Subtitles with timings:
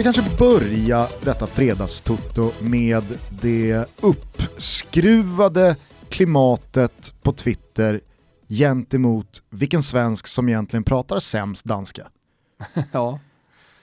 [0.00, 3.02] Vi kanske börja detta fredagstutto med
[3.42, 5.76] det uppskruvade
[6.08, 8.00] klimatet på Twitter
[8.48, 12.06] gentemot vilken svensk som egentligen pratar sämst danska?
[12.92, 13.20] ja.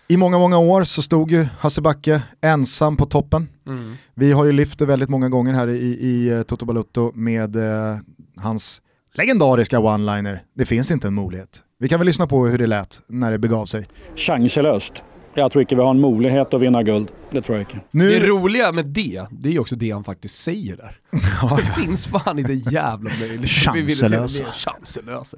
[0.07, 3.49] I många, många år så stod ju Hasse Backe ensam på toppen.
[3.67, 3.95] Mm.
[4.13, 7.55] Vi har ju lyft det väldigt många gånger här i, i eh, Toto Balutto med
[7.55, 7.97] eh,
[8.35, 8.81] hans
[9.13, 10.39] legendariska one-liner.
[10.53, 11.63] Det finns inte en möjlighet.
[11.79, 13.87] Vi kan väl lyssna på hur det lät när det begav sig.
[14.15, 15.03] Chanslöst.
[15.37, 17.11] Jag tror inte vi har en möjlighet att vinna guld.
[17.31, 17.79] Det tror jag inte.
[17.91, 18.19] Nu...
[18.19, 20.99] Det roliga med det, det är ju också det han faktiskt säger där.
[21.41, 23.49] Ja, det finns fan inte jävla möjlighet.
[23.49, 24.45] Chanslösa.
[24.53, 25.37] Chanslösa,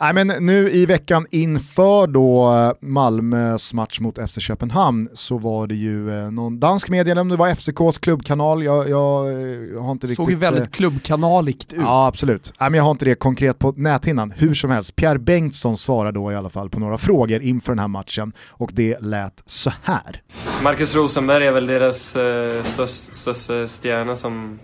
[0.00, 5.66] Nej men nu i veckan inför då eh, Malmös match mot FC Köpenhamn så var
[5.66, 9.32] det ju eh, någon dansk media, om det var FCKs klubbkanal, jag, jag,
[9.72, 10.16] jag har inte riktigt...
[10.16, 11.80] Såg ju väldigt klubbkanaligt ut.
[11.82, 12.52] Ja absolut.
[12.60, 14.30] Nej, men jag har inte det konkret på näthinnan.
[14.36, 17.78] Hur som helst, Pierre Bengtsson svarar då i alla fall på några frågor inför den
[17.78, 20.22] här matchen och det lät så här.
[20.62, 24.58] Marcus Rosenberg är väl deras eh, största, största stjärna som,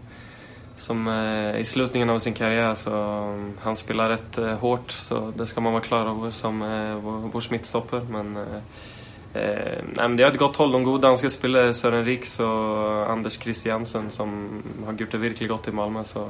[0.77, 5.33] som eh, i slutningen av sin karriär så mm, han spelar rätt eh, hårt så
[5.37, 8.01] det ska man vara klar över som eh, vår, vår smittstopper.
[8.11, 10.73] Men, eh, eh, nej, det har ett gott håll.
[10.73, 14.49] De goda danska spelare Sören Riks och Anders Christiansen som
[14.87, 16.05] har gjort det verkligen gott i Malmö.
[16.05, 16.29] Så,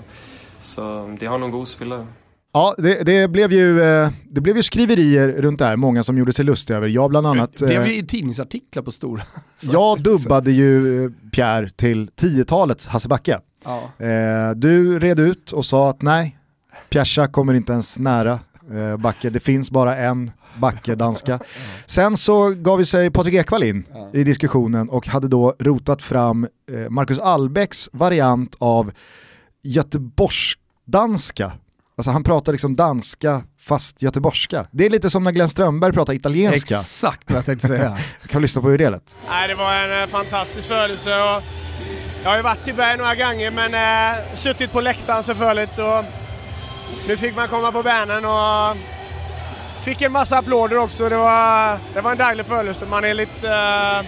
[0.61, 2.07] så de har nog god spelare.
[2.53, 6.19] Ja, det, det, blev ju, eh, det blev ju skriverier runt det här, många som
[6.19, 6.89] gjorde sig lustiga över.
[6.89, 7.57] Jag bland annat...
[7.57, 9.23] Det blev ju eh, tidningsartiklar på stora.
[9.73, 13.41] Jag dubbade ju eh, Pierre till 10-talets Hasse Backe.
[13.65, 13.91] Ja.
[14.55, 16.39] Du red ut och sa att nej,
[16.89, 18.39] Pjärsa kommer inte ens nära
[18.99, 21.41] Backe, det finns bara en Backe, danska.
[21.87, 26.47] Sen så gav vi sig Patrik Ekwall in i diskussionen och hade då rotat fram
[26.89, 28.93] Marcus Albecks variant av
[29.63, 31.53] Göteborgsdanska
[32.01, 34.67] Alltså han pratar liksom danska fast göteborgska.
[34.71, 36.75] Det är lite som när Glenn Strömberg pratar italienska.
[36.75, 37.99] Exakt vad jag tänkte säga.
[38.29, 39.17] kan vi lyssna på hur det lät?
[39.29, 41.43] Nej, det var en eh, fantastisk födelse och
[42.23, 46.05] jag har ju varit i Berg några gånger men äh, suttit på läktaren selvfølgelig och
[47.09, 48.77] nu fick man komma på bärnen och
[49.85, 51.09] fick en massa applåder också.
[51.09, 52.87] Det var, det var en dejlig födelse.
[52.87, 53.49] Man är lite...
[53.49, 54.07] Äh,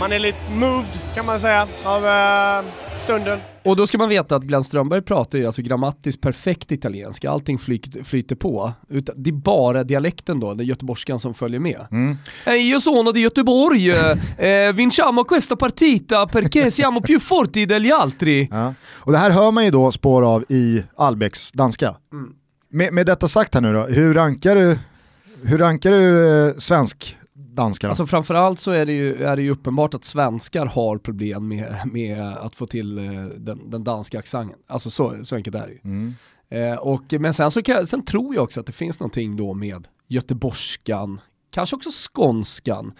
[0.00, 2.64] man är lite moved kan man säga av äh,
[2.96, 3.40] stunden.
[3.66, 7.58] Och då ska man veta att Glenn Strömberg pratar ju alltså grammatiskt perfekt italienska, allting
[7.58, 8.72] flyter, flyter på.
[9.16, 11.86] Det är bara dialekten då, den göteborgskan som följer med.
[11.90, 12.16] Mm.
[12.46, 18.48] Io sono di Göteborg, eh, vinciamo questa partita perché siamo più forti degli altri.
[18.50, 18.74] Ja.
[18.94, 21.96] Och det här hör man ju då spår av i Albecks danska.
[22.12, 22.28] Mm.
[22.70, 24.78] Med, med detta sagt här nu då, hur rankar du,
[25.42, 27.16] hur rankar du eh, svensk
[27.56, 27.90] danskarna.
[27.90, 31.74] Alltså framförallt så är det, ju, är det ju uppenbart att svenskar har problem med,
[31.84, 34.58] med att få till eh, den, den danska accenten.
[34.66, 35.80] Alltså så, så enkelt är det ju.
[35.84, 36.14] Mm.
[36.48, 39.54] Eh, och, men sen, så kan, sen tror jag också att det finns någonting då
[39.54, 42.92] med göteborgskan, kanske också skånskan,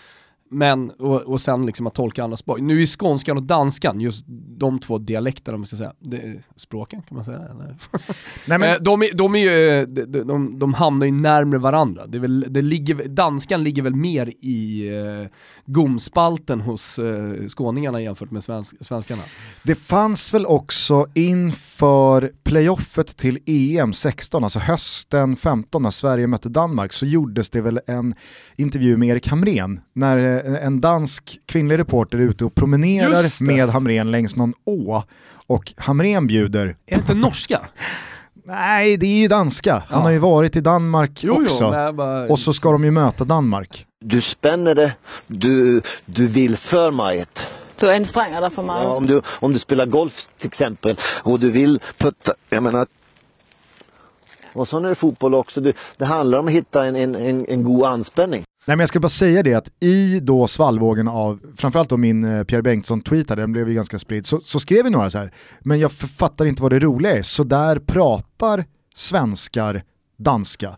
[0.50, 2.60] men, och, och sen liksom att tolka andra språk.
[2.60, 4.24] Nu är skånskan och danskan, just
[4.58, 7.76] de två dialekterna, man ska säga, det, språken kan man säga eller?
[8.46, 8.62] Nej, men...
[8.62, 12.06] Eh, de, är, de, är ju, de, de, de hamnar ju närmare varandra.
[12.06, 15.26] Det, väl, det ligger, danskan ligger väl mer i uh,
[15.66, 19.22] gomspalten hos uh, skåningarna jämfört med svensk, svenskarna.
[19.62, 26.48] Det fanns väl också inför playoffet till EM 16, alltså hösten 15 när Sverige mötte
[26.48, 28.14] Danmark, så gjordes det väl en
[28.56, 34.36] intervju med Erik Hamrén när en dansk kvinnlig reporter ute och promenerar med Hamrén längs
[34.36, 35.02] någon å
[35.46, 36.66] och Hamrén bjuder...
[36.66, 37.60] Är det inte norska?
[38.46, 39.72] Nej, det är ju danska.
[39.88, 40.04] Han ja.
[40.04, 41.74] har ju varit i Danmark jo, också.
[41.76, 42.26] Jo, bara...
[42.26, 43.86] Och så ska de ju möta Danmark.
[44.00, 44.92] Du spänner det,
[45.26, 47.48] du, du vill för mycket.
[47.80, 48.82] Du anstränger dig för mig.
[48.82, 52.86] Ja, om, du, om du spelar golf till exempel och du vill putta, jag menar
[54.56, 55.60] och så är det fotboll också.
[55.60, 58.44] Du, det handlar om att hitta en, en, en, en god anspänning.
[58.66, 62.24] Nej men jag ska bara säga det att i då svallvågen av, framförallt då min
[62.24, 65.32] eh, Pierre Bengtsson-tweet den blev ju ganska spridd, så, så, skrev vi några så här,
[65.60, 68.64] men jag fattar inte vad det roliga är, så där pratar
[68.94, 69.82] svenskar
[70.16, 70.76] danska.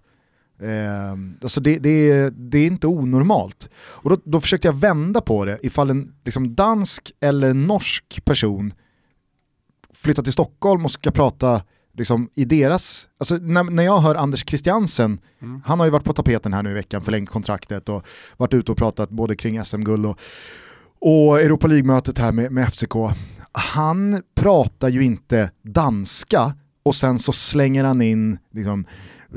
[0.60, 1.12] Eh,
[1.42, 3.70] alltså det, det, det, är inte onormalt.
[3.78, 8.72] Och då, då, försökte jag vända på det, ifall en liksom dansk eller norsk person
[9.94, 11.62] flyttar till Stockholm och ska prata
[11.98, 15.62] liksom, i deras, alltså när, när jag hör Anders Christiansen, mm.
[15.64, 18.06] han har ju varit på tapeten här nu i veckan, förlängt kontraktet och
[18.36, 20.18] varit ute och pratat både kring SM-guld och,
[21.00, 22.94] och Europa League-mötet här med, med FCK.
[23.52, 28.84] Han pratar ju inte danska och sen så slänger han in liksom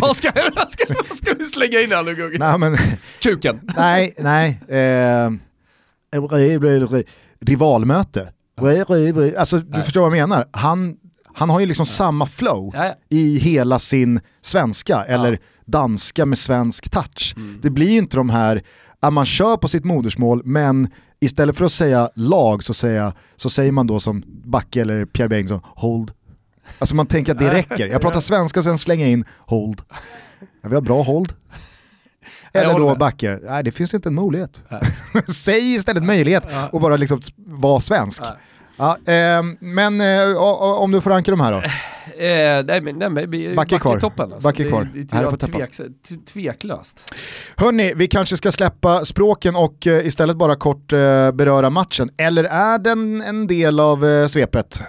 [0.00, 2.38] vad, ska, vad, ska, vad ska du slänga in här nu Gugge?
[2.38, 2.76] Nej, men,
[3.22, 3.60] Kuken?
[3.76, 4.60] nej, nej.
[4.68, 5.30] Eh,
[7.40, 8.32] rivalmöte.
[9.38, 9.82] Alltså du ja.
[9.82, 10.48] förstår vad jag menar.
[10.50, 10.96] Han,
[11.34, 12.94] Han har ju liksom samma flow Ja, ja.
[13.08, 17.34] i hela sin svenska, eller danska med svensk touch.
[17.36, 17.58] Mm.
[17.62, 18.62] Det blir ju inte de här,
[19.00, 23.50] att man kör på sitt modersmål men istället för att säga lag så, säga, så
[23.50, 26.10] säger man då som Backe eller Pierre Bengtsson, hold.
[26.78, 27.88] Alltså man tänker att det räcker.
[27.88, 29.82] Jag pratar svenska och sen slänger jag in hold.
[30.62, 31.32] Ja, vi har bra hold.
[32.56, 32.94] Eller då.
[32.96, 34.62] Backe, nej det finns inte en möjlighet.
[35.34, 38.22] Säg istället möjlighet och bara liksom vara svensk.
[38.78, 38.96] Ja.
[39.06, 41.58] Ehm, men eh, om du får ranka de här då?
[41.58, 44.00] Eh, nej, men, nej, men, vi- Backe kvar.
[44.00, 44.48] toppen alltså.
[44.48, 44.88] Backe Det- kvar.
[44.94, 45.60] Det, det, på täppan.
[45.60, 45.80] tveks,
[46.32, 47.14] tveklöst.
[47.56, 52.10] Hörni, vi kanske ska släppa språken och eh, istället bara kort eh, beröra matchen.
[52.16, 54.80] Eller är den en del av eh, svepet?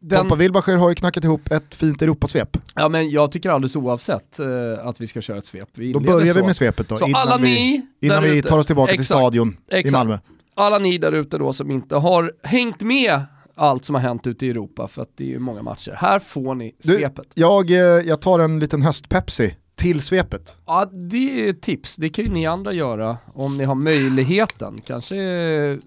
[0.00, 2.56] Den- Tompa Wilbacher har ju knackat ihop ett fint Europasvep.
[2.74, 4.46] Ja men jag tycker alldeles oavsett eh,
[4.86, 5.68] att vi ska köra ett svep.
[5.74, 6.44] Vi Då börjar vi så.
[6.46, 9.00] med svepet då, Så innan, alla vi, ni innan där vi tar oss tillbaka till
[9.00, 9.18] Exakt.
[9.20, 9.92] stadion i Exakt.
[9.92, 10.18] Malmö.
[10.54, 13.20] Alla ni där ute då som inte har hängt med
[13.54, 15.94] allt som har hänt ute i Europa, för att det är ju många matcher.
[15.96, 17.26] Här får ni Du, svepet.
[17.34, 20.56] jag, eh, jag tar en liten höstpepsi till svepet.
[20.66, 21.96] Ja, det är tips.
[21.96, 24.80] Det kan ju ni andra göra om ni har möjligheten.
[24.86, 25.14] Kanske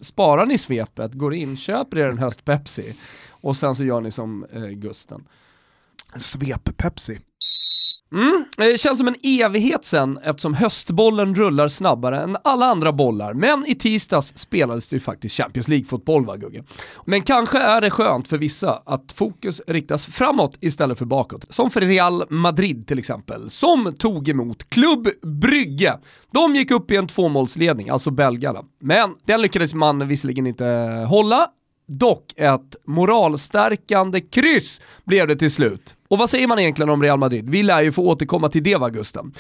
[0.01, 2.93] sparar ni svepet, går in, köper er en höst-Pepsi
[3.41, 5.27] och sen så gör ni som eh, Gusten.
[6.15, 7.19] Svep-pepsi.
[8.13, 13.33] Mm, det känns som en evighet sen eftersom höstbollen rullar snabbare än alla andra bollar.
[13.33, 16.63] Men i tisdags spelades det ju faktiskt Champions League-fotboll va Gugge?
[17.05, 21.45] Men kanske är det skönt för vissa att fokus riktas framåt istället för bakåt.
[21.49, 25.99] Som för Real Madrid till exempel, som tog emot Klubb Brygge.
[26.31, 28.59] De gick upp i en tvåmålsledning, alltså belgarna.
[28.79, 30.65] Men den lyckades man visserligen inte
[31.09, 31.47] hålla,
[31.99, 35.95] Dock ett moralstärkande kryss blev det till slut.
[36.07, 37.49] Och vad säger man egentligen om Real Madrid?
[37.49, 39.31] Vi lär ju få återkomma till det va Gusten?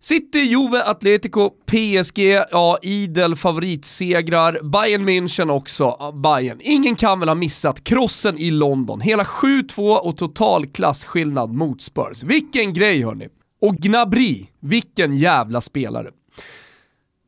[0.00, 2.18] City, Juve, Atletico, PSG,
[2.50, 6.58] ja idel favoritsegrar, Bayern München också, ja, Bayern.
[6.60, 9.00] Ingen kan väl ha missat krossen i London.
[9.00, 12.22] Hela 7-2 och total klasskillnad mot Spurs.
[12.22, 13.28] Vilken grej hörni!
[13.60, 16.10] Och Gnabry, vilken jävla spelare.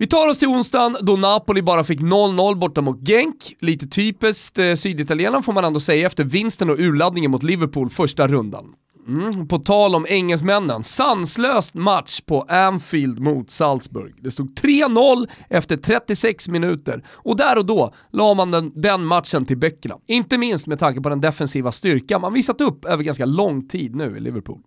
[0.00, 3.56] Vi tar oss till onsdagen då Napoli bara fick 0-0 borta mot Genk.
[3.60, 8.26] Lite typiskt eh, syditalienaren får man ändå säga efter vinsten och urladdningen mot Liverpool första
[8.26, 8.64] rundan.
[9.08, 14.14] Mm, på tal om engelsmännen, sanslöst match på Anfield mot Salzburg.
[14.20, 19.44] Det stod 3-0 efter 36 minuter och där och då la man den, den matchen
[19.44, 19.94] till böckerna.
[20.06, 23.96] Inte minst med tanke på den defensiva styrka man visat upp över ganska lång tid
[23.96, 24.62] nu i Liverpool.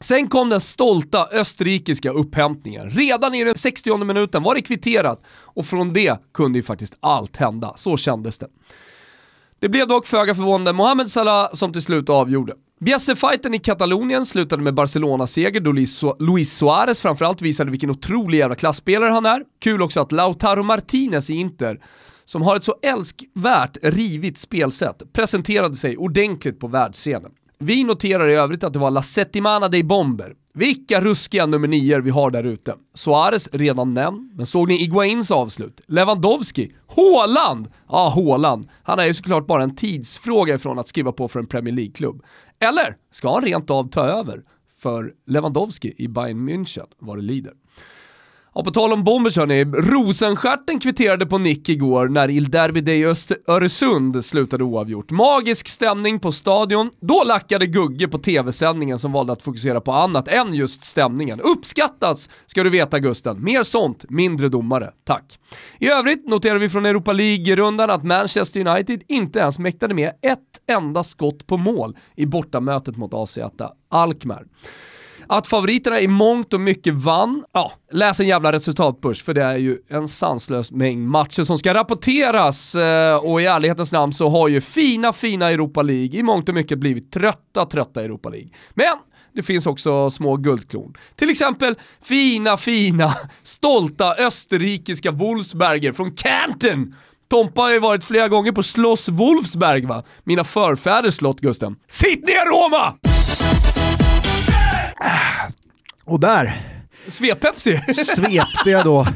[0.00, 2.90] Sen kom den stolta österrikiska upphämtningen.
[2.90, 7.36] Redan i den 60 minuten var det kvitterat och från det kunde ju faktiskt allt
[7.36, 7.72] hända.
[7.76, 8.48] Så kändes det.
[9.58, 12.54] Det blev dock föga förvånande Mohamed Salah som till slut avgjorde.
[12.84, 15.72] Bjässe-fighten i Katalonien slutade med Barcelona-seger då
[16.18, 19.42] Luis Suarez framförallt visade vilken otrolig jävla klassspelare han är.
[19.60, 21.80] Kul också att Lautaro Martinez i Inter,
[22.24, 27.30] som har ett så älskvärt rivigt spelsätt, presenterade sig ordentligt på världsscenen.
[27.58, 30.32] Vi noterar i övrigt att det var La Settimana dei Bomber.
[30.54, 32.74] Vilka ruskiga nummer nior vi har där ute.
[32.94, 35.80] Suarez redan nämnd, men såg ni Iguains avslut?
[35.86, 36.72] Lewandowski?
[36.96, 37.68] Haaland?
[37.88, 38.68] Ja, Haaland.
[38.82, 42.22] Han är ju såklart bara en tidsfråga ifrån att skriva på för en Premier League-klubb.
[42.64, 44.44] Eller ska han rent av ta över
[44.76, 47.52] för Lewandowski i Bayern München vad det lider?
[48.54, 53.04] Och på tal om bombers hörni, Rosenstjärten kvitterade på nick igår när Il Derby dei
[53.46, 55.10] Öresund slutade oavgjort.
[55.10, 56.90] Magisk stämning på stadion.
[57.00, 61.40] Då lackade Gugge på tv-sändningen som valde att fokusera på annat än just stämningen.
[61.40, 63.44] Uppskattas, ska du veta Gusten.
[63.44, 64.90] Mer sånt, mindre domare.
[65.04, 65.38] Tack.
[65.78, 70.40] I övrigt noterar vi från Europa League-rundan att Manchester United inte ens mäktade med ett
[70.70, 73.38] enda skott på mål i bortamötet mot AZ
[73.88, 74.44] Alkmaar.
[75.26, 79.56] Att favoriterna i mångt och mycket vann, ja, läs en jävla resultatbörs för det är
[79.56, 84.48] ju en sanslös mängd matcher som ska rapporteras eh, och i ärlighetens namn så har
[84.48, 88.48] ju fina, fina Europa League i mångt och mycket blivit trötta, trötta Europa League.
[88.74, 88.96] Men
[89.34, 90.94] det finns också små guldklon.
[91.16, 96.94] Till exempel fina, fina, stolta österrikiska Wolfsberger från Canton.
[97.30, 100.02] Tompa har ju varit flera gånger på Schloss Wolfsberg va?
[100.24, 101.76] Mina förfäders slott Gusten.
[101.88, 103.13] Sitt ner Roma!
[106.04, 106.70] Och där
[107.08, 107.80] Svepepsi!
[107.94, 109.06] svepte jag då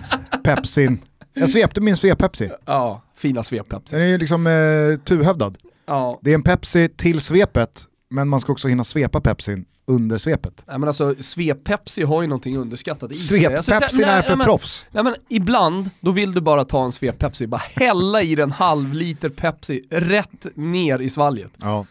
[0.45, 1.01] Pepsin.
[1.35, 2.51] Jag svepte min svep-Pepsi.
[2.65, 3.97] ja, fina svepepsi.
[3.97, 5.59] Den är ju liksom eh, tuhövdad.
[5.87, 10.19] Ja, Det är en Pepsi till svepet, men man ska också hinna svepa Pepsin under
[10.19, 10.65] svepet.
[10.67, 13.47] nej, men alltså svep-Pepsi har ju någonting underskattat i sig.
[13.47, 14.87] Alltså, Svep-Pepsin nej, är för nej, proffs.
[14.91, 18.95] Nej men ibland, då vill du bara ta en svep-Pepsi, bara hälla i den halv
[18.95, 21.51] liter Pepsi rätt ner i svalget.
[21.57, 21.87] Ja.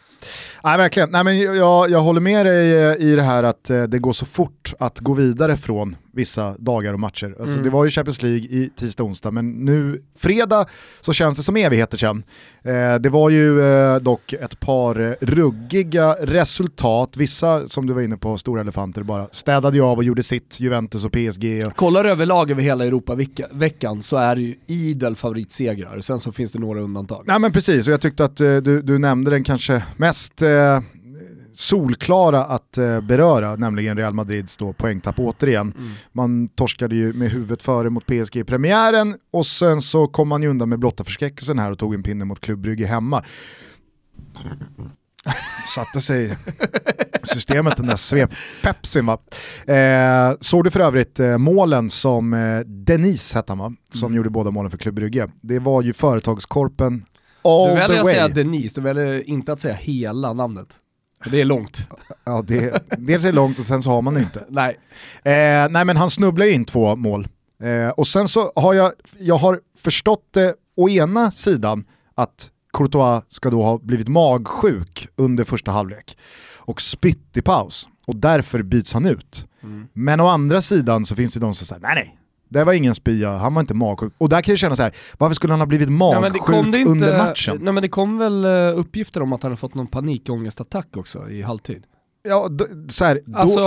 [0.64, 1.10] Nej, verkligen.
[1.12, 4.14] Nej, men jag, jag håller med dig eh, i det här att eh, det går
[4.14, 7.36] så fort att gå vidare från vissa dagar och matcher.
[7.40, 7.64] Alltså, Mm.
[7.64, 10.66] Det var ju Champions League i tisdag och onsdag, men nu fredag
[11.02, 12.24] så känns det som evigheter sedan.
[12.64, 18.18] Eh, det var ju eh, dock ett par ruggiga resultat, vissa som du var inne
[18.18, 21.64] på, stora elefanter bara städade ju av och gjorde sitt, Juventus och PSG.
[21.68, 26.52] Och, Kollar överlag över hela Europa-veckan så är det ju idel favoritsegrar, sen så finns
[26.52, 27.24] det några undantag.
[27.28, 30.80] Nej men precis, och jag tyckte att eh, du, du nämnde den kanske mest eh,
[31.60, 35.74] solklara att eh, beröra, nämligen Real Madrids då poängtapp återigen.
[35.78, 35.92] Mm.
[36.12, 40.44] Man torskade ju med huvudet före mot PSG i premiären och sen så kom man
[40.44, 43.24] ju undan med blotta förskräckelsen här och tog en pinne mot Club Brygge hemma.
[45.76, 46.38] Satte sig
[47.24, 49.18] systemet den där svep-pepsin va.
[49.74, 53.74] Eh, såg du för övrigt eh, målen som eh, Denise hette han va?
[53.94, 55.28] Som gjorde båda målen för Club Brygge.
[55.42, 57.06] Det var ju företagskorpen
[57.44, 58.14] all Du the väljer att way.
[58.14, 60.76] säga Denise, du väljer inte att säga hela namnet.
[61.26, 61.90] Det är långt.
[62.24, 64.46] Ja, det, dels är det långt och sen så har man det inte.
[64.50, 64.80] Nej.
[65.24, 67.28] Eh, nej men han snubblar in två mål.
[67.64, 73.24] Eh, och sen så har jag, jag har förstått det å ena sidan att Courtois
[73.28, 76.18] ska då ha blivit magsjuk under första halvlek
[76.56, 79.48] och spytt i paus och därför byts han ut.
[79.64, 79.88] Mm.
[79.94, 82.18] Men å andra sidan så finns det de som säger nej nej,
[82.50, 84.13] det var ingen spya, han var inte magsjuk.
[84.18, 86.34] Och där kan jag känna så här, varför skulle han ha blivit Nej, magsjuk men
[86.34, 87.58] det kom det inte, under matchen?
[87.62, 91.30] Nej men det kom väl eh, uppgifter om att han hade fått någon panikångestattack också
[91.30, 91.84] i halvtid.
[92.24, 93.60] Ja, d- så här, då, Alltså,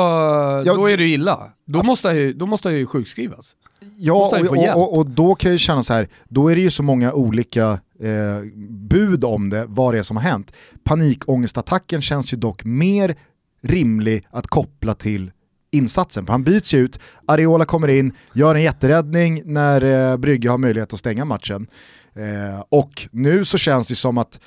[0.70, 1.40] Ja, då är det illa.
[1.64, 3.56] Då måste han ju, då måste han ju sjukskrivas.
[3.98, 6.70] Ja, och, och, och, och då kan jag känna så här, då är det ju
[6.70, 7.70] så många olika
[8.00, 10.52] eh, bud om det, vad det är som har hänt.
[10.84, 13.14] Panikångestattacken känns ju dock mer
[13.62, 15.30] rimlig att koppla till
[15.70, 16.26] insatsen.
[16.26, 20.58] För han byts ju ut, Areola kommer in, gör en jätteräddning när eh, Brygge har
[20.58, 21.66] möjlighet att stänga matchen.
[22.14, 24.40] Eh, och nu så känns det som att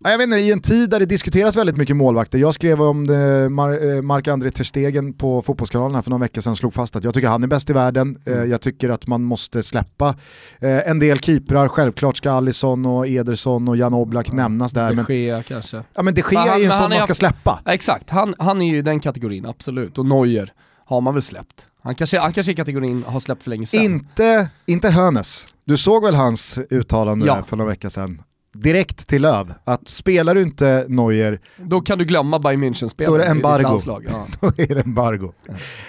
[0.00, 3.06] jag vet inte, i en tid där det diskuteras väldigt mycket målvakter, jag skrev om
[3.06, 3.14] det,
[3.48, 7.04] Mar- eh, Marc-André Ter Stegen på Fotbollskanalen här för några veckor sedan, slog fast att
[7.04, 10.08] jag tycker han är bäst i världen, Eh, jag tycker att man måste släppa
[10.60, 14.94] eh, en del keeprar, självklart ska Alisson och Ederson och Jan Oblak nämnas där, De
[14.96, 15.82] men, Gea kanske.
[15.94, 17.60] ja, men det sker Men han- ju en sån är man ska släppa.
[17.64, 19.98] Ja, exakt, han, han är ju i den kategorin, absolut.
[19.98, 20.52] Och Neuer
[20.86, 21.66] har man väl släppt.
[21.82, 23.82] Han kanske, han kanske i kategorin har släppt för länge sedan.
[23.82, 27.42] Inte, inte Hönes, du såg väl hans uttalande Ja.
[27.42, 28.22] för några veckor sedan?
[28.62, 33.14] Direkt till Löv, att spelar du inte Neuer Då kan du glömma Bayern München-spelare Då
[33.14, 33.78] är det embargo.
[34.08, 34.26] Ja.
[34.40, 35.32] då är det embargo.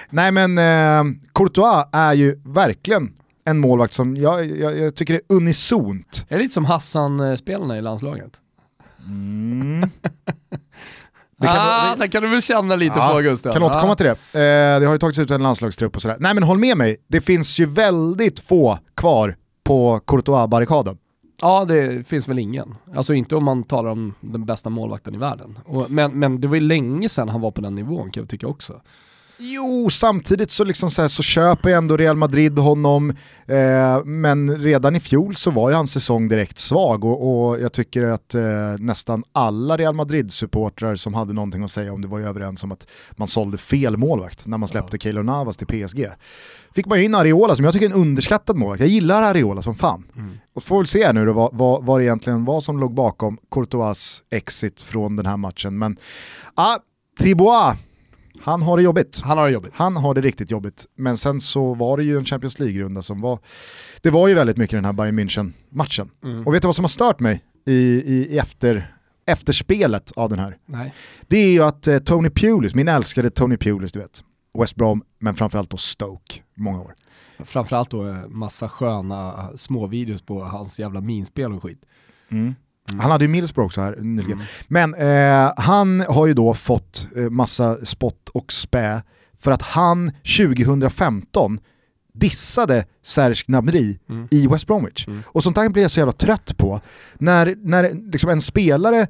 [0.09, 3.11] Nej men eh, Courtois är ju verkligen
[3.45, 6.25] en målvakt som jag, jag, jag tycker är unisont.
[6.29, 8.31] Är det lite som Hassan-spelarna i landslaget?
[11.41, 13.53] Det kan- ah, det- det kan du väl känna lite Ja, på Gustav?
[13.53, 14.11] Kan återkomma till det.
[14.11, 16.17] Eh, det har ju tagits ut en landslagstrupp och sådär.
[16.19, 20.97] Nej men håll med mig, det finns ju väldigt få kvar på Courtois-barrikaden.
[21.41, 22.75] Ja, det finns väl ingen.
[22.95, 25.59] Alltså inte om man talar om den bästa målvakten i världen.
[25.65, 28.29] Och, men, men det var ju länge sedan han var på den nivån kan jag
[28.29, 28.81] tycka också.
[29.41, 33.09] Jo, samtidigt så, liksom så, här, så köper ändå Real Madrid honom,
[33.47, 37.73] eh, men redan i fjol så var ju hans säsong direkt svag och, och jag
[37.73, 38.41] tycker att eh,
[38.79, 42.71] nästan alla Real Madrid-supportrar som hade någonting att säga om det var ju överens om
[42.71, 44.99] att man sålde fel målvakt när man släppte ja.
[44.99, 46.07] Keylor Navas till PSG.
[46.75, 49.61] Fick man ju in Areola som jag tycker är en underskattad målvakt, jag gillar Areola
[49.61, 50.03] som fan.
[50.15, 50.37] Mm.
[50.53, 53.37] Och får väl se nu då vad, vad, vad det egentligen var som låg bakom
[53.51, 55.77] Courtois exit från den här matchen.
[55.77, 55.97] Men
[56.55, 56.77] ah,
[57.19, 57.77] Thibaut
[58.49, 59.21] han har det jobbigt.
[59.23, 59.71] Han har det jobbigt.
[59.75, 60.85] Han har det riktigt jobbigt.
[60.95, 63.39] Men sen så var det ju en Champions League-runda som var...
[64.01, 66.09] Det var ju väldigt mycket den här Bayern München-matchen.
[66.23, 66.47] Mm.
[66.47, 70.39] Och vet du vad som har stört mig i, i, i efter, efterspelet av den
[70.39, 70.57] här?
[70.65, 70.93] Nej.
[71.27, 74.23] Det är ju att eh, Tony Pulis, min älskade Tony Pulis, du vet.
[74.59, 76.95] West Brom, men framförallt då Stoke, många år.
[77.39, 81.85] Framförallt då massa sköna småvideos på hans jävla minspel och skit.
[82.29, 82.55] Mm.
[82.89, 82.99] Mm.
[82.99, 84.41] Han hade ju Middlesbrough också här nyligen.
[84.67, 84.93] Mm.
[84.93, 89.01] Men eh, han har ju då fått eh, massa spott och spä
[89.39, 91.59] för att han 2015
[92.13, 94.27] dissade Serge Gnabry mm.
[94.31, 95.07] i West Bromwich.
[95.25, 96.81] Och sånt där blir jag så jävla trött på.
[97.13, 99.07] När, när liksom en spelare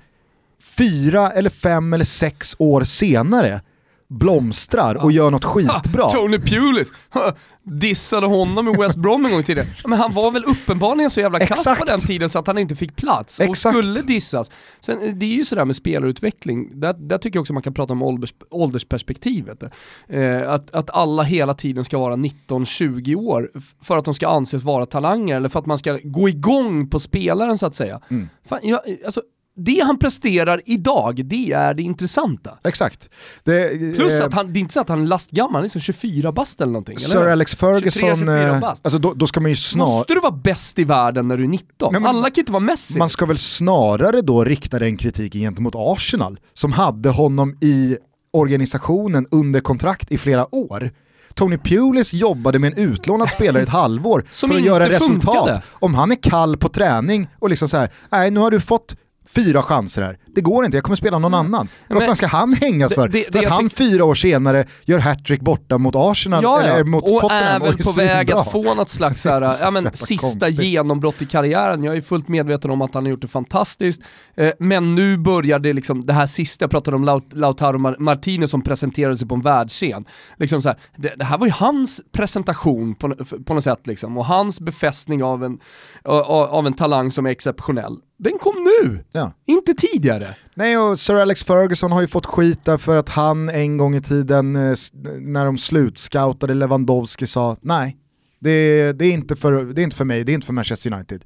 [0.78, 3.62] fyra eller fem eller sex år senare
[4.10, 6.04] blomstrar och gör något skitbra.
[6.04, 6.92] Ha, Tony Pulis
[7.64, 9.68] dissade honom i West Brom en gång tidigare.
[9.86, 12.76] Men han var väl uppenbarligen så jävla kass på den tiden så att han inte
[12.76, 13.78] fick plats och Exakt.
[13.78, 14.52] skulle dissas.
[14.80, 17.94] Sen, det är ju sådär med spelarutveckling, där, där tycker jag också man kan prata
[17.94, 19.64] om ålders, åldersperspektivet.
[20.08, 23.52] Eh, att, att alla hela tiden ska vara 19-20 år
[23.84, 27.00] för att de ska anses vara talanger eller för att man ska gå igång på
[27.00, 28.00] spelaren så att säga.
[28.10, 28.30] Mm.
[28.50, 29.22] Fan, jag, alltså,
[29.60, 32.58] det han presterar idag, det är det intressanta.
[32.64, 33.10] Exakt.
[33.44, 35.82] Det, Plus att han, det är inte så att han är lastgammal, han är liksom
[35.82, 36.98] 24 bast eller någonting.
[36.98, 37.32] Sir eller?
[37.32, 39.98] Alex Ferguson, 23, alltså då, då, ska man ju snarare...
[39.98, 41.94] Måste du vara bäst i världen när du är 19?
[41.94, 42.98] Nej, Alla kan inte vara Messi.
[42.98, 47.98] Man ska väl snarare då rikta den kritiken gentemot Arsenal, som hade honom i
[48.34, 50.92] organisationen under kontrakt i flera år.
[51.34, 55.24] Tony Pulis jobbade med en utlånad spelare i ett halvår för att göra resultat.
[55.24, 55.62] funkade.
[55.72, 58.96] Om han är kall på träning och liksom så här, nej nu har du fått
[59.36, 60.18] fyra chanser här.
[60.36, 61.68] Det går inte, jag kommer spela någon annan.
[61.90, 63.08] Vad Men- fan ska han hängas för?
[63.08, 66.62] det- för det att jag han fyra år senare gör hattrick borta mot Arsenal, Ja,
[66.62, 69.90] eller mot och Tottenham är väl på väg att få något slags här, ja, men,
[69.94, 70.64] sista konstigt.
[70.66, 71.84] genombrott i karriären.
[71.84, 74.02] Jag är fullt medveten om att han har gjort det fantastiskt.
[74.38, 78.00] Eh, men nu börjar det liksom, det här sista, jag pratade om Laut- Lautaro Mar-
[78.00, 80.06] Martinez som presenterade sig på en världsscen.
[80.38, 84.18] Liksom så här, det, det här var ju hans presentation på, på något sätt liksom,
[84.18, 85.60] och hans befästning av en,
[86.06, 87.98] av, av en talang som är exceptionell.
[88.22, 89.32] Den kom nu, Ja.
[89.46, 90.28] inte tidigare.
[90.54, 94.02] Nej, och Sir Alex Ferguson har ju fått skit för att han en gång i
[94.02, 94.74] tiden eh,
[95.20, 97.98] när de slutscoutade Lewandowski sa nej,
[98.40, 100.94] det, det, är inte för, det är inte för mig, det är inte för Manchester
[100.94, 101.26] United.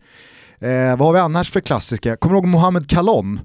[0.60, 2.16] Eh, vad har vi annars för klassiska?
[2.16, 3.40] Kommer du ihåg Mohamed Kalon?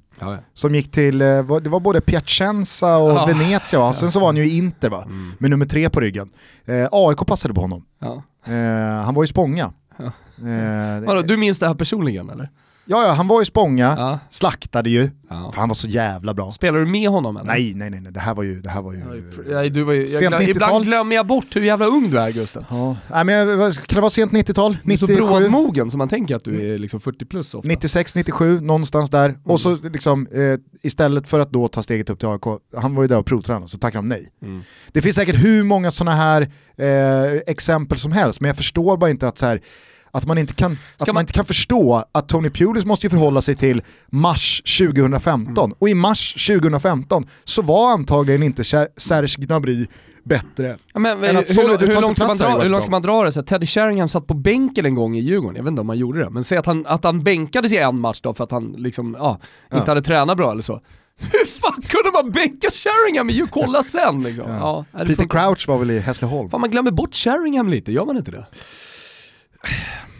[0.55, 1.27] Som gick till, eh,
[1.61, 3.27] det var både Piacenza och Ja.
[3.27, 5.05] Venezia, och sen så var han ju i Inter va?
[5.39, 6.31] Med nummer tre på ryggen.
[6.65, 7.85] Eh, AIK passade på honom.
[7.99, 8.23] Ja.
[8.53, 9.73] Eh, han var i Spånga.
[9.97, 10.05] Ja.
[10.49, 12.51] Eh, Vadå, du minns det här personligen eller?
[12.89, 14.19] Ja, ja, han var i Spånga, Ja.
[14.31, 15.51] slaktade ju, Ja.
[15.53, 16.53] för han var så jävla bra.
[16.53, 17.47] Spelar du med honom eller?
[17.47, 18.61] Nej, nej, nej, nej, det här var ju...
[18.61, 18.99] Det här var ju
[19.51, 20.51] Ja, du var ju, Sent glöm, 90-tal.
[20.51, 22.65] ibland glömmer jag bort hur jävla ung du är Gusten.
[22.71, 24.77] Ja, nej, men jag- kan det vara sent 90-tal?
[24.85, 27.69] Du är så 97, brådmogen som man tänker att du är liksom 40 plus ofta.
[27.69, 29.29] 96, 97, någonstans där.
[29.29, 29.41] Mm.
[29.45, 33.03] Och så liksom, eh, istället för att då ta steget upp till AIK, han var
[33.03, 34.33] ju där och provtränade, så tackade de nej.
[34.43, 34.63] Mm.
[34.93, 36.43] Det finns säkert hur många sådana här
[36.77, 39.61] eh, exempel som helst, men jag förstår bara inte att så här,
[40.11, 41.15] att man inte, kan, att man...
[41.15, 45.65] man- inte kan förstå att Tony Pulis måste ju förhålla sig till mars 2015.
[45.65, 45.77] Mm.
[45.79, 49.87] Och i mars 2015 så var antagligen inte Ser- Serge Gnabry
[50.25, 50.77] bättre.
[50.93, 52.91] Ja, men, Än att, hur, sorry, hur, hur, långt ska man dra, hur långt ska
[52.91, 53.33] man dra det?
[53.33, 55.99] Så Teddy Sheringham satt på bänken en gång i Djurgården, jag vet inte om han
[55.99, 58.51] gjorde det, men säg att han, att han bänkades i en match då för att
[58.51, 59.31] han liksom, ja,
[59.65, 59.85] inte Ja.
[59.87, 60.81] hade tränat bra eller så.
[61.21, 64.51] Hur fan kunde man bänka Sheringham i kolla sen liksom?
[64.51, 64.85] Ja.
[65.07, 66.51] Peter Crouch var väl i Hässleholm?
[66.51, 68.47] Fan man glömmer bort Sheringham lite, gör man inte det?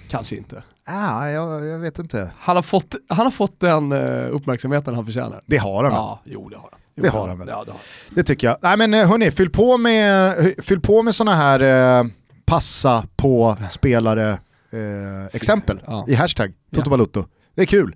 [0.09, 0.63] Kanske inte.
[0.85, 2.31] Ah, jag, jag vet inte.
[2.39, 5.43] Han har fått, han har fått den uh, uppmärksamheten han förtjänar.
[5.47, 5.93] Det har han?
[5.93, 6.81] Ja, jo det har han.
[6.95, 7.49] Jo, Det har han väl.
[7.49, 7.81] Ja, det har.
[8.11, 8.57] Det tycker jag.
[8.63, 11.61] Nej men eh, hörni, fyll på med, fyll på med sådana här
[12.01, 12.05] eh,
[12.45, 14.31] passa på spelare
[14.71, 16.05] eh, exempel Ja.
[16.09, 17.25] i hashtag Toto Balutto.
[17.55, 17.95] Det är kul.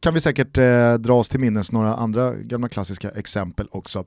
[0.00, 4.04] Kan vi säkert eh, dra oss till minnes några andra gamla klassiska exempel också.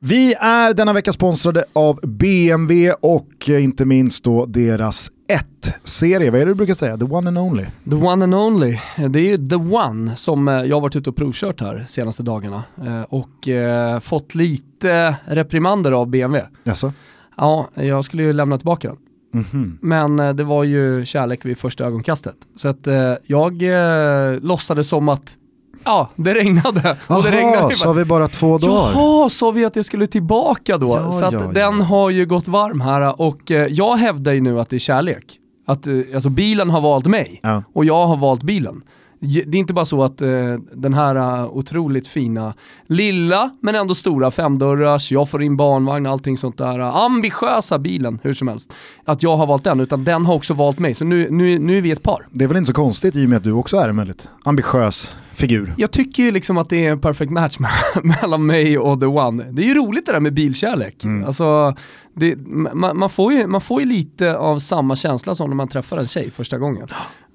[0.00, 6.30] Vi är denna vecka sponsrade av BMW och eh, inte minst då deras 1-serie.
[6.30, 6.96] Vad är det du brukar säga?
[6.96, 7.64] The one and only.
[7.90, 8.78] The one and only.
[9.08, 12.22] Det är ju the one som eh, jag har varit ute och provkört här senaste
[12.22, 16.48] dagarna eh, och eh, fått lite reprimander av BMW.
[16.64, 16.92] Jaså?
[17.36, 18.96] Ja, jag skulle ju lämna tillbaka den.
[19.42, 19.78] Mhm.
[19.82, 22.36] Men eh, det var ju kärlek vid första ögonkastet.
[22.56, 25.36] Så att eh, jag eh, låtsades som att
[25.86, 26.96] ja, det regnade.
[27.06, 28.92] och det regnade Jaha, har vi bara två dagar.
[28.92, 30.88] Jaha, sa vi att jag skulle tillbaka då?
[30.88, 31.52] Ja, så att ja, ja.
[31.52, 34.78] den har ju gått varm här och eh, jag hävdar ju nu att det är
[34.78, 35.38] kärlek.
[35.66, 37.40] Att eh, alltså bilen har valt mig
[37.74, 38.82] och jag har valt bilen.
[39.20, 40.28] Det är inte bara så att eh,
[40.72, 42.54] den här eh, otroligt fina,
[42.86, 47.78] lilla men ändå stora femdörrars, jag får in barnvagn och allting sånt där, eh, ambitiösa
[47.78, 48.72] bilen hur som helst.
[49.04, 50.94] Att jag har valt den, utan den har också valt mig.
[50.94, 52.28] Så nu, nu, nu är vi ett par.
[52.30, 54.28] Det är väl inte så konstigt i och med att du också är en väldigt
[54.44, 55.74] ambitiös figur.
[55.78, 57.56] Jag tycker ju liksom att det är en perfect match
[58.02, 59.44] mellan mig och the one.
[59.50, 61.04] Det är ju roligt det där med bilkärlek.
[61.26, 61.74] Alltså,
[62.14, 62.36] det,
[62.74, 65.98] man, man, får ju, man får ju lite av samma känsla som när man träffar
[65.98, 66.86] en tjej första gången.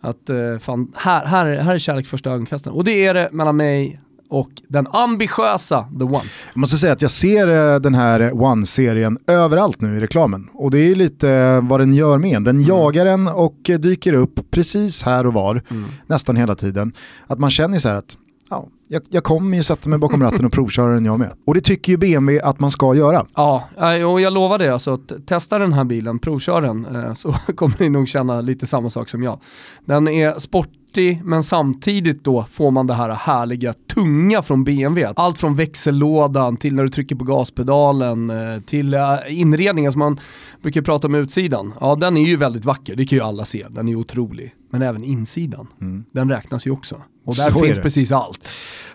[0.02, 2.74] Att eh, fan, här, här, är- här är kärlek första ögonkastet.
[2.74, 6.22] Och det är det mellan mig och den ambitiösa the one.
[6.54, 10.48] Jag måste säga att jag ser eh, den här One-serien överallt nu i reklamen.
[10.54, 12.44] Och det är lite eh, vad den gör med en.
[12.44, 15.62] Den jagar en och dyker upp precis här och var,
[16.08, 16.94] nästan hela tiden.
[17.28, 18.18] Att man känner så här att
[18.50, 21.32] ja, jag, jag kommer ju sätta mig bakom ratten och provköra den jag med.
[21.46, 23.26] Och det tycker ju BMW att man ska göra.
[23.36, 23.68] Ja,
[24.06, 24.94] och jag lovar det alltså.
[24.94, 28.90] att Testa den här bilen, provkör den, eh, så kommer ni nog känna lite samma
[28.90, 29.40] sak som jag.
[29.86, 35.14] Den är sportig, men samtidigt då får man det här härliga tunga från BMW.
[35.16, 40.20] Allt från växellådan till när du trycker på gaspedalen, eh, till eh, inredningen som man
[40.62, 41.74] brukar prata om utsidan.
[41.80, 43.66] Ja, den är ju väldigt vacker, det kan ju alla se.
[43.70, 44.56] Den är otrolig.
[44.72, 45.68] Men även insidan,
[46.12, 47.02] den räknas ju också.
[47.26, 48.48] Och där Så finns precis allt.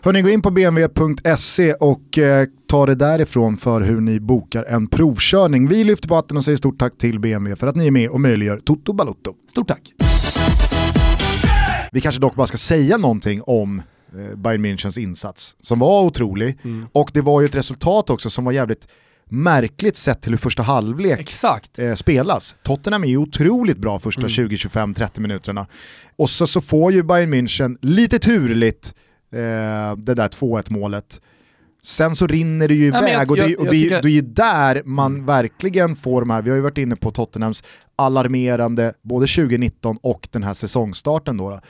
[0.03, 4.87] Hörni, gå in på bmw.se och eh, ta det därifrån för hur ni bokar en
[4.89, 5.69] provkörning.
[5.69, 8.11] Vi lyfter på hatten och säger stort tack till BMW för att ni är med
[8.11, 9.35] och möjliggör Toto Balotto.
[9.51, 9.93] Stort tack.
[11.93, 16.59] Vi kanske dock bara ska säga någonting om eh, Bayern Münchens insats som var otrolig
[16.93, 18.89] och det var ju ett resultat också som var jävligt
[19.31, 21.19] märkligt sett till hur första halvlek
[21.79, 22.57] eh, spelas.
[22.63, 25.67] Tottenham är ju otroligt bra första 20-25-30 minuterna.
[26.17, 28.95] Och så, så får ju Bayern München lite turligt
[29.33, 29.39] eh,
[29.97, 31.21] det där 2-1 målet
[31.83, 34.03] Sen så rinner det ju Nej, iväg jag- och, det, jag- och jag det, tycker-
[34.03, 37.11] det är ju där man verkligen får de här, vi har ju varit inne på
[37.11, 37.65] Tottenhams
[37.97, 41.51] alarmerande både 2019 och den här säsongstarten då.
[41.51, 41.61] då.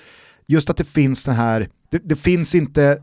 [0.46, 3.02] Just att det finns den här, det, det finns inte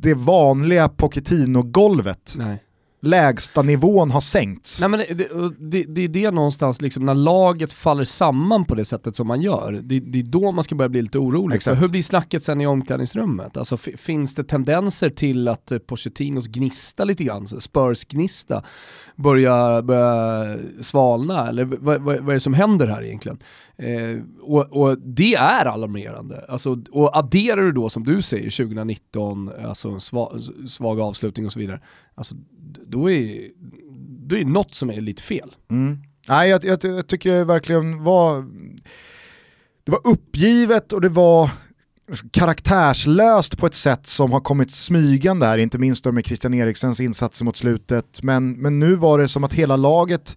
[0.00, 2.34] det vanliga Pochettino-golvet.
[2.38, 2.62] Nej.
[3.02, 4.80] Lägsta nivån har sänkts.
[4.80, 8.84] Nej men det, det, det är det någonstans, liksom, när laget faller samman på det
[8.84, 11.56] sättet som man gör, det, det är då man ska börja bli lite orolig.
[11.56, 11.76] Exakt.
[11.76, 13.56] För hur blir snacket sen i omklädningsrummet?
[13.56, 18.62] Alltså, fi- finns det tendenser till att eh, Pochettinos gnista lite grann, så Spurs gnista,
[19.16, 21.48] börjar, börjar svalna?
[21.48, 23.38] Eller vad, vad, vad är det som händer här egentligen?
[23.78, 26.44] Eh, och, och det är alarmerande.
[26.48, 30.32] Alltså, och adderar du då som du säger 2019, alltså en svag,
[30.68, 31.80] svag avslutning och så vidare,
[32.14, 32.34] alltså,
[32.86, 33.50] då är
[34.30, 35.54] då är det något som är lite fel.
[35.70, 35.98] Mm.
[36.28, 38.42] Nej, jag, jag, jag tycker det verkligen var,
[39.84, 41.50] det var uppgivet och det var
[42.30, 47.00] karaktärslöst på ett sätt som har kommit smygande här, inte minst då med Christian Eriksens
[47.00, 48.22] insatser mot slutet.
[48.22, 50.36] Men, men nu var det som att hela laget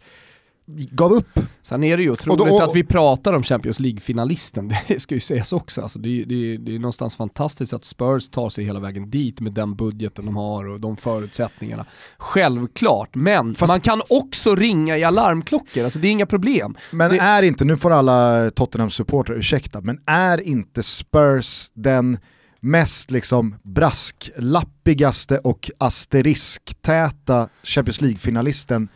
[0.65, 1.39] gav upp.
[1.61, 4.99] Sen är det ju otroligt Och då- och- att vi pratar om Champions League-finalisten, det
[4.99, 5.81] ska ju sägas också.
[5.81, 9.39] Alltså det, är- det, det är någonstans fantastiskt att Spurs tar sig hela vägen dit
[9.39, 11.85] med den budgeten de har och de förutsättningarna.
[12.17, 16.75] Självklart, men Fast- man kan också ringa i alarmklockor, alltså det är inga problem.
[16.91, 22.17] Men Det- är inte, nu får alla Tottenham-supportrar ursäkta, men är inte Spurs den
[22.59, 28.87] mest liksom brasklappigaste och asteriskt-täta Champions League-finalisten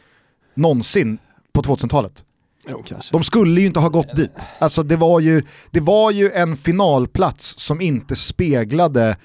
[0.55, 1.17] någonsin
[1.63, 2.23] på 2000-talet?
[2.69, 2.83] Jo.
[3.11, 4.47] De skulle ju inte ha gått dit.
[4.59, 9.17] Alltså det var ju, det var ju en finalplats som inte speglade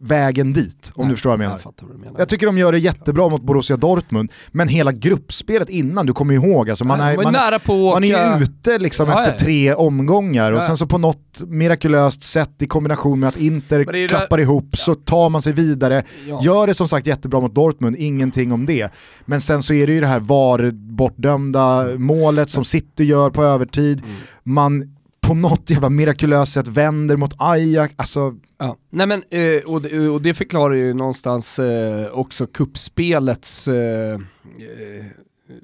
[0.00, 1.52] vägen dit, om Nej, du förstår vad jag menar.
[1.52, 2.14] Jag fattar vad du menar.
[2.18, 6.34] Jag tycker de gör det jättebra mot Borussia Dortmund, men hela gruppspelet innan, du kommer
[6.34, 9.32] ihåg, alltså man, Nej, är, man, nära på man är åka- ute liksom Ja, efter
[9.32, 9.38] ja.
[9.38, 10.62] tre omgångar och Ja.
[10.66, 14.40] sen så på något mirakulöst sätt i kombination med att Inter Men det är klappar
[14.40, 16.02] ihop så tar man sig vidare.
[16.28, 16.40] Ja.
[16.42, 18.92] Gör det som sagt jättebra mot Dortmund, ingenting om det.
[19.24, 23.98] Men sen så är det ju det här VAR-bortdömda målet som City gör på övertid.
[24.04, 24.16] Mm.
[24.42, 28.76] Man på något jävla mirakulöst sätt vänder mot Ajax, alltså Ja.
[28.90, 35.06] Nej men, eh, och, det, och det förklarar ju någonstans eh, också kuppspelets eh, eh,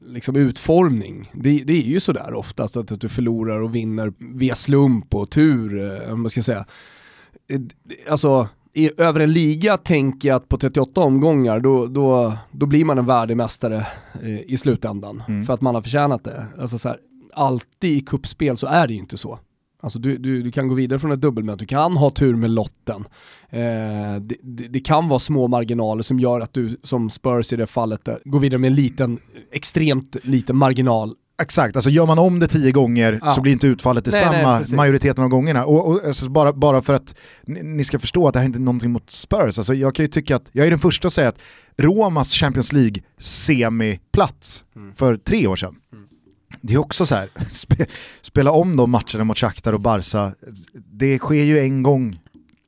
[0.07, 1.31] liksom utformning.
[1.33, 5.31] Det, det är ju sådär oftast att, att du förlorar och vinner via slump och
[5.31, 6.67] tur, eh, om man ska säga.
[7.53, 7.61] Eh,
[8.11, 12.85] Alltså, i, över en liga tänker jag att på 38 omgångar då, då, då blir
[12.85, 13.87] man en värdig mästare
[14.23, 15.23] eh, i slutändan.
[15.29, 15.47] Mm.
[15.47, 16.47] För att man har förtjänat det.
[16.61, 16.99] Alltså så här,
[17.33, 19.39] alltid i kuppspel så är det ju inte så.
[19.85, 22.51] Alltså du, du, du kan gå vidare från ett dubbelmöte, du kan ha tur med
[22.51, 23.05] lotten.
[23.51, 23.61] Eh,
[24.21, 27.67] det, det, det kan vara små marginaler som gör att du som Spurs i det
[27.67, 29.19] fallet eh, går vidare med en liten,
[29.53, 31.15] extremt liten marginal.
[31.43, 33.29] Exakt, alltså gör man om det tio gånger Ja.
[33.35, 35.65] så blir inte utfallet Nej, nej, detsamma majoriteten av gångerna.
[35.65, 37.15] Och, och alltså, bara, bara för att
[37.47, 40.09] ni, ska förstå att det här inte är någonting mot Spurs, alltså, jag kan ju
[40.09, 41.39] tycka att, jag är den första att säga att
[41.79, 44.95] Romas Champions League semiplats Mm.
[44.95, 45.75] för tre år sedan,
[46.61, 47.87] det är också så här, spe,
[48.23, 50.33] spela om de matcherna mot Shakhtar och Barca,
[50.93, 52.21] det sker ju en gång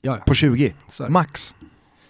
[0.03, 1.13] Ja, på 20, så är det.
[1.13, 1.55] max.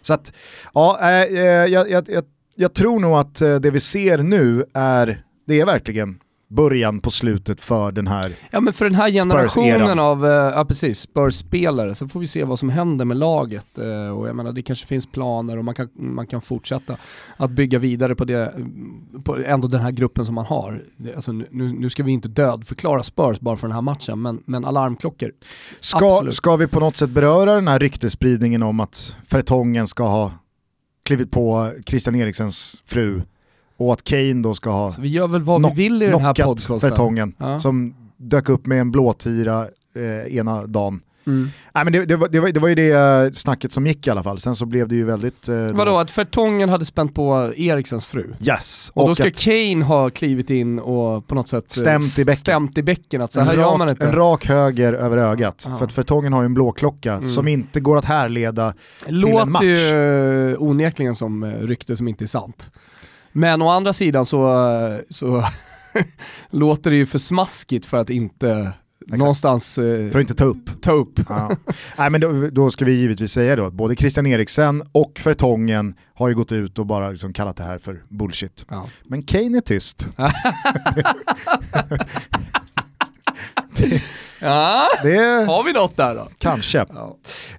[0.02, 0.32] Så att,
[0.74, 1.08] ja, eh,
[1.44, 5.66] jag, jag, jag, jag tror nog att eh, det vi ser nu är, det är
[5.66, 8.32] verkligen början på slutet för den här.
[8.50, 12.44] Ja men för den här generationen av, eh, ja precis, Spurs-spelare så får vi se
[12.44, 13.78] vad som händer med laget.
[13.78, 16.96] eh, Och jag menar det kanske finns planer och man kan, man kan fortsätta
[17.36, 18.54] att bygga vidare på det,
[19.24, 20.82] på ändå den här gruppen som man har.
[21.16, 24.64] Alltså, nu, nu ska vi inte dödförklara Spurs bara för den här matchen, men, men
[24.64, 25.32] alarmklockor.
[25.80, 26.34] Ska, Absolut.
[26.34, 30.32] ska vi på något sätt beröra den här ryktespridningen om att Fertongen ska ha
[31.02, 33.22] klivit på Christian Eriksens fru
[33.76, 36.06] och att Kane då ska ha Så vi gör väl vad Knock- vi vill i
[36.06, 36.80] den här podcasten.
[36.80, 37.58] Fertongen Ja.
[37.58, 41.00] som dök upp med en blåtira eh, ena dagen.
[41.26, 41.48] Mm.
[41.74, 44.06] Nej, men det, det, var, det, var, det var ju det eh, snacket som gick
[44.06, 45.48] i alla fall, sen så blev det ju väldigt...
[45.48, 48.34] Eh, Vadå, att Fertongen hade spänt på Eriksens fru?
[48.40, 52.18] Yes, Och, då ska att Kane ha klivit in och på något sätt eh, Stämt
[52.18, 52.36] i bäcken.
[52.38, 54.06] stämt i bäcken att så här en, gör rak, man inte.
[54.06, 55.66] en rak höger över ögat.
[55.70, 55.76] Ja.
[55.78, 57.28] För att Fertongen har ju en blåklocka Mm.
[57.28, 58.74] som inte går att härleda
[59.06, 59.62] en Låter match.
[59.62, 62.70] ju eh, onekligen som rykte som inte är sant.
[63.36, 65.44] Men å andra sidan så, eh, så
[66.50, 68.72] låter det ju för smaskigt för att inte
[69.06, 70.82] någonstans eh, För att inte ta upp.
[70.82, 71.20] ta upp.
[71.28, 71.56] Ja.
[71.98, 75.94] Nej, men då, då ska vi givetvis säga då att både Christian Eriksen och Fertongen
[76.14, 78.66] har ju gått ut och bara liksom kallat det här för bullshit.
[78.68, 78.88] Ja.
[79.04, 80.08] Men Kane är tyst.
[84.40, 86.28] Ja, Det har vi något där då?
[86.38, 86.84] kanske.
[86.88, 87.16] Ja.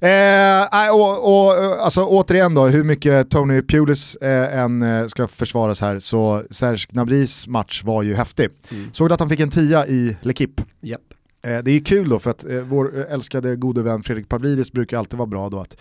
[0.08, 5.28] Eh, och, och, eh, alltså, återigen då, hur mycket Tony Pulis eh, än eh, ska
[5.28, 8.50] försvaras här, så Serge Gnabrys match var ju häftig.
[8.72, 8.90] Mm.
[8.94, 10.64] Såg du att han fick en tia i L'Equipe?
[10.82, 11.02] Japp.
[11.46, 14.98] Eh, det är kul då för att eh, vår älskade gode vän Fredrik Pavlidis brukar
[14.98, 15.78] alltid vara bra då att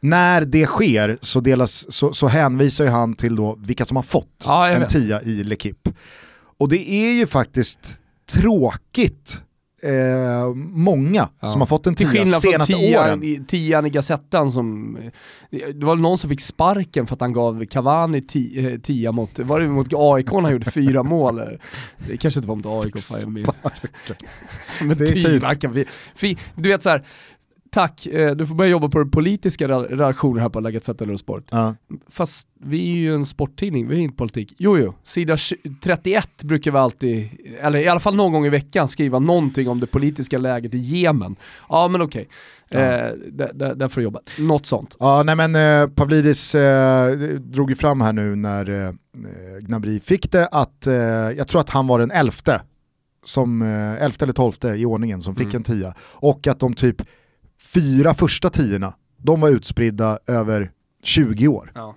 [0.00, 4.02] när det sker så, delas, så, så hänvisar ju han till då vilka som har
[4.02, 5.92] fått Ja, en tia i L'Equipe.
[6.58, 8.00] Och det är ju faktiskt
[8.32, 9.40] tråkigt
[9.82, 11.50] eh, många Ja.
[11.52, 13.22] som har fått en Till tia skillnad från senaste tian, åren.
[13.22, 14.98] i- tian i Gazettan som,
[15.50, 18.18] det var någon som fick sparken för att han gav Cavani
[18.56, 21.40] eh, tia mot, var det mot AIK han gjorde fyra mål?
[22.08, 22.94] Det kanske inte var mot AIK.
[24.80, 25.60] Men Det är fint.
[25.60, 25.72] kan
[26.54, 27.02] Du vet så här.
[27.76, 31.04] Tack, eh, du får börja jobba på den politiska re- redaktionen här på La Gazzetta
[31.04, 31.44] dello Sport.
[31.50, 31.74] Ja.
[32.08, 34.54] Fast vi är ju en sporttidning, vi är inte politik.
[34.58, 37.28] Jo jo, sida 20 31 brukar vi alltid,
[37.60, 40.78] eller i alla fall någon gång i veckan skriva någonting om det politiska läget i
[40.78, 41.36] Jemen.
[41.68, 42.28] Ja men okej,
[42.68, 42.78] Ja.
[42.78, 44.20] eh, där, där, där får du jobba.
[44.38, 44.96] Något sånt.
[45.00, 48.92] Ja, nej men eh, Pavlidis eh, drog ju fram här nu när eh,
[49.60, 50.94] Gnabry fick det att, eh,
[51.38, 52.60] jag tror att han var den elfte,
[53.24, 55.56] som, eh, elfte eller tolfte i ordningen som fick Mm.
[55.56, 55.94] en tia.
[56.00, 57.02] Och att de typ
[57.74, 60.70] fyra första tiorna, de var utspridda över
[61.02, 61.72] 20 år.
[61.74, 61.94] Ja.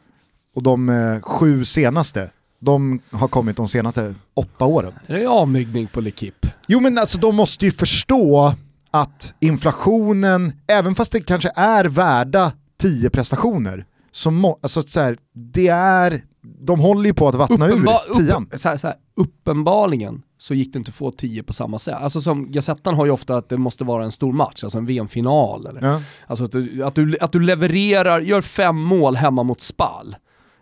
[0.56, 2.30] Och de eh, sju senaste,
[2.60, 4.94] de har kommit de senaste åtta åren.
[5.08, 6.48] Det är avmyggning på L'Equipe.
[6.68, 8.56] Jo men alltså de måste ju förstå
[8.92, 15.18] att inflationen, även fast det kanske är värda 10 prestationer, så må, alltså så här,
[15.34, 16.22] det är,
[16.60, 18.48] de håller ju på att vattna Uppenba- ur tian.
[18.54, 21.80] upp, så här, så här, uppenbarligen så gick det inte att få 10 på samma
[21.80, 21.96] sätt.
[22.02, 24.86] Alltså som Gazettan har ju ofta att det måste vara en stor match, alltså en
[24.86, 25.66] VM-final.
[25.68, 25.88] Eller.
[25.88, 26.02] Ja.
[26.28, 30.16] Alltså att du, att, du, att du levererar, gör fem mål hemma mot Spal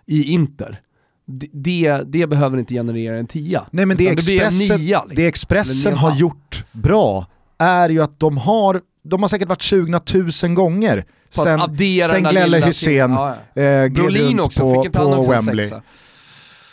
[0.05, 0.81] i Inter.
[1.25, 3.65] Det, det, det behöver inte generera en tia.
[3.71, 5.15] Nej men det Expressen, nia, liksom.
[5.15, 7.25] det Expressen har gjort bra
[7.57, 11.59] är ju att de har, de har säkert varit sugna tusen gånger På sen,
[12.07, 13.61] sen Glelle Hysén till- ja, ja.
[13.61, 15.65] eh, Brolin också, på, fick på Wembley.
[15.65, 15.81] sexa?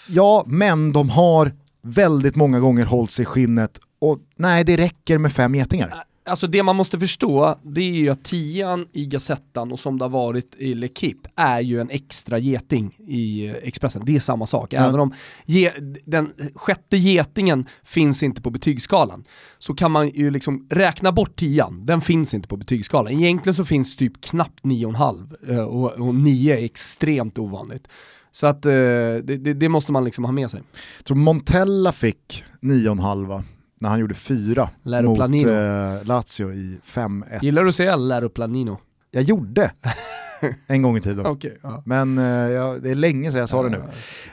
[0.08, 5.18] Ja, men de har väldigt många gånger hållit sig i skinnet och nej, det räcker
[5.18, 6.04] med fem getingar.
[6.26, 10.04] Alltså det man måste förstå, det är ju att tian i Gazettan och som det
[10.04, 14.02] har varit i L'Equipe är ju en extra geting i eh, Expressen.
[14.04, 14.72] Det är samma sak.
[14.72, 14.88] Ja.
[14.88, 15.12] Även om
[15.44, 15.72] ge,
[16.04, 19.24] den sjätte getingen finns inte på betygsskalan
[19.58, 21.86] så kan man ju liksom räkna bort tian.
[21.86, 23.12] Den finns inte på betygsskalan.
[23.12, 27.88] Egentligen så finns typ knappt 9,5 eh, och, och 9 är extremt ovanligt.
[28.32, 30.62] Så att eh, det, det, det måste man liksom ha med sig.
[30.98, 33.42] Jag tror Montella fick 9,5
[33.84, 37.38] när han gjorde fyra mot eh, Lazio i 5-1.
[37.42, 38.78] Gillar du att säga Lero Planino?
[39.10, 39.72] Jag gjorde
[40.66, 41.26] en gång i tiden.
[41.26, 41.58] Okej.
[41.62, 41.82] ja.
[41.86, 43.82] Men eh, ja, det är länge sedan jag sa det nu.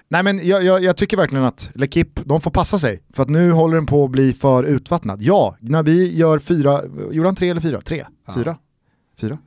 [0.08, 3.04] Nej men jag, jag, jag tycker verkligen att L'Equipe, de får passa sig.
[3.14, 5.22] För att nu håller den på att bli för utvattnad.
[5.22, 7.82] Ja, Gnabry gör fyra, gjorde han tre eller fyra?
[7.82, 8.06] Tre?
[8.28, 8.34] Ja.
[8.34, 8.58] Fyra?
[9.18, 9.38] Fyra?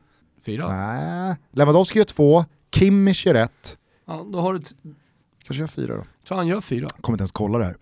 [0.46, 0.68] Fyra?
[0.68, 4.60] Nej, Lewandowski gör två, Kimmich gör ett, Ja, då har du,
[5.46, 6.04] kanske gör fyra då.
[6.28, 6.88] tror han gör fyra.
[7.00, 7.76] Kommer inte ens kolla det här.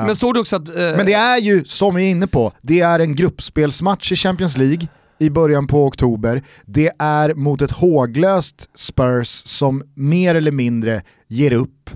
[0.00, 0.68] Eh, Men såg du också att...
[0.68, 4.16] eh, Men det är ju, som vi är inne på, det är en gruppspelsmatch i
[4.16, 4.88] Champions League
[5.18, 6.42] i början på oktober.
[6.64, 11.90] Det är mot ett håglöst Spurs som mer eller mindre ger upp.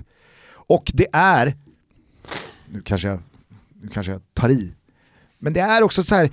[0.67, 1.55] Och det är,
[2.69, 3.19] nu kanske jag,
[3.81, 4.73] nu kanske jag tar i,
[5.39, 6.29] men det är också så här,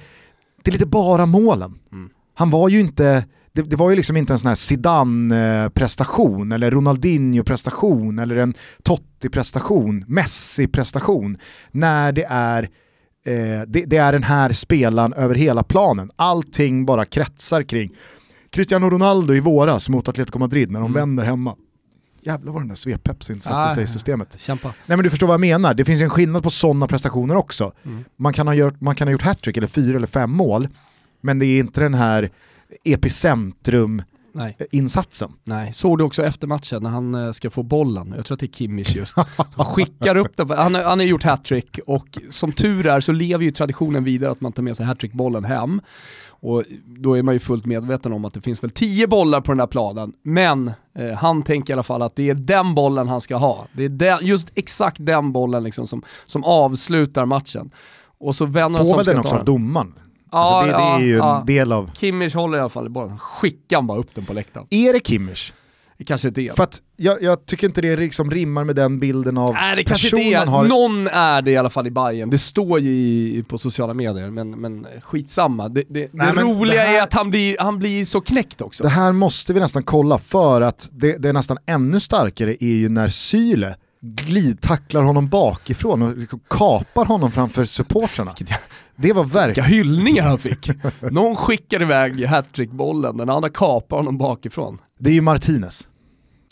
[0.63, 1.79] det är lite bara målen.
[1.93, 2.11] Mm.
[2.35, 6.71] Han var ju inte, det, det var ju liksom inte en sån här Zidane-prestation eller
[6.71, 11.37] Ronaldinho-prestation eller en Totti-prestation, Messi-prestation
[11.71, 12.63] när det är
[13.27, 16.11] eh, det, det är den här spelaren över hela planen.
[16.17, 17.91] Allting bara kretsar kring
[18.51, 21.01] Cristiano Ronaldo i våras mot Atletico Madrid när de Mm.
[21.01, 21.57] vänder hemma.
[22.25, 23.71] Jävlar vad den där svepepsin satte Ah.
[23.75, 24.37] sig i systemet.
[24.41, 24.69] Kämpa.
[24.87, 27.73] Nej men du förstår vad jag menar, det finns en skillnad på sådana prestationer också.
[27.85, 28.05] Mm.
[28.17, 30.69] Man, kan ha gjort, man kan ha gjort hattrick eller fyra eller fem mål,
[31.21, 32.31] men det är inte den här
[32.85, 35.31] epicentrum-insatsen.
[35.45, 35.73] Nej, nej.
[35.73, 38.13] Såg du också efter matchen när han eh, ska få bollen?
[38.17, 39.17] Jag tror att det är Kimmich just.
[39.17, 39.27] Han
[39.67, 40.51] skickar upp den.
[40.51, 44.31] Han, har- han har gjort hattrick och som tur är så lever ju traditionen vidare
[44.31, 45.81] att man tar med sig hattrickbollen hem.
[46.45, 49.53] Och då är man ju fullt medveten om att det finns väl tio bollar på
[49.53, 50.13] den här planen.
[50.23, 53.67] Men eh, han tänker i alla fall att det är den bollen han ska ha.
[53.73, 57.71] Det är den, just exakt den bollen liksom som, som avslutar matchen.
[58.19, 59.95] Och så vänder Får väl den också av domaren?
[60.33, 61.91] Alltså det, det är ju en del av...
[61.95, 63.19] Kimmich håller i alla fall i bollen.
[63.19, 64.67] Skickar han bara upp den på läktaren.
[64.71, 65.53] Är det Kimmich?
[65.99, 66.53] Det kanske inte är.
[66.53, 69.85] För att jag, jag tycker inte det liksom rimmar med den bilden av Nej det
[69.85, 70.65] kanske inte är, har...
[70.65, 72.31] någon är det i alla fall i Bayern.
[72.31, 75.69] det står ju i, på sociala medier, men, men skitsamma.
[75.69, 78.61] Det, det, Nej, det roliga det här- är att han blir, han blir så knäckt
[78.61, 78.83] också.
[78.83, 82.75] Det här måste vi nästan kolla för att det, det är nästan ännu starkare är
[82.75, 88.35] ju när Syle glidtacklar honom bakifrån och kapar honom framför supportrarna.
[88.97, 89.69] Det var Vilka verkligen...
[89.71, 90.71] hyllningar han fick.
[91.11, 94.79] Någon skickar iväg hattrickbollen, den andra kapar honom bakifrån.
[94.99, 95.89] Det är ju Martinez.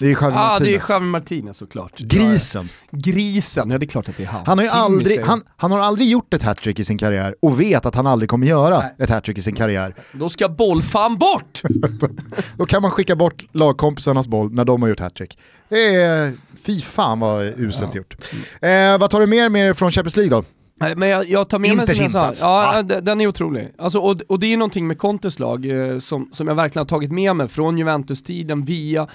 [0.00, 0.90] Det är Javi Ja, ah, det är Martinez.
[0.90, 1.98] Javi Martinez såklart.
[1.98, 2.68] Grisen.
[2.90, 4.42] Ja, grisen, ja det är klart att det är han.
[4.46, 7.60] Han har ju aldrig, han, han har aldrig gjort ett hattrick i sin karriär och
[7.60, 8.94] vet att han aldrig kommer göra Nej.
[8.98, 9.94] ett hattrick i sin karriär.
[10.12, 11.62] Då ska bollfan bort!
[12.56, 15.38] Då kan man skicka bort lagkompisarnas boll när de har gjort hattrick.
[15.68, 16.32] Det är,
[16.64, 18.16] fy fan vad uselt gjort.
[18.60, 20.44] Eh, vad tar du mer med dig från Champions League då?
[20.96, 23.68] Men jag, jag tar med mig som jag sa, ja, d- den är otrolig.
[23.78, 26.88] Alltså, och, och det är någonting med Contes lag eh, som, som jag verkligen har
[26.88, 29.06] tagit med mig från Juventus-tiden via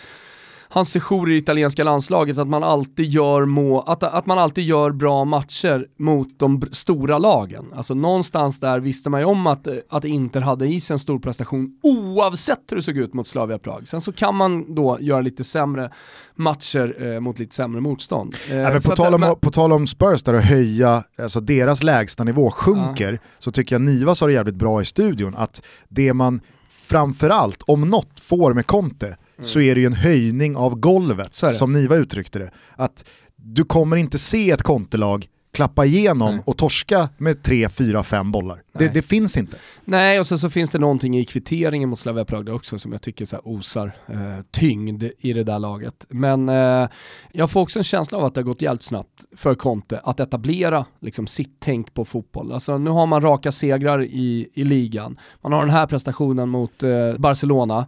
[0.76, 4.64] hans sejour i det italienska landslaget, att man alltid gör, må, att, att man alltid
[4.64, 7.66] gör bra matcher mot de stora lagen.
[7.76, 11.20] Alltså någonstans där visste man ju om att, att Inter hade i sig en stor
[11.20, 13.88] prestation oavsett hur det såg ut mot Slavia Prag.
[13.88, 15.92] Sen så kan man då göra lite sämre
[16.36, 18.36] matcher eh, mot lite sämre motstånd.
[18.50, 21.84] Eh, Ja, på, tal om, men- på tal om Spurs där och höja, alltså deras
[21.84, 26.14] lägsta nivå sjunker, så tycker jag Niva sa det jävligt bra i studion, att det
[26.14, 31.42] man framförallt, om något, får med Conte, så är det ju en höjning av golvet,
[31.44, 31.54] Mm.
[31.54, 32.52] Som Niva uttryckte det.
[32.76, 36.44] Att du kommer inte se ett Conte-lag klappa igenom Nej.
[36.46, 38.62] och torska med 3, 4, 5 bollar.
[38.74, 39.58] Det, det finns inte.
[39.86, 42.92] Nej, och sen så finns det någonting i kvitteringen mot Slavia Prag där också som
[42.92, 44.18] jag tycker så osar eh,
[44.52, 46.06] tyngd i det där laget.
[46.10, 46.88] Men eh,
[47.32, 50.20] jag får också en känsla av att det har gått jävligt snabbt för Conte att
[50.20, 52.52] etablera liksom, sitt tänk på fotboll.
[52.52, 56.84] Alltså nu har man raka segrar i, i ligan, man har den här prestationen mot
[56.84, 57.86] eh, Barcelona.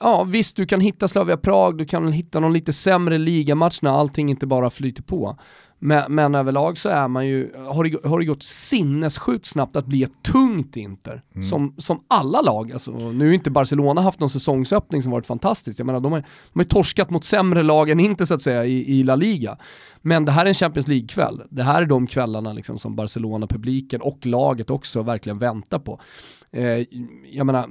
[0.00, 3.90] Ja visst, du kan hitta Slavia Prag, du kan hitta någon lite sämre ligamatch när
[3.90, 5.38] allting inte bara flyter på.
[5.78, 9.86] Men, men överlag så är man ju, har det, har det gått sinnessjukt snabbt att
[9.86, 11.22] bli ett tungt Inter.
[11.50, 15.78] Som, som alla lag, alltså, nu har inte Barcelona haft någon säsongsöppning som varit fantastisk.
[15.80, 18.64] Jag menar, de har, de har torskat mot sämre lag än inte så att säga
[18.64, 19.58] i, i La Liga.
[20.02, 21.42] Men det här är en Champions League-kväll.
[21.50, 26.00] Det här är de kvällarna liksom, som Barcelona-publiken och laget också verkligen väntar på.
[26.52, 26.86] Eh,
[27.30, 27.68] jag menar,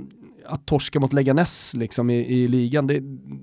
[0.47, 2.99] att torska mot Leganes liksom i, i ligan, det,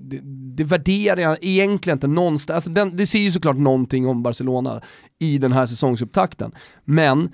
[0.09, 0.19] det,
[0.55, 2.55] det värderar jag egentligen inte någonstans.
[2.55, 4.81] Alltså den, det säger ju såklart någonting om Barcelona
[5.19, 6.51] i den här säsongsupptakten.
[6.85, 7.29] Men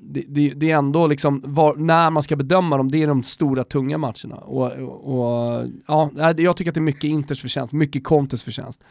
[0.00, 3.22] det, det, det är ändå liksom, var, när man ska bedöma dem, det är de
[3.22, 4.36] stora tunga matcherna.
[4.36, 8.84] Och, och, ja, jag tycker att det är mycket Inters förtjänst, mycket Contes förtjänst.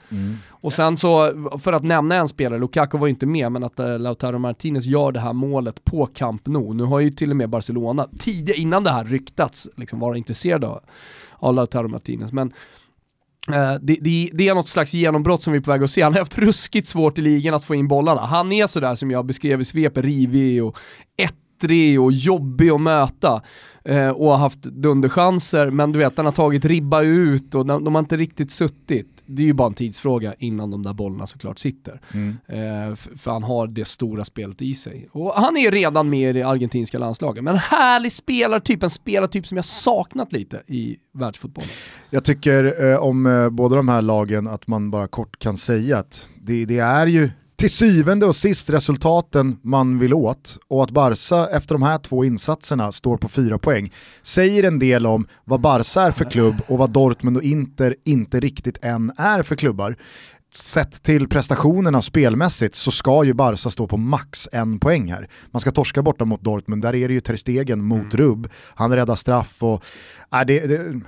[0.50, 3.80] Och sen så, för att nämna en spelare, Lukaku var ju inte med, men att
[3.80, 6.74] eh, Lautaro Martinez gör det här målet på Camp Nou.
[6.74, 10.68] Nu har ju till och med Barcelona, tidigt innan det här ryktats, liksom vara intresserade
[10.68, 10.82] av,
[11.34, 12.32] av Lautaro Martinez.
[12.32, 12.54] Men
[13.52, 16.02] Eh, det, det, det är något slags genombrott som vi är på väg att se.
[16.02, 18.22] Han har haft ruskigt svårt i ligan att få in bollarna.
[18.22, 20.78] Han är sådär som jag beskrev i svep, rivig och
[21.18, 23.42] ettrig och jobbig att möta.
[23.86, 27.84] Eh, och har haft dunderchanser, men du vet han har tagit ribba ut och de,
[27.84, 29.23] de har inte riktigt suttit.
[29.26, 32.02] Det är ju bara en tidsfråga innan de där bollarna såklart sitter.
[32.48, 35.10] Eh, f- för han har det stora spelet i sig.
[35.12, 37.44] Och han är redan med i det argentinska landslaget.
[37.44, 41.70] Men en härlig spelartyp, en spelartyp som jag saknat lite i världsfotbollen.
[42.10, 45.98] Jag tycker eh, om eh, båda de här lagen att man bara kort kan säga
[45.98, 47.30] att det, det är ju
[47.64, 52.26] till syvende och sist resultaten man vill åt och att Barca efter de här två
[52.26, 56.78] insatserna står på fyra poäng säger en del om vad Barca är för klubb och
[56.78, 59.96] vad Dortmund och Inter inte riktigt än är för klubbar.
[60.54, 65.30] Sett till prestationerna spelmässigt så ska ju Barca stå på max en poäng här.
[65.52, 68.48] Man ska torska borta mot Dortmund, där är det ju Ter Stegen mot Rubb.
[68.76, 69.84] Han räddar straff och...
[70.34, 71.02] Äh, det, det,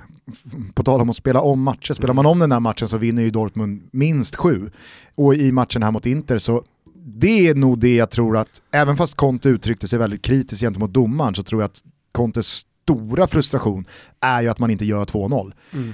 [0.74, 3.24] på tal om att spela om matcher, spelar man om den här matchen så vinner
[3.24, 4.72] ju Dortmund minst sju.
[5.16, 6.64] Och i matchen här mot Inter så
[7.08, 10.94] det är nog det jag tror att, även fast Conte uttryckte sig väldigt kritiskt gentemot
[10.94, 13.86] domaren så tror jag att Contes stora frustration
[14.22, 15.54] är ju att man inte gör 2-0.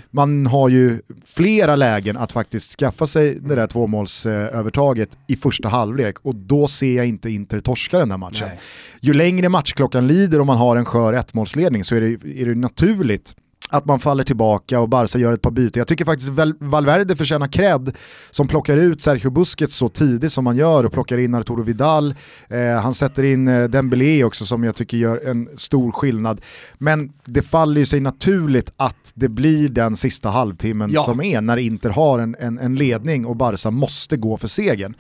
[0.10, 6.16] Man har ju flera lägen att faktiskt skaffa sig det där tvåmålsövertaget i första halvlek
[6.22, 8.48] och då ser jag inte Inter torska den där matchen.
[8.48, 8.60] Nej.
[9.02, 12.56] Ju längre matchklockan lider och man har en skör ettmålsledning så är det, är det
[12.56, 13.36] naturligt
[13.72, 15.80] att man faller tillbaka och Barca gör ett par byten.
[15.80, 17.96] Jag tycker faktiskt Val- Valverde förtjänar cred
[18.32, 22.16] som plockar ut Sergio Busquets så tidigt som man gör och plockar in Arturo Vidal.
[22.50, 26.42] Eh, han sätter in eh, Dembélé också som jag tycker gör en stor skillnad.
[26.78, 31.04] Men det faller ju sig naturligt att det blir den sista halvtimmen Ja.
[31.04, 34.94] som är när Inter har en, en, en ledning och Barca måste gå för segern.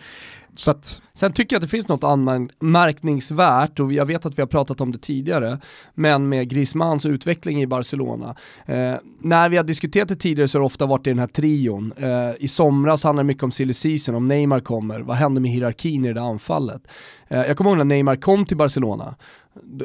[0.56, 4.41] Så att, Sen tycker jag att det finns något anmärkningsvärt och jag vet att vi
[4.41, 5.60] har pratat om det tidigare,
[5.93, 8.35] men med Griezmanns utveckling i Barcelona.
[8.65, 11.27] Eh, när vi har diskuterat det tidigare så har det ofta varit i den här
[11.27, 11.93] trion.
[11.97, 15.52] Eh, I somras handlade det mycket om silly season, om Neymar kommer, vad händer med
[15.52, 16.87] hierarkin i det där anfallet?
[17.27, 19.15] Eh, jag kommer ihåg när Neymar kom till Barcelona,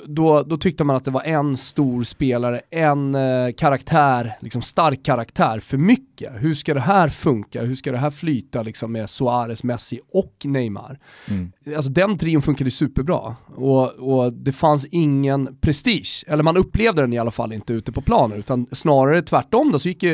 [0.07, 5.03] då, då tyckte man att det var en stor spelare, en eh, karaktär, liksom stark
[5.03, 6.33] karaktär för mycket.
[6.39, 7.63] Hur ska det här funka?
[7.63, 10.99] Hur ska det här flyta liksom med Suarez, Messi och Neymar?
[11.31, 11.53] Mm.
[11.77, 17.13] Alltså den trion funkade superbra och, och det fanns ingen prestige, eller man upplevde den
[17.13, 20.05] i alla fall inte ute på planen utan snarare tvärtom då så gick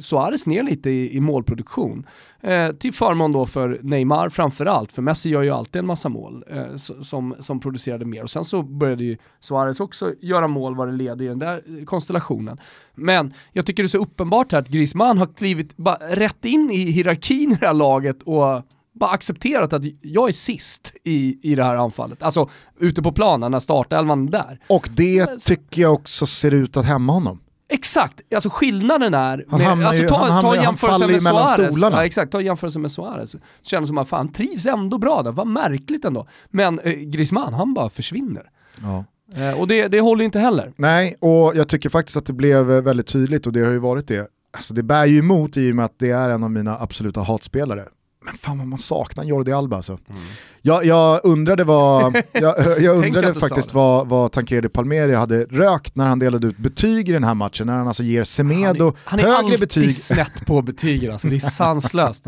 [0.00, 2.06] Suarez ner lite i, i målproduktion.
[2.40, 6.44] Eh, till förmån då för Neymar framförallt, för Messi gör ju alltid en massa mål
[6.50, 8.22] eh, som, som producerade mer.
[8.22, 11.84] Och sen så började ju Suarez också göra mål vad det leder i den där
[11.84, 12.58] konstellationen.
[12.94, 16.70] Men jag tycker det är så uppenbart här att Griezmann har klivit bara rätt in
[16.70, 21.54] i hierarkin i det här laget och bara accepterat att jag är sist i, i
[21.54, 22.22] det här anfallet.
[22.22, 24.60] Alltså ute på planen när startelvan är där.
[24.68, 27.40] Och det tycker jag också ser ut att hämma honom.
[27.68, 31.80] Exakt, alltså skillnaden är, han med, alltså, ta, han, ta jämförelsen med Suarez.
[31.80, 33.36] Ja, exakt, ta jämförelsen med Suarez.
[33.62, 36.26] Känns som att fan trivs ändå bra där, vad märkligt ändå.
[36.50, 38.50] Men eh, Griezmann, han bara försvinner.
[38.82, 39.04] Ja.
[39.34, 40.72] Eh, och det, det håller inte heller.
[40.76, 43.78] Nej, och jag tycker faktiskt att det blev eh, väldigt tydligt och det har ju
[43.78, 44.30] varit det.
[44.52, 47.20] Alltså det bär ju emot i och med att det är en av mina absoluta
[47.20, 47.84] hatspelare
[48.26, 49.92] men fan vad man saknar Jordi Alba alltså.
[49.92, 50.22] Mm.
[50.62, 56.06] Jag, jag undrade, vad, jag, jag undrade faktiskt vad, vad Tancredi Palmeri hade rökt när
[56.06, 59.24] han delade ut betyg i den här matchen, när han alltså ger Semedo han är,
[59.24, 59.82] han är högre betyg.
[59.82, 62.24] Han är snett på betygen alltså, det är sanslöst.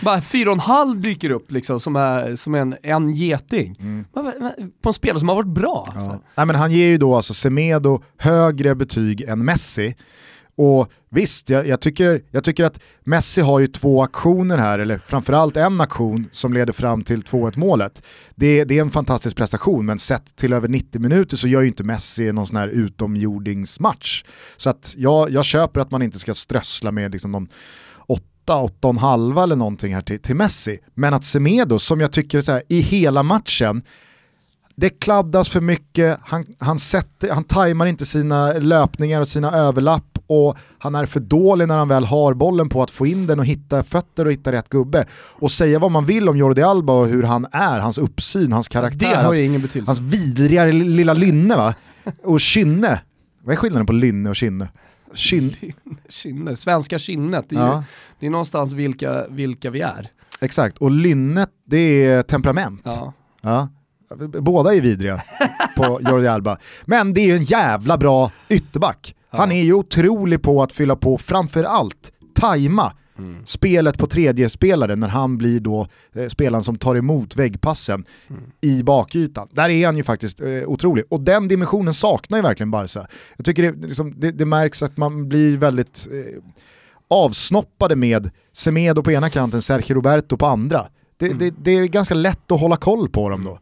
[0.00, 3.76] Bara fyra och en halv dyker upp liksom som, är, som en, en geting.
[3.80, 4.04] Mm.
[4.82, 5.88] På en spelare som har varit bra.
[5.94, 6.10] Alltså.
[6.10, 6.22] Ja.
[6.34, 9.94] Nej, men han ger ju då alltså Semedo högre betyg än Messi.
[10.56, 14.98] Och visst, jag, jag, tycker, jag tycker att Messi har ju två aktioner här, eller
[14.98, 18.02] framförallt en aktion som leder fram till 2-1 målet.
[18.34, 21.68] Det, det, är en fantastisk prestation, men sett till över 90 minuter så gör ju
[21.68, 24.24] inte Messi någon sån här utomjordingsmatch.
[24.56, 27.48] Så att jag, jag köper att man inte ska strössla med liksom någon
[28.06, 30.78] 8, 8,5 eller någonting här till, till Messi.
[30.94, 33.82] Men att Semedo, som jag tycker så här, i hela matchen,
[34.76, 40.11] det kladdas för mycket, han, han, sätter, han tajmar inte sina löpningar och sina överlapp
[40.32, 43.38] och han är för dålig när han väl har bollen på att få in den
[43.38, 45.06] och hitta fötter och hitta rätt gubbe.
[45.12, 48.68] Och säga vad man vill om Jordi Alba och hur han är, hans uppsyn, hans
[48.68, 51.74] karaktär, hans, hans vidriga lilla lynne va?
[52.22, 53.00] Och kynne.
[53.42, 54.68] Vad är skillnaden på lynne och kynne?
[55.14, 55.54] Kyn...
[56.08, 57.76] Kynne, svenska kynnet, det är, ja.
[57.76, 57.82] ju,
[58.18, 60.10] det är någonstans vilka, vilka vi är.
[60.40, 62.82] Exakt, och lynnet det är temperament.
[62.84, 63.12] Ja.
[63.40, 63.68] ja.
[64.40, 65.22] Båda är vidriga
[65.76, 66.58] på Jordi Alba.
[66.84, 69.14] Men det är en jävla bra ytterback.
[69.38, 73.46] Han är ju otrolig på att fylla på, framförallt tajma mm.
[73.46, 78.42] spelet på tredje spelare när han blir då eh, spelaren som tar emot väggpassen mm.
[78.60, 79.48] i bakytan.
[79.52, 81.04] Där är han ju faktiskt eh, otrolig.
[81.08, 83.06] Och den dimensionen saknar ju verkligen Barca.
[83.36, 86.42] Jag tycker det, liksom, det, det märks att man blir väldigt eh,
[87.08, 90.86] avsnoppade med Semedo på ena kanten, Sergio Roberto på andra.
[91.16, 91.38] Det, mm.
[91.38, 93.58] det, det, är ganska lätt att hålla koll på dem då.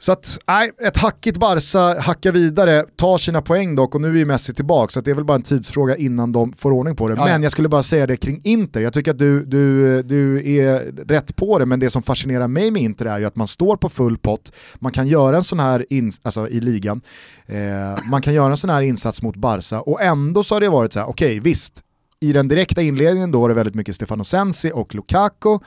[0.00, 4.14] Så att, nej, ett hackigt Barca hackar vidare, tar sina poäng dock och nu är
[4.14, 7.08] ju Messi tillbaka så det är väl bara en tidsfråga innan de får ordning på
[7.08, 7.14] det.
[7.14, 10.52] Ja, men jag skulle bara säga det kring Inter, jag tycker att du, du, du
[10.58, 10.78] är
[11.08, 13.76] rätt på det men det som fascinerar mig med Inter är ju att man står
[13.76, 17.00] på full pott, man kan göra en sån här, in, alltså i ligan,
[17.46, 20.68] eh, man kan göra en sån här insats mot Barca och ändå så har det
[20.68, 21.82] varit så här, okej okay, visst,
[22.20, 25.58] i den direkta inledningen då var det väldigt mycket Stefano Sensi och Lukaku,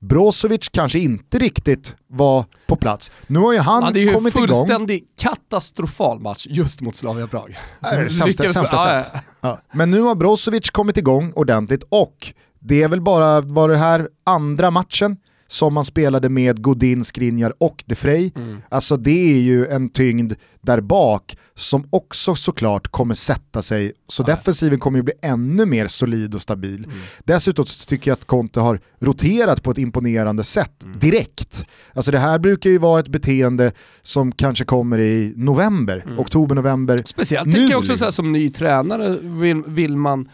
[0.00, 3.10] Brozovic kanske inte riktigt var på plats.
[3.26, 4.22] Nu har ju han kommit igång.
[4.24, 7.58] Det är ju en fullständig katastrofal match just mot Slavia Prag.
[7.92, 9.22] Äh, sämsta, sämsta sätt.
[9.40, 9.60] Ja.
[9.72, 14.08] Men nu har Brozovic kommit igång ordentligt och det är väl bara, var det här
[14.24, 15.16] andra matchen
[15.50, 18.30] som man spelade med Godin, Skriniar och De Frey.
[18.36, 18.58] Mm.
[18.68, 24.22] Alltså det är ju en tyngd där bak som också såklart kommer sätta sig, så
[24.22, 24.26] ja.
[24.26, 26.84] defensiven kommer ju bli ännu mer solid och stabil.
[26.84, 26.96] Mm.
[27.24, 30.98] Dessutom tycker jag att Conte har roterat på ett imponerande sätt mm.
[30.98, 31.66] direkt.
[31.94, 33.72] Alltså det här brukar ju vara ett beteende
[34.02, 36.18] som kanske kommer i november, mm.
[36.18, 37.00] oktober, november.
[37.04, 40.28] Speciellt nu, tänker jag också så här, som ny tränare vill, vill man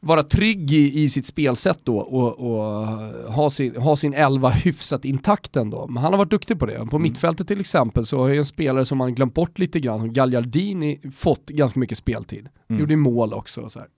[0.00, 2.86] vara trygg i, i sitt spelsätt då och, och,
[3.32, 5.86] ha, sin, ha sin elva hyfsat intakt ändå.
[5.86, 6.78] Men han har varit duktig på det.
[6.78, 7.02] På mm.
[7.02, 10.12] mittfältet till exempel så har ju en spelare som man glömt bort lite grann, som
[10.12, 12.48] Gagliardini, fått ganska mycket speltid.
[12.70, 12.80] Mm.
[12.80, 13.70] Gjorde mål också.
[13.70, 13.88] Så här.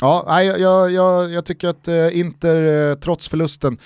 [0.00, 3.78] Ja, jag, jag, jag tycker att eh, Inter, eh, trots förlusten,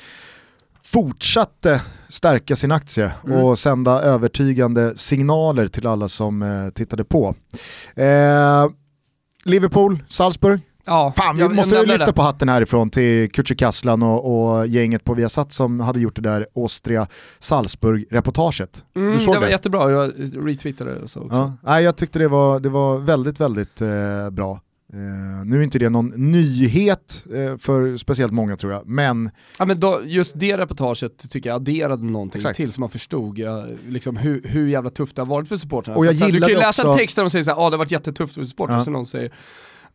[0.82, 3.38] fortsatte stärka sin aktie mm.
[3.38, 7.34] och sända övertygande signaler till alla som eh, tittade på.
[7.96, 8.66] Eh,
[9.44, 12.12] Liverpool, Salzburg, Ja, Fan, vi jag, måste lyfta det.
[12.12, 16.46] på hatten härifrån till Kücükaslan och, och gänget på Viasat som hade gjort det där
[16.54, 18.84] Austria-Salzburg-reportaget.
[18.96, 19.50] Mm, det var det?
[19.50, 20.12] jättebra, jag
[20.46, 21.36] retweetade det så också.
[21.36, 24.60] Ja, nej, jag tyckte det var, det var väldigt, väldigt eh, bra.
[24.92, 24.98] Eh,
[25.44, 29.30] nu är inte det någon nyhet eh, för speciellt många tror jag, men...
[29.58, 32.56] Ja, men då, just det reportaget tycker jag adderade någonting Exakt.
[32.56, 35.98] till som man förstod ja, liksom hur, hur jävla tufft det har varit för supportrarna.
[35.98, 37.42] Och jag För så här, du kan ju läsa också- en text där de säger
[37.42, 38.84] såhär, ja det har varit jättetufft för supportrar, Ja.
[38.84, 39.32] så någon säger,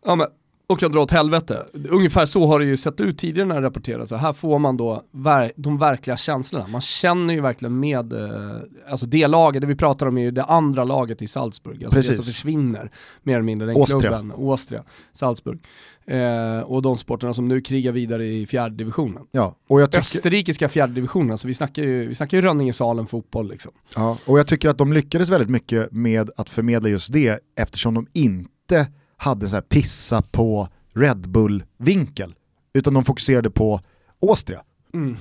[0.06, 0.28] ja men
[0.70, 1.66] och jag drar åt helvete.
[1.90, 4.10] Ungefär så har det ju sett ut tidigare när det rapporteras.
[4.10, 6.68] Så här får man då ver- de verkliga känslorna.
[6.68, 8.56] Man känner ju verkligen med, eh,
[8.90, 11.84] alltså det laget, det vi pratar om är ju det andra laget i Salzburg.
[11.84, 12.16] Alltså det Precis.
[12.16, 12.92] som försvinner
[13.24, 14.00] mer eller mindre, den Austria.
[14.00, 15.60] klubben, Austria, Salzburg.
[16.06, 19.24] Eh, och de sporterna som nu krigar vidare i fjärde divisionen.
[19.32, 20.00] Ja, och jag tycker...
[20.00, 23.72] Österrikiska fjärde divisionen, alltså vi snackar ju, vi snackar ju Rönningesalen fotboll liksom.
[23.96, 27.94] Ja, och jag tycker att de lyckades väldigt mycket med att förmedla just det eftersom
[27.94, 28.88] de inte
[29.18, 32.36] hade så här pissa på Red Bull-vinkel.
[32.74, 33.82] Utan de fokuserade på
[34.22, 34.64] Austria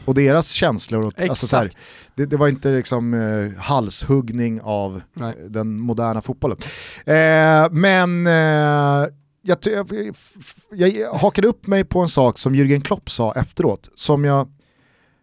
[0.05, 1.07] och deras känslor.
[1.07, 1.70] Och, alltså så här,
[2.14, 5.36] det, det var inte liksom eh, halshuggning av Nej.
[5.49, 6.59] den moderna fotbollen.
[7.07, 9.09] Eh, men eh,
[9.42, 9.59] jag,
[10.70, 13.90] jag, jag hakade upp mig på en sak som Jürgen Klopp sa efteråt.
[13.94, 14.49] Som jag,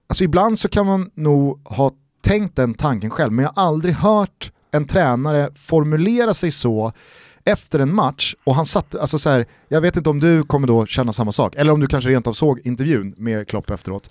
[0.07, 3.93] alltså ibland så kan man nog ha tänkt den tanken själv, men jag har aldrig
[3.93, 6.91] hört en tränare formulera sig så
[7.45, 10.67] efter en match och han satt, alltså så här, jag vet inte om du kommer
[10.67, 14.09] då känna samma sak, eller om du kanske rent av såg intervjun med Klopp efteråt.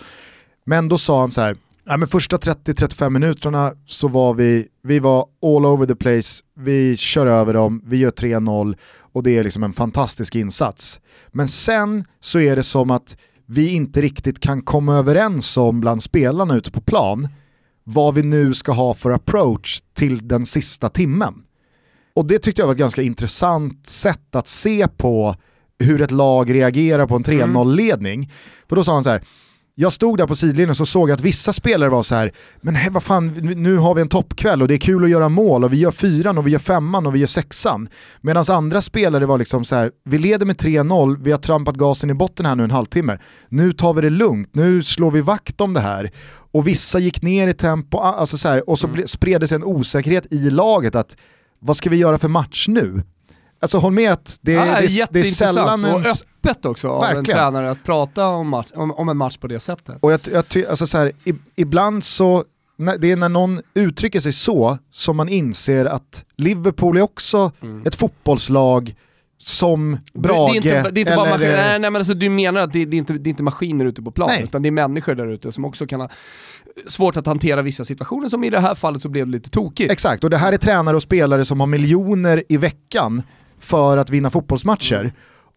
[0.64, 4.98] Men då sa han så här, ja, men första 30-35 minuterna så var vi, vi
[4.98, 8.76] var all over the place, vi kör över dem, vi gör 3-0
[9.12, 11.00] och det är liksom en fantastisk insats.
[11.32, 13.16] Men sen så är det som att
[13.46, 17.28] vi inte riktigt kan komma överens om bland spelarna ute på plan
[17.84, 21.34] vad vi nu ska ha för approach till den sista timmen.
[22.14, 25.36] Och det tyckte jag var ett ganska intressant sätt att se på
[25.78, 28.30] hur ett lag reagerar på en 3-0-ledning.
[28.68, 29.22] För då sa han så här,
[29.74, 32.32] jag stod där på sidlinjen och så såg jag att vissa spelare var så här,
[32.60, 35.28] men hej, vad fan, nu har vi en toppkväll och det är kul att göra
[35.28, 37.88] mål och vi gör fyran och vi gör femman och vi gör sexan.
[38.20, 42.10] Medan andra spelare var liksom så här, vi leder med 3-0, vi har trampat gasen
[42.10, 43.18] i botten här nu en halvtimme.
[43.48, 46.10] Nu tar vi det lugnt, nu slår vi vakt om det här.
[46.52, 49.56] Och vissa gick ner i tempo, alltså så här, och så ble- spred det sig
[49.56, 51.16] en osäkerhet i laget att
[51.62, 53.02] vad ska vi göra för match nu?
[53.60, 57.04] Alltså håll med att det, Ja, det, det, det är sällan och öppet också av
[57.04, 59.98] en tränare att prata om, match, om, om en match på det sättet.
[60.00, 61.12] Och jag, jag, alltså så här,
[61.56, 62.44] ibland så,
[62.98, 67.52] det är när någon uttrycker sig så som man inser att Liverpool är också
[67.84, 68.94] ett fotbollslag
[69.38, 71.38] som Brage det är inte, det är inte bara eller...
[71.38, 73.42] maskiner, nej, nej men alltså du menar att det, det, är inte, det är inte
[73.42, 74.44] maskiner ute på plan, Nej.
[74.44, 76.08] utan det är människor där ute som också kan ha
[76.86, 79.92] svårt att hantera vissa situationer, som i det här fallet så blev det lite tokigt.
[79.92, 83.22] Exakt, och det här är tränare och spelare som har miljoner i veckan
[83.58, 85.12] för att vinna fotbollsmatcher.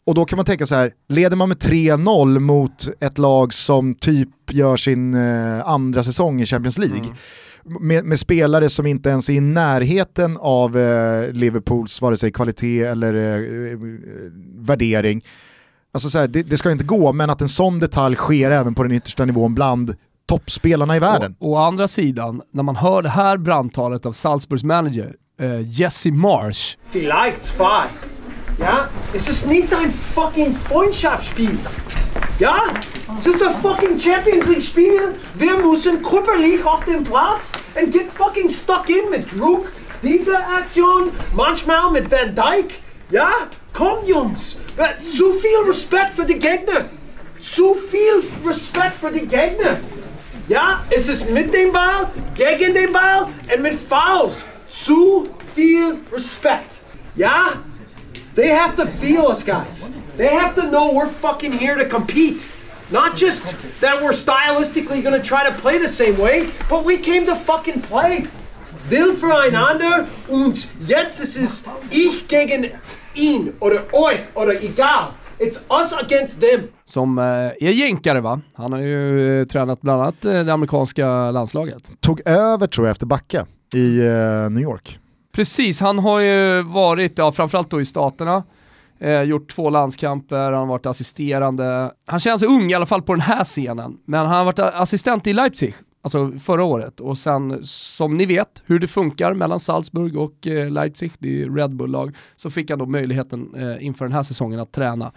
[0.05, 3.95] Och då kan man tänka så här, leder man med 3-0 mot ett lag som
[3.95, 7.05] typ gör sin eh, andra säsong i Champions League,
[7.63, 12.83] med, med spelare som inte ens är i närheten av eh, Liverpools vare sig kvalitet
[12.83, 13.77] eller eh, eh,
[14.55, 15.25] värdering.
[15.91, 18.75] Alltså så här, det, det ska inte gå, men att en sån detalj sker även
[18.75, 19.95] på den yttersta nivån bland
[20.25, 21.35] toppspelarna i världen.
[21.39, 26.11] Och, å andra sidan, när man hör det här brandtalet av Salzburgs manager, eh, Jesse
[26.11, 27.87] Marsh, Vielleicht zwei.
[28.59, 28.87] Ja?
[29.13, 31.57] Es ist nicht ein fucking Freundschaftsspiel.
[32.39, 32.55] Ja?
[33.17, 35.15] Es ist ein fucking Champions League Spiel.
[35.37, 37.45] Wir müssen körperlich auf den Platz
[37.75, 39.65] and get fucking stuck in mit Druck.
[40.01, 42.73] Diese Aktion, manchmal mit Van Dijk.
[43.11, 43.29] Ja?
[43.73, 44.55] Komm Jungs.
[45.17, 46.85] Zu viel Respekt für die Gegner.
[47.39, 49.79] Zu viel Respekt für die Gegner.
[50.47, 54.43] Ja, es ist mit dem Ball, gegen den Ball und mit Fouls.
[54.69, 56.69] Zu viel Respekt.
[57.15, 57.53] Ja?
[58.35, 59.89] They have to feel us, guys.
[60.17, 62.45] They have to know we're fucking here to compete.
[62.91, 63.41] Not just
[63.81, 67.81] that we're stylistically gonna try to play the same way, but we came to fucking
[67.81, 68.25] play.
[68.89, 72.71] Will füreinander und jetzt ist es ich gegen
[73.15, 75.13] ihn oder euch oder egal.
[75.39, 76.61] It's us against them.
[76.85, 78.41] som eh, är jänkare va?
[78.53, 81.89] Han har ju eh, tränat bland annat eh, det amerikanska landslaget.
[82.01, 84.99] Tog över tror jag efter Backa i eh, New York.
[85.35, 88.43] Precis, han har ju varit, ja framförallt då i Staterna,
[88.99, 91.91] eh, gjort två landskamper, han har varit assisterande.
[92.05, 95.27] Han känns ung i alla fall på den här scenen, men han har varit assistent
[95.27, 95.73] i Leipzig,
[96.05, 96.99] alltså förra året.
[96.99, 101.49] Och sen, som ni vet, hur det funkar mellan Salzburg och eh, Leipzig, det är
[101.49, 105.11] Red Bull-lag, så fick han då möjligheten eh, inför den här säsongen att träna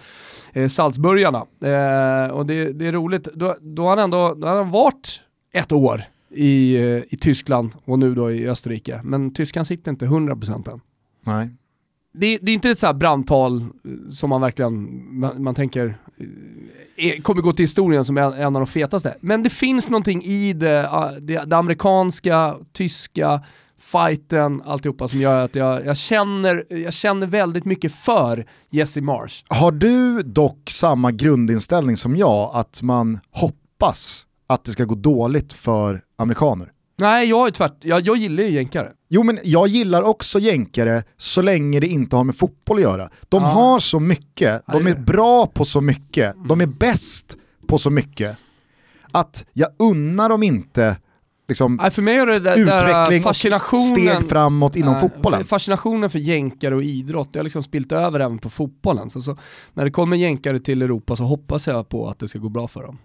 [0.53, 1.39] eh, Salzburgarna.
[1.39, 5.21] Eh, och det, det är roligt, då, då har han ändå då har han varit
[5.53, 9.01] ett år i, eh, i Tyskland och nu då i Österrike.
[9.05, 10.81] Men tyskan sitter inte 100% än.
[11.25, 11.51] Nej.
[12.21, 13.67] Det, det är inte ett så här brandtal eh,
[14.11, 15.99] som man verkligen, man, man tänker,
[16.97, 19.15] är- kommer gå till historien som en, en av de fetaste.
[19.21, 23.43] Men det finns någonting i det, ah, det, det amerikanska, tyska
[23.81, 29.45] fighten, alltihopa som gör att jag, jag, känner, jag känner väldigt mycket för Jesse Marsh.
[29.49, 35.53] Har du dock samma grundinställning som jag, att man hoppas att det ska gå dåligt
[35.53, 36.73] för amerikaner?
[37.01, 38.93] Nej, jag är tvärt, jag, jag gillar ju jänkare.
[39.09, 43.09] Jo men jag gillar också jänkare så länge det inte har med fotboll att göra.
[43.29, 43.49] De Ja.
[43.49, 47.37] har så mycket, de är bra på så mycket, de är bäst
[47.67, 48.39] på så mycket.
[49.13, 50.97] Att jag unnar dem inte
[51.49, 53.83] liksom, Nej, för mig är det där, utveckling där och fascinationen...
[54.21, 55.45] steg framåt inom Nej, fotbollen.
[55.45, 59.11] Fascinationen för jänkare och idrott, det har liksom spilt över även på fotbollen.
[59.11, 59.37] Så, så,
[59.75, 62.69] när det kommer jänkare till Europa så hoppas jag på att det ska gå bra
[62.69, 62.99] för dem.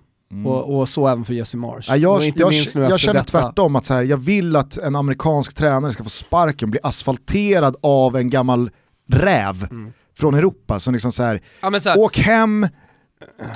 [0.46, 1.86] Och, och så även för Jesse Marsh.
[1.90, 3.42] Ja, jag, jag, minst nu jag känner detta.
[3.42, 7.76] tvärtom, att så här, jag vill att en amerikansk tränare ska få sparken, bli asfalterad
[7.82, 8.70] av en gammal
[9.12, 9.94] räv Mm.
[10.18, 12.68] från Europa som liksom så här, Ja, så här, åk hem,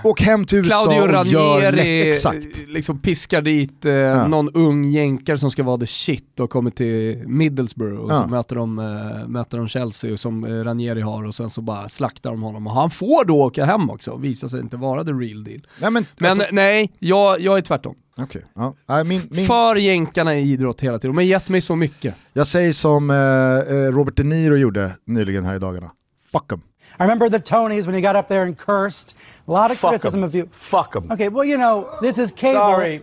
[0.03, 2.57] åk hem till USA Claudio och gör lätt, Ranieri exakt.
[2.67, 7.23] liksom piskar dit eh, någon ung jänkare som ska vara the shit och kommer till
[7.27, 8.21] Middlesbrough och Ja.
[8.21, 11.89] så möter de, eh, möter de Chelsea som eh, Ranieri har och sen så bara
[11.89, 15.03] slaktar de honom och han får då åka hem också och visar sig inte vara
[15.03, 15.61] the real deal.
[15.81, 17.95] Nej, men, Men alltså, nej, jag, jag är tvärtom.
[18.21, 19.03] okej, ja.
[19.03, 22.15] Min, min, För jänkarna i idrott hela tiden, de har gett mig så mycket.
[22.33, 25.91] jag säger som eh, eh, Robert De Niro gjorde nyligen här i dagarna.
[26.31, 26.61] Fuck 'em.
[26.99, 29.15] I remember the Tonys when he got up there and cursed.
[29.47, 30.27] A lot of Fuck criticism 'em.
[30.27, 30.47] of you.
[30.51, 31.11] Fuck 'em.
[31.11, 32.59] Okay, well, you know, this is cable.
[32.75, 33.01] Sorry.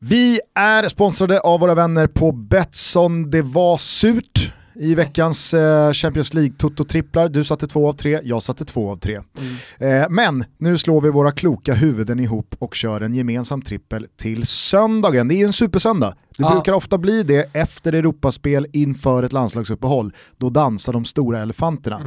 [0.00, 3.30] Vi är sponsrade av våra vänner på Betsson.
[3.30, 7.28] Det var surt i veckans eh, Champions League Toto-tripplar.
[7.28, 9.20] Du satte två av tre, jag satte två av tre.
[9.78, 14.46] Eh, men nu slår vi våra kloka huvuden ihop och kör en gemensam trippel till
[14.46, 15.28] söndagen.
[15.28, 16.14] Det är ju en supersöndag.
[16.36, 16.50] Det Ja.
[16.52, 20.12] brukar ofta bli det efter Europaspel inför ett landslagsuppehåll.
[20.38, 22.00] Då dansar de stora elefanterna.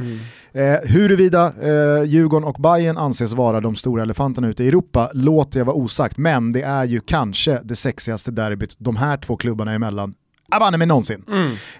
[0.52, 5.60] Eh, huruvida eh, Djurgården och Bayern anses vara de stora elefanterna ute i Europa låter
[5.60, 9.72] jag vara osagt, men det är ju kanske det sexigaste derbyt de här två klubbarna
[9.72, 10.14] emellan
[10.50, 11.24] Ja, banne mig någonsin.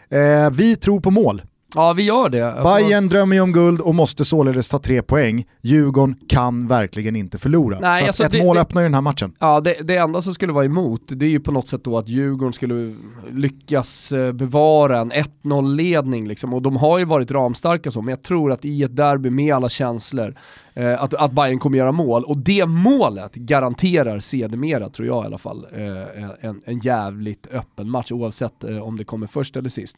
[0.09, 1.43] Eh, vi tror på mål.
[1.75, 2.53] Ja, vi gör det.
[2.53, 5.45] Alltså, Bayern drömmer ju om guld och måste således ta tre poäng.
[5.63, 7.79] Djurgården kan verkligen inte förlora.
[7.81, 9.33] Nej, så alltså ett det- mål det- öppnar ju den här matchen.
[9.39, 11.99] Ja, det, det enda som skulle vara emot, det är ju på något sätt då
[11.99, 12.97] att Djurgården skulle
[13.33, 16.55] lyckas eh, bevara en 1-0-ledning liksom.
[16.55, 19.55] Och de har ju varit ramstarka så, men jag tror att i ett derby med
[19.55, 20.35] alla känslor,
[20.75, 22.25] eh, att, att Bayern kommer göra mål.
[22.25, 27.91] Och det målet garanterar sedermera, tror jag i alla fall, eh, en, en jävligt öppen
[27.91, 29.97] match oavsett eh, om det kommer först eller sist.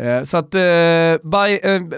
[0.00, 1.18] Eh, så att eh, eh,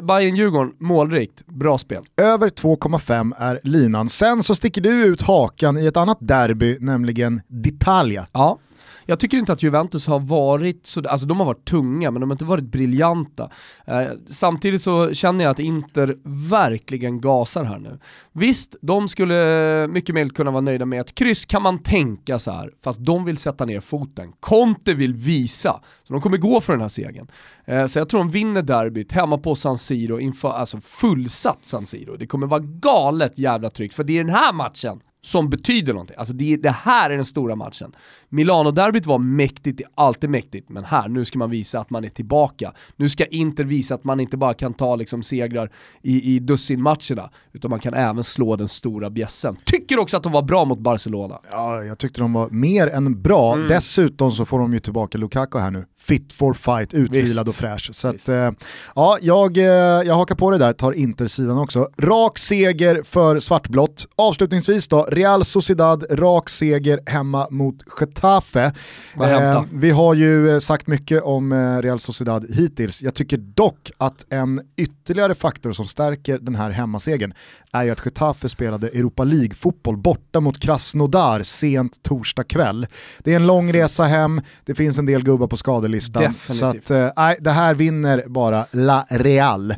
[0.03, 2.03] Bayern-Djurgården, målrikt, bra spel.
[2.17, 4.09] Över 2,5 är linan.
[4.09, 8.27] Sen så sticker du ut hakan i ett annat derby, nämligen d'Italia.
[8.33, 8.59] Ja.
[9.07, 12.31] Jag tycker inte att Juventus har varit så, alltså de har varit tunga men de
[12.31, 13.51] har inte varit briljanta.
[13.87, 16.17] Eh, samtidigt så känner jag att Inter
[16.51, 17.99] verkligen gasar här nu.
[18.33, 22.51] Visst, de skulle mycket mer kunna vara nöjda med ett kryss kan man tänka så
[22.51, 24.33] här, fast de vill sätta ner foten.
[24.41, 27.29] Conte vill visa, så de kommer gå för den här segern.
[27.65, 31.87] Eh, så jag tror de vinner derbyt hemma på San Siro, inför, alltså fullsatt San
[31.87, 32.17] Siro.
[32.17, 36.17] Det kommer vara galet jävla tryck, för det är den här matchen som betyder någonting.
[36.19, 37.93] Alltså det, det här är den stora matchen.
[38.29, 42.05] Milano-derbyt var mäktigt, det är alltid mäktigt, men här, nu ska man visa att man
[42.05, 42.73] är tillbaka.
[42.97, 45.71] Nu ska Inter visa att man inte bara kan ta liksom segrar
[46.03, 49.57] i, i dussinmatcherna, utan man kan även slå den stora bjässen.
[49.65, 51.39] Tycker också att de var bra mot Barcelona.
[51.51, 53.55] Ja, jag tyckte de var mer än bra.
[53.55, 53.69] Mm.
[53.69, 55.85] Dessutom så får de ju tillbaka Lukaku här nu.
[55.99, 57.91] Fit for fight, utvilad och fräsch.
[57.95, 58.51] Så att, eh,
[58.95, 59.65] ja, jag, eh,
[60.07, 61.89] jag hakar på det där, tar Inter-sidan också.
[61.99, 64.09] Rak seger för svartblått.
[64.17, 68.73] Avslutningsvis då, Real Sociedad, rak seger hemma mot Getafe.
[69.15, 69.65] Hämta?
[69.73, 73.03] vi har ju eh, sagt mycket om eh, Real Sociedad hittills.
[73.03, 77.35] Jag tycker dock att en ytterligare faktor som stärker den här hemmasegern
[77.73, 82.87] är ju att Getafe spelade Europa League-fotboll borta mot Krasnodar sent torsdag kväll.
[83.19, 86.23] Det är en lång resa hem, det finns en del gubbar på skadelistan.
[86.23, 86.87] Definitivt.
[86.87, 89.75] Så att, eh, det här vinner bara La Real.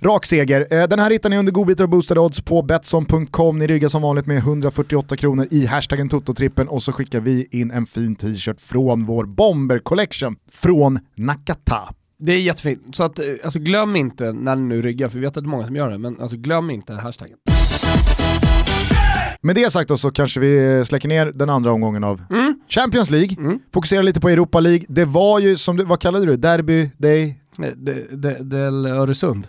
[0.00, 0.66] Rak seger.
[0.70, 3.58] Eh, Den här hittar ni under godbitar och boostade odds på Betsson.com.
[3.58, 7.70] Ni ryggar som vanligt med 148 kronor i hashtaggen Tototrippen och så skickar vi in
[7.70, 11.94] en fin t-shirt från vår Bomber Collection från Nakata.
[12.18, 12.96] Det är jättefint.
[12.96, 15.48] Så att, eh, alltså glöm inte när ni nu ryggar, för vi vet att det
[15.48, 17.36] är många som gör det, men alltså glöm inte hashtaggen.
[19.40, 22.60] Med det sagt då så kanske vi släcker ner den andra omgången av Mm.
[22.68, 23.58] Champions League.
[23.74, 24.84] Fokuserar lite på Europa League.
[24.88, 26.36] Det var ju, som du, vad kallade du det?
[26.48, 27.24] Derby Day?
[27.58, 29.46] Eh, Det, det, det är Öresund.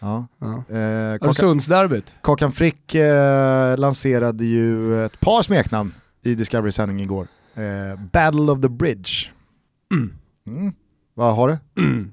[0.00, 0.26] Ja.
[0.38, 0.64] Ja.
[0.68, 0.78] Eh,
[1.20, 2.14] Öresundsderbyt.
[2.22, 7.26] Kakan Frick eh, lanserade ju ett par smeknamn i Discovery-sändning igår.
[7.54, 9.12] Eh, Battle of the Bridge.
[10.46, 10.72] Mm.
[11.14, 11.58] Vad har du?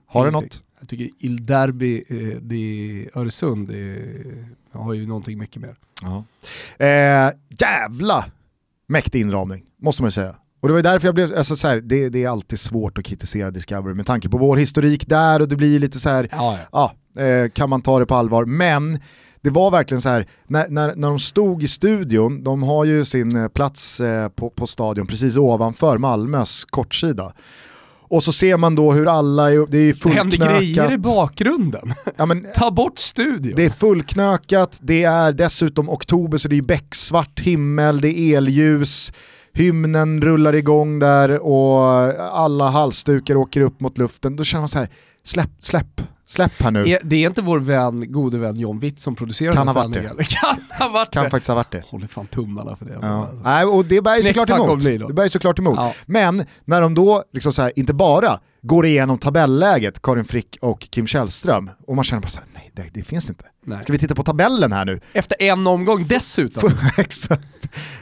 [0.06, 0.64] Har du något?
[0.80, 5.76] Jag tycker Il Derby, eh, är Öresund, är, har ju någonting mycket mer.
[6.78, 8.26] Eh, jävla
[8.88, 10.36] mäktig inramning, måste man ju säga.
[10.60, 13.06] Och det var därför jag blev, alltså så här, det, det, är alltid svårt att
[13.06, 16.58] kritisera Discovery med tanke på vår historik där och det blir lite så här, ja,
[16.58, 16.66] ja.
[16.72, 18.46] ja eh, kan man ta det på allvar?
[18.46, 19.00] Men
[19.42, 23.06] det var verkligen så här, när, när, när de stod i studion, de har ju
[23.06, 27.34] sin eh, plats eh, på, på stadion precis ovanför Malmös kortsida.
[28.10, 30.32] Och så ser man då hur alla, är, det är fullknökat.
[30.32, 31.94] Det händer grejer i bakgrunden.
[32.16, 33.54] Ja, men, Ta bort studion.
[33.56, 39.14] Det är fullknökat, det är dessutom oktober så det är becksvart himmel, det är elljus,
[39.54, 41.82] hymnen rullar igång där och
[42.40, 44.36] alla halsdukar åker upp mot luften.
[44.36, 44.90] Då känner man så här,
[45.24, 46.90] släpp, släpp, Släpp här nu.
[46.90, 49.84] Är, det är inte vår vän, gode vän John Witt som producerar kan den ha
[49.84, 50.18] sändningen?
[50.24, 51.30] kan ha varit kan det.
[51.30, 51.84] faktiskt ha varit det.
[51.86, 52.98] Håller fan tummarna för det.
[53.02, 53.32] Ja.
[53.44, 54.84] Nej, och det bär ju såklart emot.
[54.84, 55.76] Det bär såklart emot.
[55.78, 55.94] Ja.
[56.06, 60.80] Men när de då, liksom så här, inte bara går igenom tabelläget, Karin Frick och
[60.80, 63.46] Kim Källström, och man känner bara såhär, nej det, det finns inte.
[63.66, 63.84] Nej.
[63.84, 65.00] Ska vi titta på tabellen här nu?
[65.14, 66.72] Efter en omgång dessutom.
[66.98, 67.44] Exakt.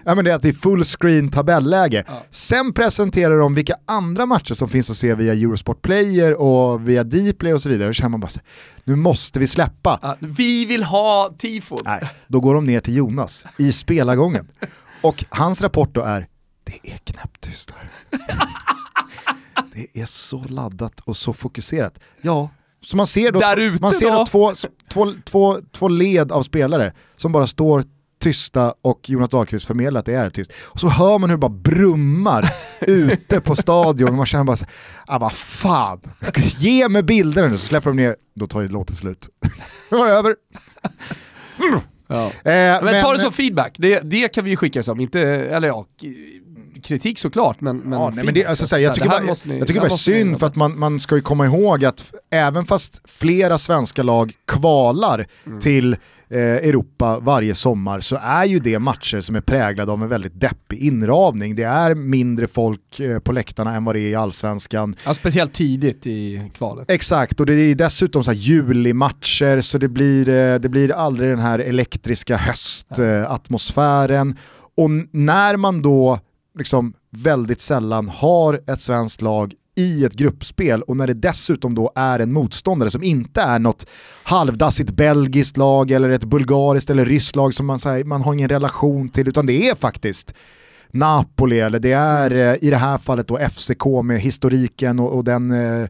[0.05, 2.03] Ja, men det är att det är full screen tabelläge.
[2.07, 2.23] Ja.
[2.29, 7.03] Sen presenterar de vilka andra matcher som finns att se via Eurosport Player och via
[7.03, 7.89] Dplay och så vidare.
[7.89, 8.39] Då känner man bara så,
[8.83, 9.99] nu måste vi släppa.
[10.01, 11.79] Ja, vi vill ha tifon.
[11.85, 14.47] Nej, då går de ner till Jonas i spelargången.
[15.01, 16.27] och hans rapport då är,
[16.63, 17.89] det är knäpptyst här.
[19.73, 21.99] det är så laddat och så fokuserat.
[22.21, 22.49] Ja,
[22.85, 23.39] så man ser då,
[23.81, 24.53] man ser då, då två,
[24.89, 27.83] två, två, två led av spelare som bara står
[28.19, 30.51] tysta och Jonas Dahlqvist förmedlar att det är tyst.
[30.61, 34.57] Och så hör man hur det bara brummar ute på stadion och man känner bara
[34.57, 34.65] så,
[35.05, 35.99] ah vad fan,
[36.57, 39.29] ge mig bilderna nu så släpper de ner, då tar ju låten slut.
[39.89, 40.35] det var över.
[42.07, 42.25] Ja.
[42.25, 45.67] Eh, men, men ta det som feedback, det, det kan vi skicka som, inte, eller
[45.67, 45.85] ja,
[46.83, 49.67] kritik såklart, men, men, ja, nej, men det, alltså, så jag tycker bara, ni, jag
[49.67, 53.57] tycker bara synd för att man, man ska ju komma ihåg att även fast flera
[53.57, 55.59] svenska lag kvalar mm.
[55.59, 55.97] till
[56.29, 60.79] Europa varje sommar så är ju det matcher som är präglade av en väldigt deppig
[60.79, 61.55] inramning.
[61.55, 64.95] Det är mindre folk eh, på läktarna än vad det är i allsvenskan.
[65.05, 66.91] Ja, speciellt tidigt i kvalet.
[66.91, 71.29] Exakt, och det är dessutom så här julimatcher så det blir, eh, det blir aldrig
[71.29, 74.37] den här elektriska höstatmosfären.
[74.77, 76.19] Och när man då
[76.57, 81.91] liksom väldigt sällan har ett svenskt lag i ett gruppspel och när det dessutom då
[81.95, 83.87] är en motståndare som inte är något
[84.23, 88.49] halvdassigt belgiskt lag eller ett bulgariskt eller ryskt lag som man, här, man har ingen
[88.49, 90.33] relation till utan det är faktiskt
[90.91, 95.23] Napoli eller det är eh, i det här fallet då FCK med historiken och, och
[95.23, 95.89] den eh,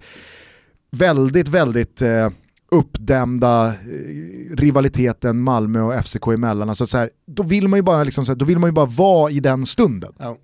[0.92, 2.30] väldigt, väldigt eh,
[2.72, 6.70] uppdämda eh, rivaliteten Malmö och FCK emellan.
[6.70, 8.72] Alltså så här, då, vill man ju bara liksom, så här, då vill man ju
[8.72, 10.14] bara vara i den stunden.
[10.18, 10.38] Ja.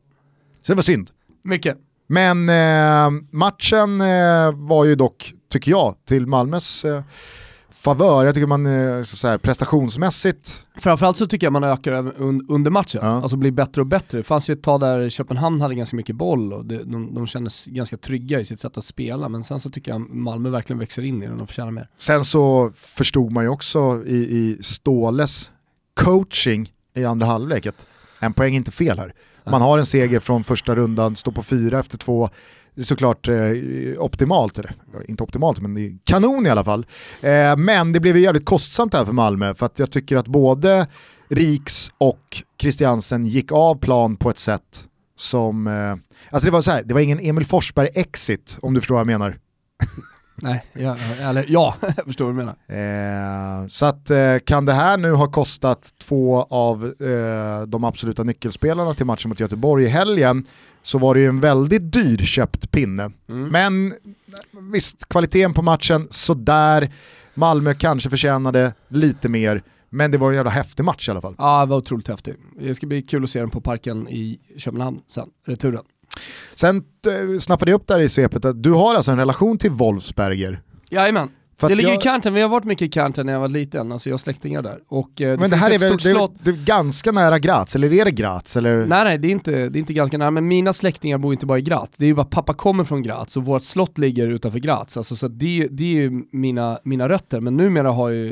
[0.61, 1.09] Så det var synd.
[1.43, 1.77] Mycket.
[2.11, 7.03] Men eh, matchen eh, var ju dock, tycker jag, till Malmös eh,
[7.69, 8.25] favör.
[8.25, 10.67] Jag tycker man eh, så här, prestationsmässigt...
[10.75, 13.09] Framförallt så tycker jag man ökar under matchen, ja.
[13.09, 14.17] alltså blir bättre och bättre.
[14.17, 17.27] Det fanns ju ett tag där Köpenhamn hade ganska mycket boll och det, de, de
[17.27, 20.79] kändes ganska trygga i sitt sätt att spela, men sen så tycker jag Malmö verkligen
[20.79, 21.89] växer in i den och förtjänar mer.
[21.97, 25.51] Sen så förstod man ju också i, i Ståles
[25.93, 27.87] coaching i andra halvlek att
[28.19, 29.13] en poäng är inte fel här.
[29.45, 32.29] Man har en seger från första rundan, står på fyra efter två.
[32.75, 33.35] Det är såklart eh,
[33.97, 34.73] optimalt, eller
[35.07, 36.85] inte optimalt men det är kanon i alla fall.
[37.21, 40.27] Eh, men det blev ju jävligt kostsamt här för Malmö för att jag tycker att
[40.27, 40.87] både
[41.29, 45.95] Riks och Christiansen gick av plan på ett sätt som, eh,
[46.29, 49.07] alltså det var så här, det var ingen Emil Forsberg-exit om du förstår vad jag
[49.07, 49.37] menar.
[50.41, 53.61] Nej, ja, eller ja, jag förstår vad du menar.
[53.61, 58.23] Eh, så att eh, kan det här nu ha kostat två av eh, de absoluta
[58.23, 60.45] nyckelspelarna till matchen mot Göteborg i helgen
[60.81, 63.11] så var det ju en väldigt dyrköpt pinne.
[63.29, 63.49] Mm.
[63.49, 63.93] Men
[64.71, 66.89] visst, kvaliteten på matchen sådär.
[67.33, 69.63] Malmö kanske förtjänade lite mer.
[69.89, 71.35] Men det var en jävla häftig match i alla fall.
[71.37, 72.35] Ja, det var otroligt häftig.
[72.59, 75.83] Det ska bli kul att se den på parken i Köpenhamn sen, returen.
[76.55, 79.71] Sen eh, snappade jag upp där i svepet att du har alltså en relation till
[79.71, 80.61] Wolfsberger.
[80.89, 81.29] Jajamän.
[81.61, 81.99] För det ligger jag...
[81.99, 84.17] i Kanten, vi har varit mycket i Kanten när jag var liten, alltså jag har
[84.17, 84.79] släktingar där.
[84.87, 88.05] Och, eh, men det här är väl, det, det är ganska nära Graz, eller är
[88.05, 88.57] det Graz?
[88.57, 88.85] Eller?
[88.85, 91.45] Nej nej, det är, inte, det är inte ganska nära, men mina släktingar bor inte
[91.45, 91.89] bara i Graz.
[91.97, 94.97] Det är ju bara pappa kommer från Graz och vårt slott ligger utanför Graz.
[94.97, 98.31] Alltså, så det, det är ju mina, mina rötter, men numera har ju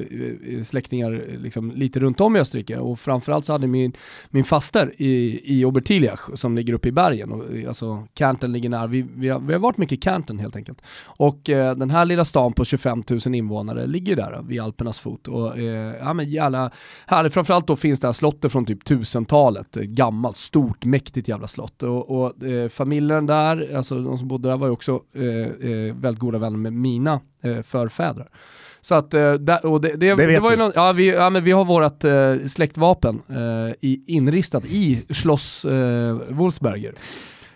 [0.58, 3.94] eh, släktingar liksom lite runt om i Österrike och framförallt så hade min,
[4.30, 7.32] min faster i, i Obertiliach som ligger uppe i bergen.
[7.32, 10.56] Och, alltså Kanten ligger nära, vi, vi, har, vi har varit mycket i Kanten helt
[10.56, 10.82] enkelt.
[11.06, 15.28] Och eh, den här lilla stan på 25 000 invånare ligger där vid Alpernas fot.
[15.28, 16.72] Och, eh, ja, men jävla
[17.08, 17.34] härligt.
[17.34, 19.76] Framförallt då finns det här slottet från typ 1000-talet.
[19.76, 21.84] Gammalt, stort, mäktigt jävla slott.
[21.84, 25.24] Och, och eh, familjen där, alltså de som bodde där var ju också eh,
[25.72, 28.30] eh väldigt goda vänner med mina eh, förfäder.
[28.82, 31.44] Så att, eh, och det, det, det, det var ju någon, ja, vi, ja, men
[31.44, 36.94] vi har vårt eh, släktvapen eh, i, inristat i Schloss eh, Wolfsberger.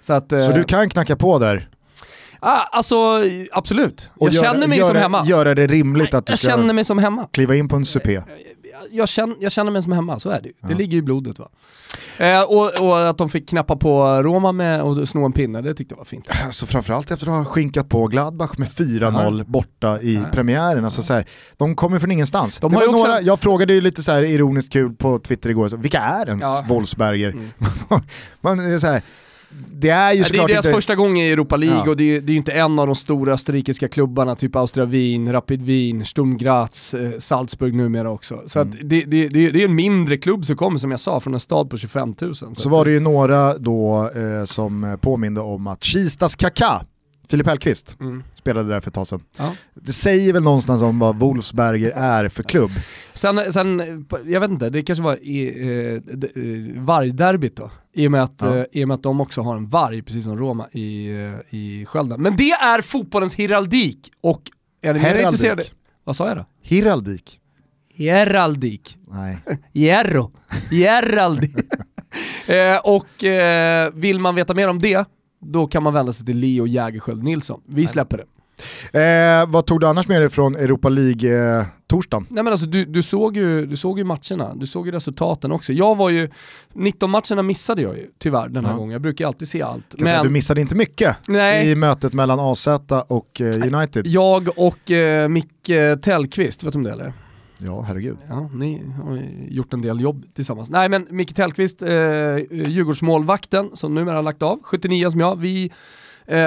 [0.01, 1.69] Så, att, Så eh, du kan knacka på där
[2.43, 2.95] ah, alltså
[3.51, 4.11] absolut.
[4.15, 5.23] och Jag göra, känner mig göra, som hemma.
[5.25, 7.27] göra det rimligt att du Jag ska känner mig som hemma.
[7.31, 8.21] kliva in på en supé.
[8.91, 10.53] Jag känner, jag känner mig som hemma, så är det ju.
[10.69, 11.49] Det ligger i blodet va.
[12.17, 15.73] Eh, och, och att de fick knappa på Roma med och sno en pinne, det
[15.73, 16.25] tyckte jag var fint.
[16.45, 20.83] Alltså framförallt efter att ha skinkat på Gladbach med 4-0 borta i premiären.
[20.85, 21.25] Alltså så här,
[21.57, 22.59] de kommer från ingenstans.
[22.59, 25.19] De har var ju också- några, jag frågade ju lite så här ironiskt kul på
[25.19, 26.65] Twitter igår, så, vilka är ens Ja.
[26.67, 27.35] Wolfsberger?
[28.41, 29.01] Man är så här,
[29.75, 30.75] det är ju Ja, det är deras inte...
[30.75, 31.89] första gång i Europa League Ja.
[31.89, 35.31] och det är, det är inte en av de stora österrikiska klubbarna, typ Austria Wien,
[35.31, 38.41] Rapid Wien, Sturm Graz, eh, Salzburg numera också.
[38.47, 38.77] Så Mm.
[38.83, 41.69] det, det, det, är en mindre klubb som kommer, som jag sa, från en stad
[41.69, 42.35] på 25 000.
[42.35, 46.85] Så, Så var det ju några då eh, som påminde om att Kistas Kaká,
[47.29, 48.23] Filip Hellqvist, Mm.
[48.35, 49.21] spelade där för ett tag sedan.
[49.37, 49.53] Ja.
[49.73, 52.71] Det säger väl någonstans om vad Wolfsberger är för klubb.
[53.13, 55.93] Sen, sen, jag vet inte, det kanske var i, eh,
[56.43, 57.71] eh, vargderbyt då.
[57.93, 58.57] I och, med att, Ja.
[58.57, 61.55] eh, I och med att de också har en varg, precis som Roma, i, eh,
[61.55, 62.21] i Skölden.
[62.21, 64.41] Men det är fotbollens heraldik och
[64.81, 65.25] är ni mer Heraldik.
[65.25, 65.63] intresserade?
[66.03, 66.45] Vad sa jag då?
[66.61, 67.39] Hiraldik?
[67.95, 68.97] Heraldik.
[69.07, 69.37] Nej.
[69.71, 70.31] Jerro.
[70.71, 71.53] Geraldi.
[72.47, 75.05] eh, och eh, vill man veta mer om det,
[75.41, 77.61] då kan man vända sig till Leo Jägerskiöld Nilsson.
[77.65, 78.25] Vi släpper det.
[78.93, 82.25] Eh, vad tog du annars med dig från Europa League-torsdagen?
[82.29, 85.51] Nej men alltså du, du, såg ju, du såg ju matcherna, du såg ju resultaten
[85.51, 85.73] också.
[85.73, 86.29] Jag var ju,
[86.73, 88.77] 19 matcherna missade jag ju tyvärr den här Ja.
[88.77, 89.95] gången, jag brukar alltid se allt.
[89.97, 92.67] Kan säga Du Men missade inte mycket nej, i mötet mellan AZ
[93.07, 94.07] och eh, United.
[94.07, 97.13] jag och eh, Micke Tellqvist, vet du om det eller?
[97.57, 98.17] Ja, herregud.
[98.29, 100.69] Ja, ni har gjort en del jobb tillsammans.
[100.69, 101.87] Nej men Micke Tellqvist, eh,
[102.51, 105.71] Djurgårdsmålvakten som numera har lagt av, 79 som jag, vi eh,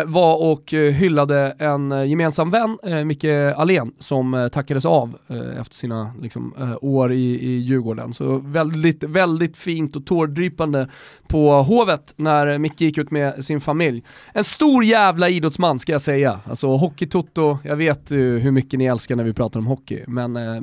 [0.07, 3.25] var och eh, hyllade en eh, gemensam vän, eh, Micke
[3.57, 8.15] Allén, som eh, tackades av eh, efter sina liksom, eh, år i, i Djurgården.
[8.15, 10.89] Så väldigt, väldigt fint och tårdrypande
[11.29, 14.03] på Hovet när Micke gick ut med sin familj.
[14.33, 16.41] En stor jävla idrottsman ska jag säga.
[16.45, 20.37] Alltså hockeytoto, jag vet eh, hur mycket ni älskar när vi pratar om hockey, men
[20.37, 20.57] eh,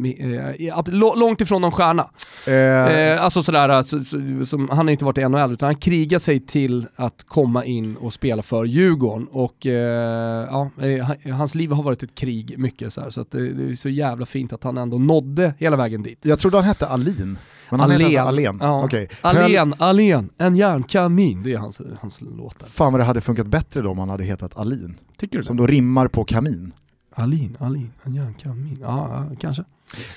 [0.68, 0.84] eh,
[1.16, 2.10] långt ifrån någon stjärna.
[2.48, 5.76] Eh, Eh, alltså sådär, alltså, så, som, han har inte varit i NHL utan han
[5.76, 11.32] krigar sig till att komma in och spela för Djurgården och eh, ja, eh, han-
[11.32, 13.90] hans liv har varit ett krig mycket så, här, så att det, det är så
[13.90, 16.20] jävla fint att han ändå nådde hela vägen dit.
[16.22, 17.38] jag trodde han hette Alin.
[17.70, 18.58] Men han heter alltså Alén.
[18.62, 18.84] Ja.
[18.84, 19.10] Okej.
[19.22, 22.68] Höll- Alén, Alén, en järnkamin, det är hans, hans låtar.
[22.68, 24.96] Fan vad det hade funkat bättre då om han hade hetat Alin.
[25.18, 25.64] Tycker du Som det?
[25.64, 26.72] då rimmar på kamin.
[27.16, 29.64] Alin, Alin, en järnkamin, ja, kanske.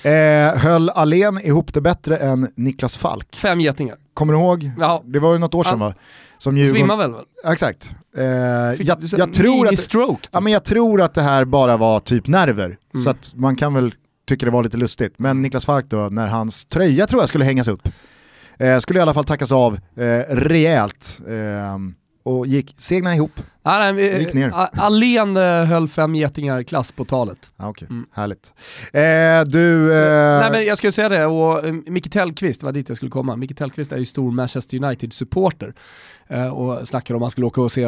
[0.03, 3.35] Eh, höll Alén ihop det bättre än Niklas Falk?
[3.35, 3.95] Fem getingar.
[4.13, 4.71] Kommer du ihåg?
[4.79, 5.85] Ja, Det var ju något år sedan Ja.
[5.87, 5.93] va?
[6.37, 6.75] Som Djurgården...
[6.75, 7.13] svimmar väl?
[7.45, 7.91] Exakt.
[8.17, 11.99] Eh, jag, jag, tror att, mini-stroke, ja, men jag tror att det här bara var
[11.99, 12.65] typ nerver.
[12.65, 13.03] Mm.
[13.03, 13.93] Så att man kan väl
[14.27, 15.13] tycka det var lite lustigt.
[15.17, 17.89] Men Niklas Falk då, när hans tröja tror jag skulle hängas upp,
[18.59, 21.21] eh, skulle i alla fall tackas av eh, rejält.
[21.27, 21.77] Eh,
[22.23, 23.31] och gick, segna ihop.
[23.67, 24.53] Nej, vi- Gick ner.
[24.73, 27.51] Allén eh, höll fem getingar klass på talet.
[27.57, 28.05] Ah, Okej, Mm.
[28.13, 28.53] härligt.
[28.93, 29.93] Eh, du...
[29.93, 33.11] Eh, Nej men jag skulle säga det, och uh, Micke Tellqvist, var dit jag skulle
[33.11, 33.35] komma.
[33.35, 35.73] Micke Tellqvist är ju stor Manchester United-supporter.
[36.29, 37.85] Eh, och snackar om att han skulle åka och se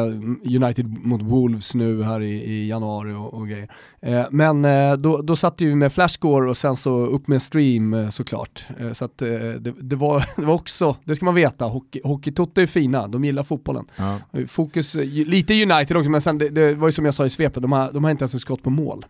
[0.56, 3.68] United mot Wolves nu här i, i januari och, och grejer.
[4.02, 7.94] Eh, men eh, då, då satt vi med flashscore och sen så upp med stream
[7.94, 8.66] eh, såklart.
[8.80, 12.00] Eh, så att eh, det, det, var, det var också, det ska man veta, hockey,
[12.04, 13.84] hockeytoto är fina, de gillar fotbollen.
[13.96, 14.18] ja.
[14.32, 17.26] Eh, Fokus, eh, lite United också, men sen det, det var ju som jag sa
[17.26, 19.06] i svepet, de har, de har inte ens ett skott på mål.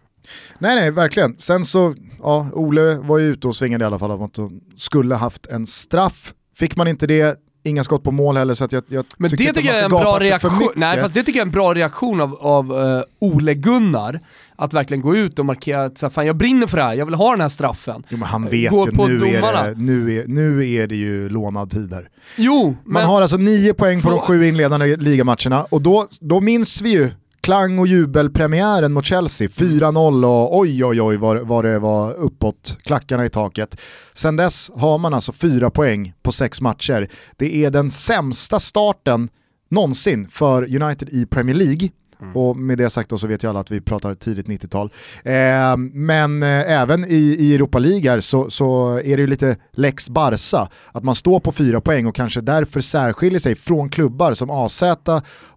[0.59, 1.39] Nej nej, verkligen.
[1.39, 4.61] Sen så, ja, Ole var ju ute och svingade i alla fall om att de
[4.77, 6.35] skulle haft en straff.
[6.57, 9.55] Fick man inte det, inga skott på mål heller så jag, jag Men det inte
[9.55, 12.21] tycker jag är en bra reaktion, nej fast det tycker jag är en bra reaktion
[12.21, 14.21] av, av uh, Ole Gunnar,
[14.57, 17.07] att verkligen gå ut och markera att så fan jag brinner för det här, jag
[17.07, 18.03] vill ha den här straffen.
[18.09, 21.29] Jo men han vet Gå ju, nu är, det, nu, är, nu är det ju
[21.29, 22.09] lånad tid här.
[22.37, 26.41] Jo, Man men har alltså nio poäng på de sju inledande ligamatcherna och då, då
[26.41, 27.11] minns vi ju
[27.41, 32.79] klang och jubelpremiären mot Chelsea, 4-0 och oj oj oj vad, vad det var uppåt,
[32.83, 33.81] klackarna i taket.
[34.13, 37.09] Sen dess har man alltså fyra poäng på sex matcher.
[37.37, 39.29] Det är den sämsta starten
[39.69, 41.89] någonsin för United i Premier League.
[42.35, 44.91] Och med det sagt då så vet ju alla att vi pratar tidigt 90-tal.
[45.25, 50.09] Eh, men eh, även i, i Europa League så, så är det ju lite lex
[50.09, 54.51] Barca, att man står på fyra poäng och kanske därför särskiljer sig från klubbar som
[54.51, 54.83] AZ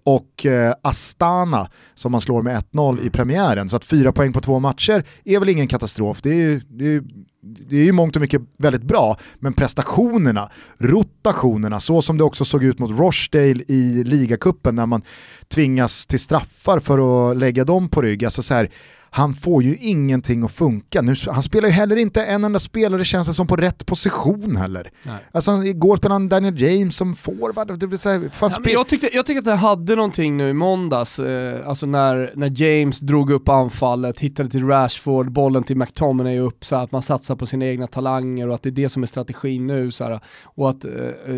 [0.04, 3.70] och eh, Astana som man slår med 1-0 i premiären.
[3.70, 6.22] Så att fyra poäng på två matcher är väl ingen katastrof.
[6.22, 7.04] Det är ju, det är ju
[7.44, 12.46] det är ju mångt och mycket väldigt bra, men prestationerna, rotationerna, så som det också
[12.46, 15.02] såg ut mot Rochdale i ligacupen när man
[15.48, 18.26] tvingas till straffar för att lägga dem på rygg.
[18.26, 18.70] Alltså så här,
[19.16, 21.02] han får ju ingenting att funka.
[21.02, 24.56] Nu, han spelar ju heller inte en enda spelare känns det som på rätt position
[24.56, 24.92] heller.
[25.04, 25.16] Nej.
[25.32, 27.80] Alltså igår spelade han Daniel James som forward.
[27.80, 31.20] Det vill säga, ja, jag, tyckte, jag tyckte att det hade någonting nu i måndags,
[31.20, 36.66] eh, alltså när, när James drog upp anfallet, hittade till Rashford, bollen till McTominay upp,
[36.66, 39.08] så att man satsar på sina egna talanger och att det är det som är
[39.08, 39.92] strategin nu.
[39.92, 40.92] Så här, och att eh,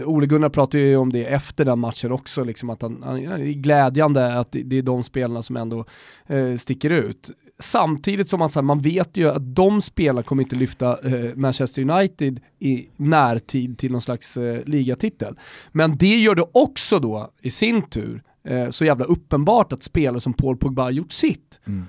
[0.06, 3.38] Ole Gunnar pratade ju om det efter den matchen också, liksom att han, han, är
[3.38, 5.86] glädjande att det, det är de spelarna som ändå
[6.28, 10.44] eh, sticker ut samtidigt som man, så här, man vet ju att de spelarna kommer
[10.44, 15.36] inte lyfta eh, Manchester United i närtid till någon slags eh, ligatitel.
[15.72, 20.20] Men det gör det också då i sin tur eh, så jävla uppenbart att spelare
[20.20, 21.60] som Paul Pogba har gjort sitt.
[21.68, 21.86] Mm.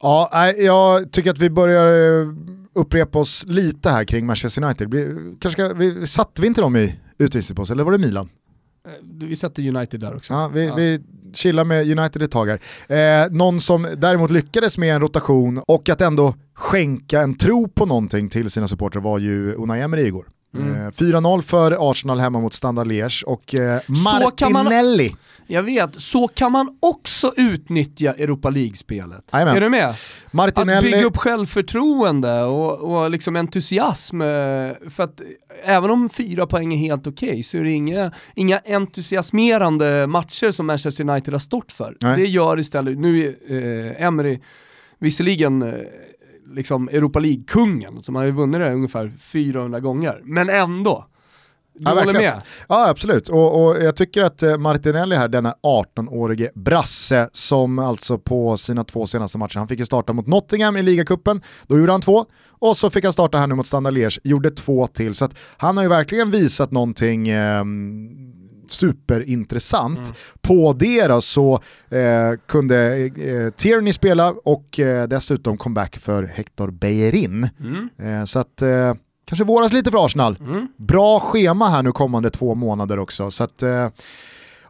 [0.00, 2.28] Ja, jag tycker att vi börjar eh,
[2.72, 4.90] upprepa oss lite här kring Manchester United.
[5.40, 8.28] Kanske ska, vi, satte vi inte dem i utvisningsbås, eller var det Milan?
[8.86, 10.32] Eh, vi sätter United där också.
[10.32, 10.74] Ja, vi, ja.
[10.74, 11.00] vi
[11.34, 12.60] Chilla med United ett tag här.
[13.24, 17.86] Eh, någon som däremot lyckades med en rotation och att ändå skänka en tro på
[17.86, 20.26] någonting till sina supportrar var ju Unai Emery igår.
[20.58, 20.90] Mm.
[20.90, 25.08] 4-0 eh, för Arsenal hemma mot Standard Liège och eh, Martinelli.
[25.08, 29.24] Man, jag vet, så kan man också utnyttja Europa League-spelet.
[29.32, 29.94] Är du med?
[30.30, 30.88] Martinelli...
[30.88, 34.20] Att bygga upp självförtroende och, och liksom entusiasm.
[34.20, 34.26] Eh,
[34.90, 35.20] för att
[35.64, 40.50] även om fyra poäng är helt okej okay, så är det inga, inga entusiasmerande matcher
[40.50, 41.96] som Manchester United har stått för.
[42.00, 42.16] Nej.
[42.16, 44.38] Det gör istället, nu är eh, Emery
[44.98, 45.74] visserligen eh,
[46.50, 51.06] liksom Europa League-kungen, som har ju vunnit det ungefär 400 gånger, men ändå.
[51.74, 52.40] Du ja, håller med?
[52.68, 58.18] Ja absolut, och, och, jag tycker att eh, Martinelli här, denna 18-årige brasse som alltså
[58.18, 61.92] på sina två senaste matcher, han fick ju starta mot Nottingham i ligacupen, då gjorde
[61.92, 62.24] han två,
[62.58, 65.38] och så fick han starta här nu mot Standard Liège, gjorde två till, så att
[65.56, 67.64] han har ju verkligen visat någonting eh,
[68.70, 69.98] superintressant.
[69.98, 70.12] Mm.
[70.40, 71.60] På det då så
[71.90, 77.48] eh, kunde eh, Tierney spela och eh, dessutom comeback för Hector Bellerin.
[77.60, 77.88] Mm.
[78.20, 78.94] Eh, så att eh,
[79.24, 80.38] kanske våras lite för Arsenal.
[80.40, 80.68] Mm.
[80.76, 83.30] Bra schema här nu kommande två månader också.
[83.30, 83.88] Så att, eh,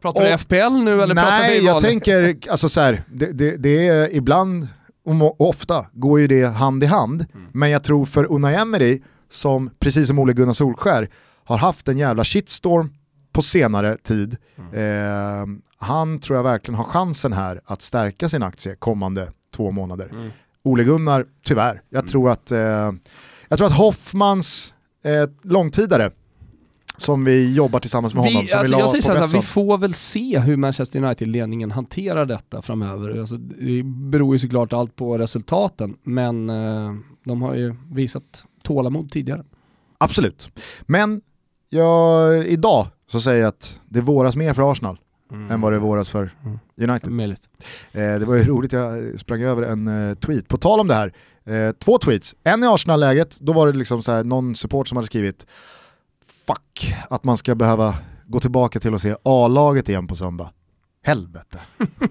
[0.02, 3.32] pratar du FPL nu eller nej, pratar vi Nej, jag tänker, alltså så här, det,
[3.32, 4.68] det, det, är ibland
[5.04, 7.46] och ofta går ju det hand i hand, mm.
[7.52, 11.08] men jag tror för Unai Emery, som precis som Ole Gunnar Solskär
[11.44, 12.90] har haft en jävla shitstorm
[13.38, 14.36] på senare tid.
[14.58, 14.74] Mm.
[14.74, 20.08] Eh, han tror jag verkligen har chansen här att stärka sin aktie kommande två månader.
[20.12, 20.30] Mm.
[20.62, 21.82] Ole Gunnar, tyvärr.
[21.88, 22.08] Jag, mm.
[22.08, 22.92] tror, att, eh,
[23.48, 24.74] jag tror att Hoffmans
[25.04, 26.10] eh, långtidare
[26.96, 28.42] som vi jobbar tillsammans med honom.
[28.46, 32.26] Vi, alltså, vi, jag säger så här, vi får väl se hur Manchester United-ledningen hanterar
[32.26, 33.20] detta framöver.
[33.20, 39.10] Alltså, det beror ju såklart allt på resultaten, men eh, de har ju visat tålamod
[39.10, 39.44] tidigare.
[39.98, 40.50] Absolut,
[40.86, 41.20] men
[41.68, 44.98] jag, idag så säger jag att det våras mer för Arsenal
[45.32, 45.50] mm.
[45.50, 46.58] än vad det våras för mm.
[46.76, 47.12] United.
[47.92, 50.48] Eh, det var ju roligt, jag sprang över en eh, tweet.
[50.48, 51.12] På tal om det här,
[51.44, 52.34] eh, två tweets.
[52.44, 55.46] En i Arsenal-läget, då var det liksom så här, någon support som hade skrivit
[56.46, 57.94] fuck att man ska behöva
[58.26, 60.50] gå tillbaka till att se A-laget igen på söndag.
[61.08, 61.60] Helvete.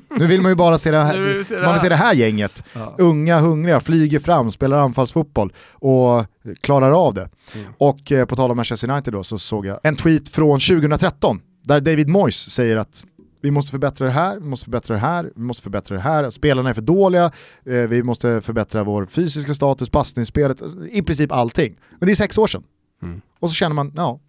[0.09, 1.95] nu vill man ju bara se det här, vill se det man vill se det
[1.95, 2.63] här gänget.
[2.73, 2.95] Ja.
[2.97, 6.25] Unga, hungriga, flyger fram, spelar anfallsfotboll och
[6.61, 7.29] klarar av det.
[7.55, 7.67] Mm.
[7.77, 11.41] Och eh, på tal om Manchester United då så såg jag en tweet från 2013
[11.63, 13.05] där David Moyes säger att
[13.41, 16.29] vi måste förbättra det här, vi måste förbättra det här, vi måste förbättra det här,
[16.29, 17.31] spelarna är för dåliga,
[17.65, 21.77] eh, vi måste förbättra vår fysiska status, passningsspelet, i princip allting.
[21.99, 22.63] Men det är sex år sedan.
[23.03, 23.21] Mm.
[23.39, 24.19] Och så känner man, ja,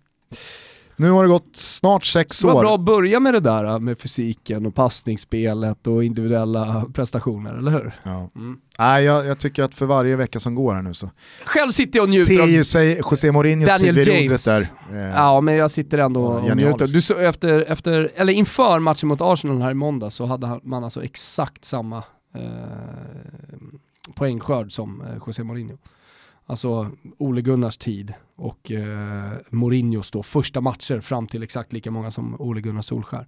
[0.98, 2.48] nu har det gått snart sex år.
[2.48, 7.54] Det var bra att börja med det där med fysiken och passningsspelet och individuella prestationer,
[7.54, 7.92] eller hur?
[8.02, 8.30] Ja.
[8.36, 8.56] Mm.
[8.78, 11.10] Nej, jag, jag, tycker att för varje vecka som går här nu så...
[11.44, 12.62] Själv sitter jag och njuter av...
[12.62, 14.44] sig José Mourinhos Daniel tid vid James.
[14.44, 14.60] där.
[14.92, 16.86] Eh, ja, men jag sitter ändå och njuter.
[16.86, 20.84] Du, så, efter, efter, eller inför matchen mot Arsenal här i måndag så hade man
[20.84, 21.96] alltså exakt samma
[22.34, 22.42] eh,
[24.14, 25.78] poängskörd som eh, José Mourinho.
[26.48, 32.10] Alltså Ole Gunnars tid och eh, Mourinhos då första matcher fram till exakt lika många
[32.10, 33.26] som Ole Gunnar Solskär.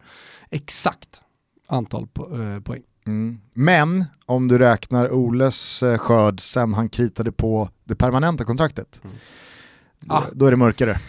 [0.50, 1.22] Exakt
[1.66, 2.82] antal po eh, poäng.
[3.06, 3.40] Mm.
[3.52, 9.16] Men om du räknar Oles eh, skörd sen han kritade på det permanenta kontraktet, mm.
[10.08, 10.20] ah.
[10.20, 11.00] då, då är det mörkare.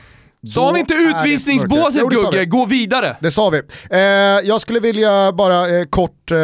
[0.48, 2.46] Sa vi inte utvisningsbåset Gugge?
[2.46, 3.18] Gå vidare!
[3.20, 3.62] Det sa vi.
[3.90, 4.00] Eh,
[4.48, 6.38] jag skulle vilja bara eh, kort eh,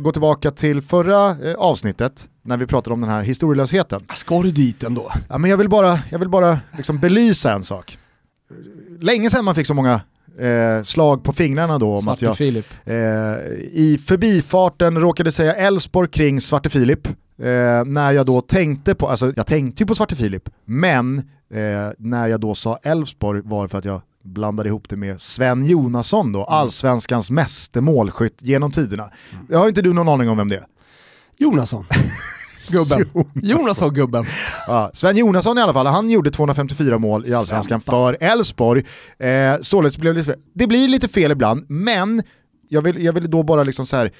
[0.00, 4.00] gå tillbaka till förra eh, avsnittet när vi pratade om den här historielösheten.
[4.08, 5.12] Ah, ska du dit ändå?
[5.28, 7.98] Ja, men jag vill bara, jag vill bara liksom belysa en sak.
[9.00, 10.00] Länge sedan man fick så många
[10.40, 12.94] eh, slag på fingrarna då om Svarte att jag eh,
[13.72, 17.08] i förbifarten råkade säga Elfsborg kring Svarte Filip.
[17.38, 21.18] Eh, när jag då tänkte på, alltså jag tänkte ju på Svarte Filip, men
[21.50, 25.66] eh, när jag då sa Elfsborg var för att jag blandade ihop det med Sven
[25.66, 26.48] Jonasson då, mm.
[26.48, 29.10] allsvenskans meste målskytt genom tiderna.
[29.48, 30.66] Jag har inte du någon aning om vem det är?
[31.38, 31.86] Jonasson.
[32.70, 33.26] Gubben.
[33.34, 34.24] Jonasson-gubben.
[34.66, 38.84] Ja, Sven Jonasson i alla fall, han gjorde 254 mål i Allsvenskan för Elfsborg.
[39.18, 42.22] Eh, således blev det, lite, det blir lite fel ibland, men
[42.68, 44.10] jag vill, jag vill då bara liksom så här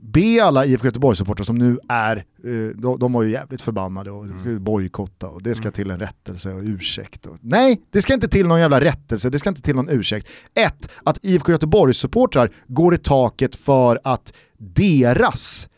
[0.00, 4.24] be alla IFK Göteborg-supportrar som nu är, eh, de, de var ju jävligt förbannade och
[4.24, 4.64] mm.
[4.64, 5.72] bojkotta och det ska mm.
[5.72, 7.26] till en rättelse och ursäkt.
[7.26, 10.28] Och, nej, det ska inte till någon jävla rättelse, det ska inte till någon ursäkt.
[10.54, 15.68] Ett, att IFK Göteborg-supportrar går i taket för att deras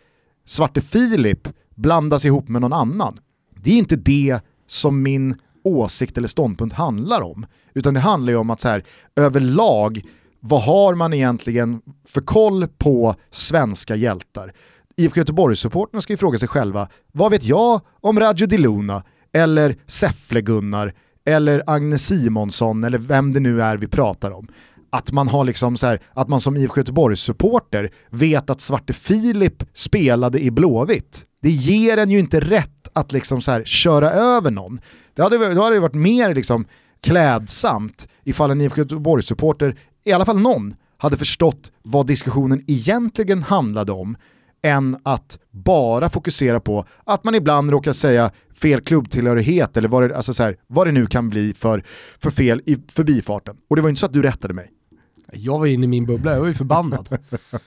[0.45, 3.19] Svarte Filip blandas ihop med någon annan.
[3.57, 7.47] Det är inte det som min åsikt eller ståndpunkt handlar om.
[7.75, 8.85] Utan det handlar ju om att så här,
[9.17, 10.03] överlag,
[10.41, 14.53] vad har man egentligen för koll på svenska hjältar?
[14.97, 19.77] IFK Göteborg-supporterna ska ju fråga sig själva, vad vet jag om Radio Di Luna, eller
[19.87, 20.93] Säffle-Gunnar,
[21.25, 24.49] eller Agnes Simonsson, eller vem det nu är vi pratar om
[24.91, 29.65] att man har liksom så här, att man som IFK Göteborg-supporter vet att Svarte Filip
[29.73, 31.25] spelade i Blåvitt.
[31.43, 34.81] Det ger en ju inte rätt att liksom så här köra över någon.
[35.15, 36.67] Det hade, då hade det varit mer liksom
[37.03, 43.93] klädsamt ifall en IFK Göteborg-supporter, i alla fall någon, hade förstått vad diskussionen egentligen handlade
[43.93, 44.17] om
[44.63, 50.17] än att bara fokusera på att man ibland råkar säga fel klubbtillhörighet eller vad det,
[50.17, 51.85] alltså så här, vad det nu kan bli för,
[52.19, 53.57] för fel i förbifarten.
[53.71, 54.71] Och det var inte så att du rättade mig.
[55.33, 57.09] Jag var inne i min bubbla, jag var ju förbannad.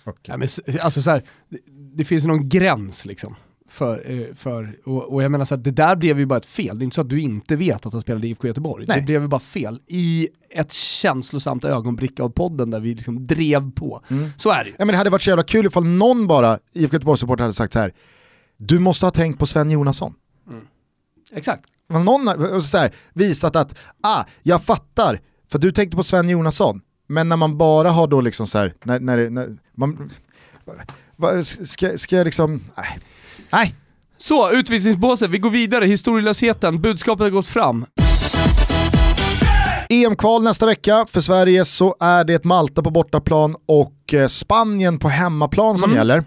[0.05, 0.13] okay.
[0.21, 0.47] ja, men,
[0.81, 1.59] alltså så här, det,
[1.95, 3.35] det finns någon gräns liksom.
[3.73, 6.45] För, eh, för, och, och jag menar så att det där blev ju bara ett
[6.45, 6.79] fel.
[6.79, 8.85] Det är inte så att du inte vet att han spelade i IFK Göteborg.
[8.87, 8.99] Nej.
[8.99, 13.71] Det blev ju bara fel i ett känslosamt ögonblick av podden där vi liksom drev
[13.71, 14.03] på.
[14.07, 14.29] Mm.
[14.37, 14.75] Så är det ju.
[14.79, 17.73] Ja, men Det hade varit så jävla kul ifall någon bara, IFK Göteborg-supporter hade sagt
[17.73, 17.93] så här.
[18.57, 20.13] du måste ha tänkt på Sven Jonasson.
[20.49, 20.65] Mm.
[21.31, 21.63] Exakt.
[21.89, 25.19] Någon har så här, visat att, ah, jag fattar,
[25.51, 26.81] för du tänkte på Sven Jonasson.
[27.07, 30.09] Men när man bara har då liksom så här, när, när, när man,
[31.43, 32.99] ska, ska jag liksom, nej.
[33.53, 33.75] Nej.
[34.17, 37.85] Så, utvisningsbåset, vi går vidare, historielösheten, budskapet har gått fram.
[39.89, 41.05] EM-kval nästa vecka.
[41.09, 45.97] För Sverige så är det Malta på bortaplan och eh, Spanien på hemmaplan som mm.
[45.97, 46.23] gäller.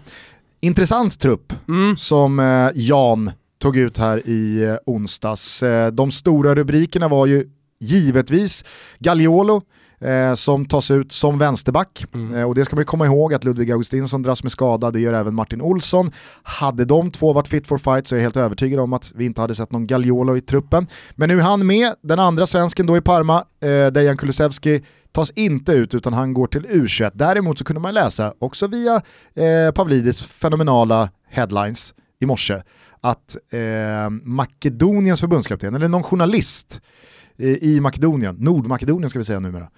[0.61, 1.97] Intressant trupp mm.
[1.97, 5.63] som eh, Jan tog ut här i eh, onsdags.
[5.93, 7.45] De stora rubrikerna var ju
[7.79, 8.65] givetvis
[8.99, 9.61] Gagliolo,
[10.01, 12.05] eh, som tas ut som vänsterback.
[12.13, 12.35] Mm.
[12.35, 15.13] Eh, och det ska man komma ihåg att Ludvig Augustinsson dras med skada, det gör
[15.13, 16.11] även Martin Olsson.
[16.43, 19.25] Hade de två varit fit for fight så är jag helt övertygad om att vi
[19.25, 20.87] inte hade sett någon Gagliolo i truppen.
[21.15, 24.81] Men nu är han med, den andra svensken då i Parma, eh, Dejan Kulusevski,
[25.11, 27.11] tas inte ut utan han går till U21.
[27.13, 29.01] Däremot så kunde man läsa, också via
[29.35, 32.61] eh, Pavlidis fenomenala headlines i morse,
[33.01, 36.81] att eh, Makedoniens förbundskapten, eller någon journalist,
[37.37, 39.69] i Makedonien, Nordmakedonien ska vi säga numera,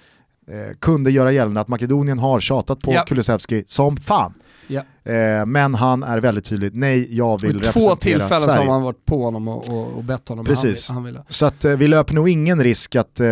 [0.50, 3.06] eh, kunde göra gällande att Makedonien har tjatat på ja.
[3.06, 4.34] Kulusevski som fan.
[4.72, 4.82] Ja.
[5.12, 7.90] Eh, men han är väldigt tydlig, nej jag vill representera Sverige.
[7.90, 8.58] Två tillfällen Sverige.
[8.58, 10.46] har man varit på honom och, och, och bett honom.
[10.46, 10.88] Precis.
[10.88, 11.24] Han, han ville.
[11.30, 13.28] Så att, eh, vi löper nog ingen risk att eh,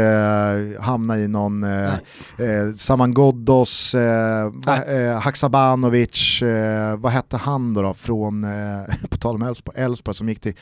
[0.80, 3.96] hamna i någon eh, eh Saman Ghoddos,
[5.22, 6.44] Haksabanovic,
[6.98, 8.46] vad hette han då, då från,
[9.10, 10.54] på tal om Elfsborg, Elfsborg som gick till,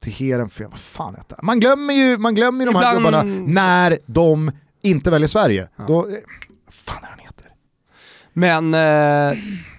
[0.00, 1.46] till Heerenveen, vad fan hette han?
[1.46, 4.50] Man glömmer ju, man glömmer ju de här gubbarna när de
[4.84, 5.68] inte väljer Sverige.
[5.76, 5.84] Ja.
[5.88, 6.02] Då,
[6.64, 7.52] vad fan är han heter?
[8.32, 8.74] Men...
[8.74, 8.80] Eh...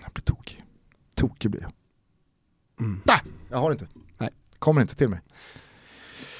[0.01, 0.63] Jag blir tokig.
[1.15, 1.71] Tokig blir jag.
[2.79, 3.01] Mm.
[3.05, 3.87] Nej, jag har inte.
[4.17, 4.29] Nej.
[4.59, 5.19] Kommer inte till mig.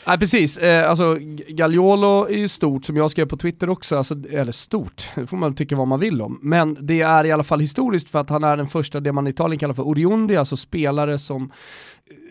[0.08, 4.16] Nej precis, eh, alltså Gagliolo är ju stort som jag skrev på Twitter också, alltså,
[4.32, 6.40] eller stort, det får man tycka vad man vill om.
[6.42, 9.28] Men det är i alla fall historiskt för att han är den första, det man
[9.28, 11.52] i Italien kallar för Oriondi, alltså spelare som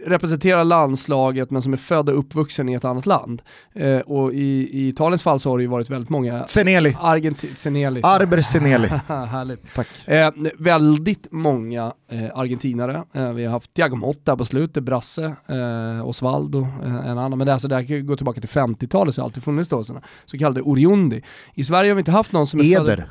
[0.06, 3.42] representerar landslaget men som är född och uppvuxen i ett annat land.
[3.72, 6.46] Eh, och i, i Italiens fall så har det ju varit väldigt många...
[6.46, 6.96] Seneli.
[7.00, 8.00] Argenti Seneli.
[8.04, 8.88] Arber Seneli.
[9.06, 9.74] Härligt.
[9.74, 10.08] Tack.
[10.08, 13.04] Eh, väldigt många eh, argentinare.
[13.12, 17.38] Eh, vi har haft Thiago Motta på slutet, Brasse, eh, Osvaldo, eh, en annan.
[17.38, 20.04] Men det, alltså, det här går tillbaka till 50-talet så har alltid funnits då sådana
[20.24, 21.22] så kallade Oriundi.
[21.54, 22.96] I Sverige har vi inte haft någon som är Eder.
[22.96, 23.04] Född...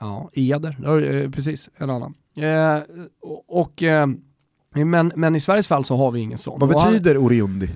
[0.00, 2.14] Ja, Eder, precis, en annan.
[3.48, 3.82] och
[4.84, 6.60] men, men i Sveriges fall så har vi ingen sån.
[6.60, 7.68] Vad betyder Oriundi?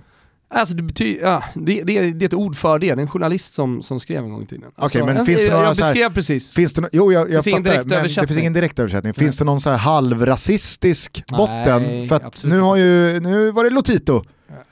[0.54, 3.08] Alltså det, betyder, ja, det, det, det, är ett ord för det, det är en
[3.08, 4.70] journalist som, som skrev en gång i tiden.
[4.76, 6.54] Alltså, okay, men en, finns det några jag beskrev här, precis.
[6.54, 9.14] Finns det no, jo, jag, jag fattar, men det finns ingen direktöversättning.
[9.14, 11.82] Finns det någon så här halvrasistisk botten?
[11.82, 14.24] Nej, för att nu, har ju, nu var det Lotito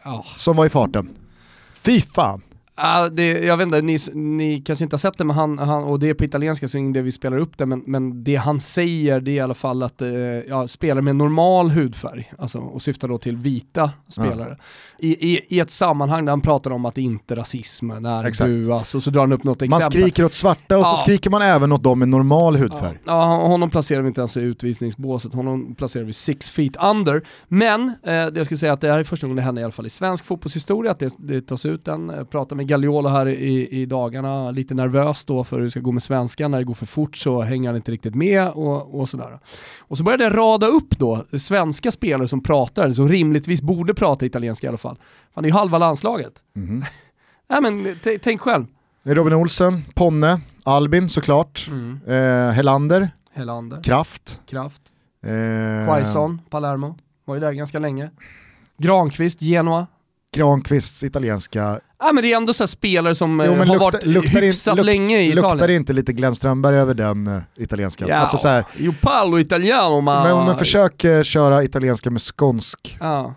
[0.04, 0.26] oh.
[0.36, 1.08] som var i farten.
[1.82, 2.42] Fy fan.
[2.78, 5.84] Uh, det, jag vet inte, ni, ni, kanske inte har sett det, men han, han,
[5.84, 8.60] och det är på italienska så det vi spelar upp det, men, men det han
[8.60, 10.10] säger det är i alla fall att uh,
[10.48, 14.56] ja, spelare med normal hudfärg, alltså, och syftar då till vita spelare,
[14.98, 15.08] ja.
[15.08, 18.46] I, i, i, ett sammanhang där han pratar om att det inte är rasism när
[18.46, 19.84] det buas, och så drar han upp något exempel.
[19.84, 20.94] Man skriker åt svarta och ja.
[20.96, 22.98] så skriker man även åt dem med normal hudfärg.
[23.04, 27.22] Ja, honom placerar vi inte ens i utvisningsbåset, honom placerar vi six feet under.
[27.48, 29.64] Men, eh, det jag skulle säga att det här är första gången det händer i
[29.64, 33.08] alla fall i svensk fotbollshistoria, att det, det tas ut den, eh, pratar med Gagliolo
[33.08, 36.58] här i, i dagarna, lite nervös då för hur det ska gå med svenskan, när
[36.58, 39.38] det går för fort så hänger han inte riktigt med och, och sådär.
[39.78, 44.26] Och så började det rada upp då svenska spelare som pratar, som rimligtvis borde prata
[44.26, 44.98] italienska i alla fall.
[45.34, 46.32] Fan, det är ju halva landslaget.
[46.56, 46.84] Mm.
[47.48, 48.66] Nej men tänk själv.
[49.02, 52.00] Robin Olsen, Ponne, Albin såklart, mm.
[52.06, 54.40] eh, Helander, Helander, Kraft.
[54.46, 54.82] Kraft.
[55.22, 58.10] Eh, Quaison, Palermo, var ju där ganska länge.
[58.76, 59.86] Granqvist, Genoa.
[60.32, 64.40] Granqvists italienska Ja men det är ändå så spelare som jo, har lukta, varit luktar
[64.40, 65.50] hyfsat in, luk, länge i Italien.
[65.50, 68.08] Luktar det inte lite Glenn Strömberg över den uh, italienska?
[68.08, 70.22] Ja, alltså, så här, io italiano ma...
[70.22, 72.96] Men, men försök uh, köra italienska med skånsk.
[73.00, 73.34] Ja.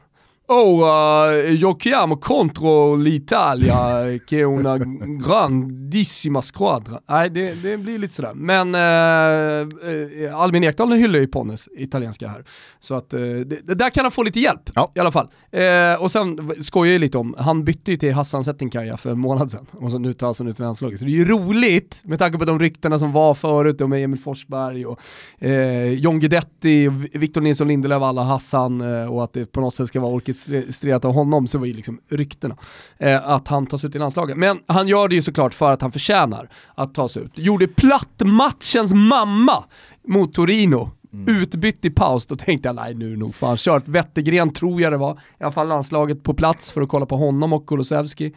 [0.53, 7.02] Oh, uh, giochiamo contro l'Italia che è una grandissima squadra.
[7.10, 8.34] Nej, det, det blir lite sådär.
[8.34, 12.44] Men uh, Albin Ekdal hyllar ju Ponnes italienska här.
[12.80, 14.91] Så att uh, det, där kan han få lite hjälp ja.
[14.95, 15.28] i alla fall.
[15.56, 19.19] Uh, och sen skojar jag lite om, han bytte ju till Hassan Settinkaja för en
[19.19, 20.99] månad sedan och så nu tar han ut landslaget.
[20.99, 24.19] Så det är ju roligt med tanke på de ryktena som var förut med Emil
[24.19, 24.99] Forsberg och
[25.41, 29.99] uh, John Guidetti, Victor Nilsson Lindelöf, alla Hassan och att det på något sätt ska
[29.99, 32.58] vara orkes registrerat av honom så var ju liksom ryktena
[32.98, 34.38] eh, att han tas ut i landslaget.
[34.38, 37.32] Men han gör det ju såklart för att han förtjänar att tas ut.
[37.36, 39.64] Gjorde platt matchens mamma
[40.08, 41.42] mot Torino Mm.
[41.42, 43.88] Utbytt i paus, då tänkte jag nej nu är det nog fan kört.
[43.88, 47.18] Wettergren tror jag det var, i alla fall landslaget på plats för att kolla på
[47.18, 48.34] honom och Kulusevski.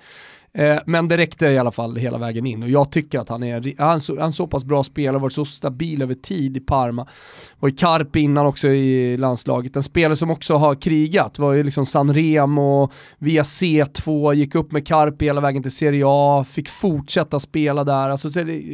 [0.58, 3.42] Eh, men det räckte i alla fall hela vägen in och jag tycker att han
[3.42, 7.08] är han så, han så pass bra spelare, varit så stabil över tid i Parma.
[7.60, 9.76] Var i Carpi innan också i landslaget.
[9.76, 14.86] En spelare som också har krigat, var ju liksom Sanremo, via C2, gick upp med
[14.86, 18.10] Carpi hela vägen till Serie A, fick fortsätta spela där.
[18.10, 18.28] Alltså,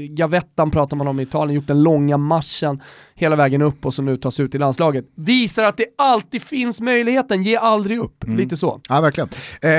[0.08, 2.80] Gavettan pratar man om i Italien, gjort den långa marschen
[3.20, 5.04] hela vägen upp och som nu tas ut i landslaget.
[5.14, 8.24] Visar att det alltid finns möjligheten, ge aldrig upp.
[8.24, 8.36] Mm.
[8.36, 8.80] Lite så.
[8.88, 9.28] Ja, verkligen.
[9.62, 9.70] Eh,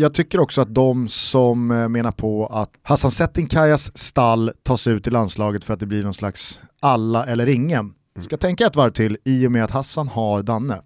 [0.00, 5.06] jag tycker också att de som eh, menar på att Hassan Settinkajas stall tas ut
[5.06, 7.94] i landslaget för att det blir någon slags alla eller ingen, mm.
[8.24, 10.80] ska tänka ett varv till i och med att Hassan har Danne.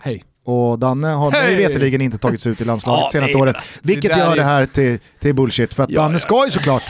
[0.00, 0.24] Hej.
[0.44, 3.56] Och Danne har mig veterligen inte tagits ut i landslaget ja, senaste året.
[3.56, 4.36] Alltså, vilket det gör är...
[4.36, 6.18] det här till, till bullshit, för att ja, Danne ja.
[6.18, 6.82] ska ju såklart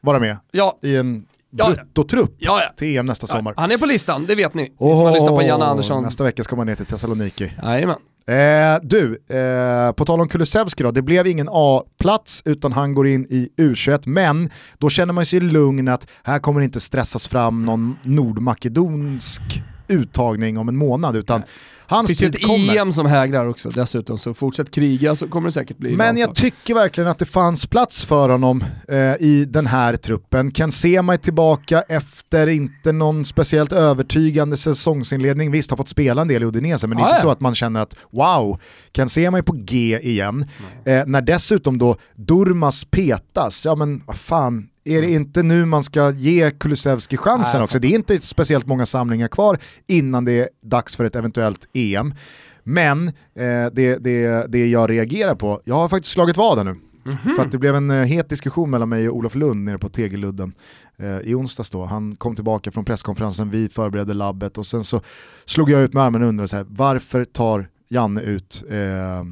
[0.00, 0.78] vara med ja.
[0.82, 2.72] i en bruttotrupp ja, ja.
[2.76, 3.54] till EM nästa sommar.
[3.56, 4.72] Han är på listan, det vet ni.
[4.78, 6.02] Oh, ni som har lyssnat på Janne Andersson.
[6.02, 7.52] Nästa vecka ska man ner till Thessaloniki.
[7.62, 7.96] Jajamän.
[8.26, 13.06] Eh, du, eh, på tal om Kulusevski då, det blev ingen A-plats utan han går
[13.06, 17.64] in i U21, men då känner man sig lugn att här kommer inte stressas fram
[17.64, 19.42] någon nordmakedonsk
[19.88, 21.48] uttagning om en månad, utan Nej.
[21.92, 25.52] Hans finns ju ett EM som hägrar också dessutom, så fortsätt kriga så kommer det
[25.52, 29.66] säkert bli Men jag tycker verkligen att det fanns plats för honom eh, i den
[29.66, 30.52] här truppen.
[30.52, 35.50] Ken Sema är tillbaka efter inte någon speciellt övertygande säsongsinledning.
[35.50, 37.22] Visst, har fått spela en del i Udinese, men det är ah, inte ja.
[37.22, 38.60] så att man känner att wow,
[38.92, 40.48] Ken Sema är på G igen.
[40.84, 45.22] Eh, när dessutom då Durmas petas, ja men vad fan, är det mm.
[45.22, 47.78] inte nu man ska ge Kulusevski chansen Nej, också?
[47.78, 52.14] Det är inte speciellt många samlingar kvar innan det är dags för ett eventuellt EM.
[52.62, 56.70] Men eh, det, det, det jag reagerar på, jag har faktiskt slagit vad där nu.
[56.70, 57.34] Mm -hmm.
[57.34, 59.88] För att det blev en eh, het diskussion mellan mig och Olof Lund nere på
[59.88, 60.52] Tegelludden
[60.96, 61.84] eh, i onsdags då.
[61.84, 65.00] Han kom tillbaka från presskonferensen, vi förberedde labbet och sen så
[65.44, 69.24] slog jag ut med armen och undrade så här, varför tar Janne ut eh,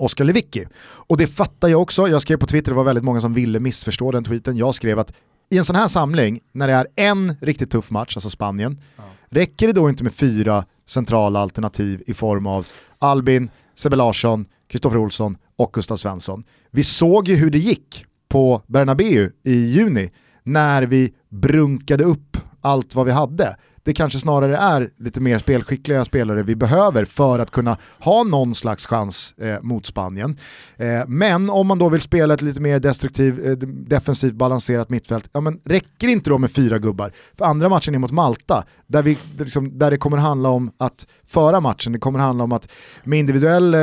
[0.00, 0.64] Oskar Lewicki.
[0.82, 3.60] Och det fattar jag också, jag skrev på Twitter, det var väldigt många som ville
[3.60, 5.12] missförstå den tweeten, jag skrev att
[5.50, 9.02] i en sån här samling, när det är en riktigt tuff match, alltså Spanien, ja.
[9.28, 12.66] räcker det då inte med fyra centrala alternativ i form av
[12.98, 16.44] Albin, Sebbe Larsson, Kristoffer Olsson och Gustav Svensson.
[16.70, 20.10] Vi såg ju hur det gick på Bernabéu i juni
[20.42, 26.04] när vi brunkade upp allt vad vi hade det kanske snarare är lite mer spelskickliga
[26.04, 30.36] spelare vi behöver för att kunna ha någon slags chans eh, mot Spanien.
[30.76, 35.30] Eh, men om man då vill spela ett lite mer destruktiv, eh, defensivt balanserat mittfält,
[35.32, 37.12] ja men räcker inte då med fyra gubbar?
[37.38, 41.06] För andra matchen är mot Malta, där, vi, liksom, där det kommer handla om att
[41.26, 42.68] föra matchen, det kommer handla om att
[43.04, 43.80] med individuell eh,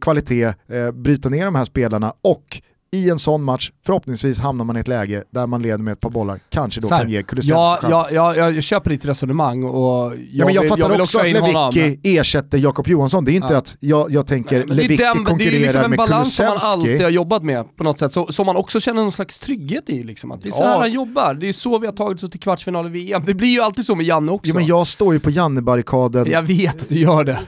[0.00, 2.62] kvalitet eh, bryta ner de här spelarna och
[2.94, 6.00] i en sån match, förhoppningsvis hamnar man i ett läge där man leder med ett
[6.00, 7.92] par bollar, kanske då kan ge Kulusevski ja, chans.
[8.12, 11.00] ja, ja, jag köper ditt resonemang och jag, Ja, men jag vill, fattar jag vill
[11.00, 11.74] också ha att.
[11.74, 13.58] Lewicki ersätter Jakob Johansson, det är inte Ja.
[13.58, 15.96] att jag, jag tänker Men det, är Lewicki den, det är konkurrerar liksom en med
[15.96, 17.04] balans som man alltid Kulusevski.
[17.04, 20.02] har jobbat med på något sätt, så, som man också känner någon slags trygghet i.
[20.02, 20.32] Liksom.
[20.32, 22.40] Att det är så här han jobbar, det är så vi har tagit oss till
[22.40, 23.22] kvartsfinal i VM.
[23.26, 24.48] Det blir ju alltid så med Janne också.
[24.48, 27.38] Ja, men jag står ju på Janne-barrikaden jag vet att du gör det.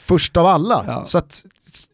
[0.00, 0.84] först av alla.
[0.86, 1.04] Ja.
[1.06, 1.44] Så att,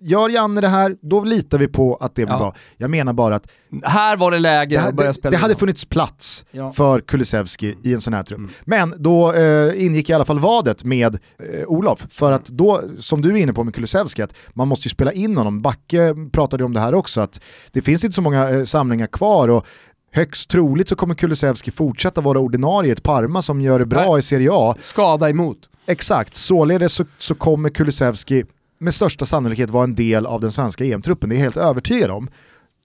[0.00, 2.38] gör Janne det här, då litar vi på att det blir Ja.
[2.38, 2.54] bra.
[2.76, 3.46] Jag menar bara att
[3.82, 5.58] Här var det läge det, att börja det, spela det hade in.
[5.58, 6.72] funnits plats Ja.
[6.72, 8.38] för Kulusevski i en sån här trupp.
[8.38, 8.50] Mm.
[8.64, 11.14] Men då eh, ingick i alla fall vadet med
[11.54, 14.86] eh, Olof, för att då, som du är inne på med Kulusevski, att man måste
[14.86, 15.62] ju spela in honom.
[15.62, 17.40] Backe pratade om det här också, att
[17.72, 19.66] det finns inte så många eh, samlingar kvar och
[20.12, 24.10] högst troligt så kommer Kulusevski fortsätta vara ordinarie i ett Parma som gör det bra
[24.10, 24.18] Nej.
[24.18, 24.74] i Serie A.
[24.82, 25.58] Skada emot.
[25.86, 28.44] Exakt, således så, så kommer Kulusevski
[28.80, 32.10] med största sannolikhet vara en del av den svenska EM-truppen, det är jag helt övertygad
[32.10, 32.28] om.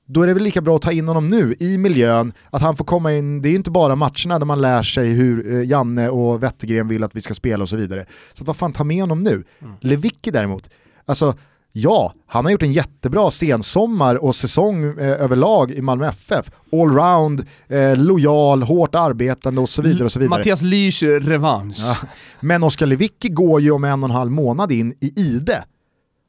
[0.08, 2.76] Då är det väl lika bra att ta in honom nu i miljön, att han
[2.76, 6.10] får komma in, det är inte bara matcherna där man lär sig hur eh, Janne
[6.10, 8.06] och Wettergren vill att vi ska spela och så vidare.
[8.34, 9.44] Så att vad fan, ta med honom nu.
[9.82, 10.70] Lewicki däremot,
[11.06, 11.36] alltså
[11.72, 16.52] ja, han har gjort en jättebra sensommar och säsong eh, överlag i Malmö FF.
[16.72, 20.38] Allround, eh, lojal, hårt arbetande och så vidare och så vidare.
[20.38, 21.78] Mattias Lich revansch.
[21.80, 21.98] Ja.
[22.40, 25.64] Men Oskar Lewicki går ju om en och en halv månad in i Ide.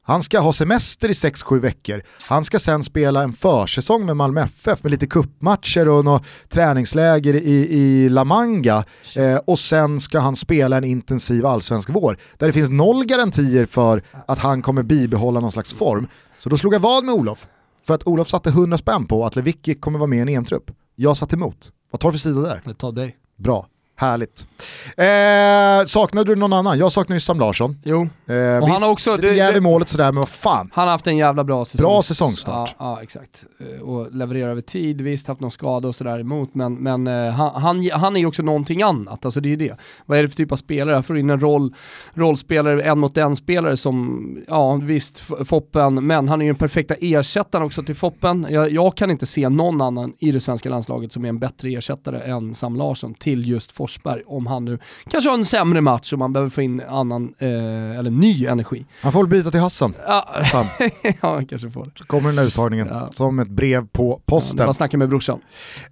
[0.08, 2.02] Han ska ha semester i 6-7 veckor.
[2.28, 7.34] Han ska sen spela en försäsong med Malmö FF med lite kuppmatcher och något träningsläger
[7.34, 8.84] i, i La Manga.
[9.16, 12.18] Eh, och sen ska han spela en intensiv allsvensk vår.
[12.38, 16.06] Där det finns noll garantier för att han kommer bibehålla någon slags form.
[16.38, 17.46] Så då slog jag vad med Olof.
[17.86, 20.70] För att Olof satte 100 spänn på att Lewicki kommer vara med i en EM-trupp.
[20.94, 21.72] Jag satt emot.
[21.90, 22.62] Vad tar du för sida där?
[22.64, 23.16] Det tar dig.
[23.36, 23.66] Bra,
[23.96, 24.46] härligt.
[24.96, 26.78] Eh, saknade du någon annan?
[26.78, 27.76] Jag saknar ju Sam Larsson.
[27.84, 30.28] Jo, Eh, Och han har också- lite det- jäv i det- målet sådär, men vad
[30.28, 30.70] fan.
[30.74, 31.82] han har haft en jävla bra säsong.
[31.84, 32.74] Bra säsongstart.
[32.78, 33.44] Ja, ja exakt.
[33.60, 37.30] Eh, Och levererar över tid, visst haft någon skada och sådär emot, men, men eh,
[37.32, 39.76] han, han, han är ju också någonting annat, alltså det är ju det.
[40.06, 41.02] Vad är det för typ av spelare?
[41.02, 41.74] Får in en roll,
[42.14, 46.94] rollspelare, en mot en spelare som, ja visst, Foppen, men han är ju den perfekta
[47.00, 48.46] ersättaren också till Foppen.
[48.50, 51.68] Jag, jag kan inte se någon annan i det svenska landslaget som är en bättre
[51.68, 54.78] ersättare än Sam Larsson till just Forsberg, om han nu
[55.10, 58.86] kanske har en sämre match och man behöver få in annan, eh, eller ny energi.
[59.02, 59.94] Han får väl byta till Hassan.
[60.06, 60.66] Ja, Sam.
[61.02, 61.90] ja han kanske får det.
[61.98, 63.08] Så kommer den där uttagningen Ja.
[63.14, 64.66] som ett brev på Ja, posten.
[64.66, 65.38] var snacka med brorsan.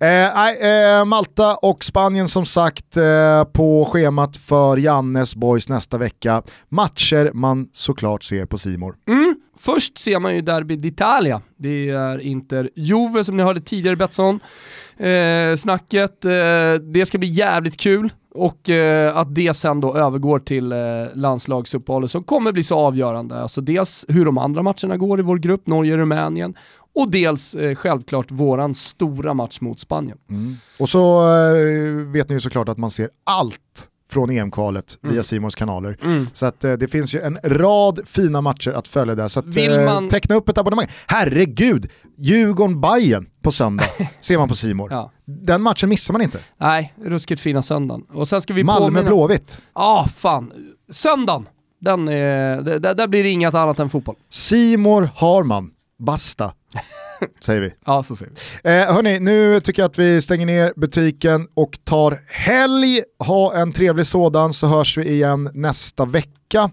[0.00, 6.42] Eh, eh, Malta och Spanien som sagt eh, på schemat för Jannes boys nästa vecka.
[6.68, 8.94] Matcher man såklart ser på Simor.
[9.08, 9.34] Mm.
[9.56, 11.40] Först ser man ju Derby d'Italia.
[11.56, 16.24] Det är Inter Juve som ni hörde tidigare Betsson-snacket.
[16.24, 20.72] Eh, eh, det ska bli jävligt kul och eh, att det sen då övergår till
[20.72, 20.78] eh,
[21.14, 23.42] landslagsuppehållet som kommer bli så avgörande.
[23.42, 26.54] Alltså dels hur de andra matcherna går i vår grupp, Norge-Rumänien,
[26.94, 30.18] och dels eh, självklart våran stora match mot Spanien.
[30.30, 30.56] Mm.
[30.78, 35.14] Och så eh, vet ni ju såklart att man ser allt från EM-kvalet Mm.
[35.14, 35.96] via Simons kanaler.
[36.32, 39.28] Så att eh, det finns ju en rad fina matcher att följa där.
[39.28, 40.86] Så att, Vill eh, man- teckna upp ett abonnemang.
[41.06, 43.84] Herregud, djurgården bayern på söndag
[44.20, 44.92] ser man på Simor.
[44.92, 45.10] Ja.
[45.24, 46.38] Den matchen missar man inte.
[46.60, 48.02] Nej, ruskigt fina söndagen.
[48.12, 49.62] Och sen ska vi Malmö påminna- Blåvitt.
[49.74, 50.52] Ja, fan.
[50.92, 51.48] Söndagen,
[51.80, 54.14] den är, där, där- där blir det inget annat än fotboll.
[54.28, 55.70] Simor har man.
[55.98, 56.52] Basta,
[57.40, 57.74] säger vi.
[57.86, 58.70] Ja, så ser vi.
[58.70, 63.00] Eh, hörni, nu tycker jag att vi stänger ner butiken och tar helg.
[63.18, 66.70] Ha en trevlig sådan så hörs vi igen nästa vecka.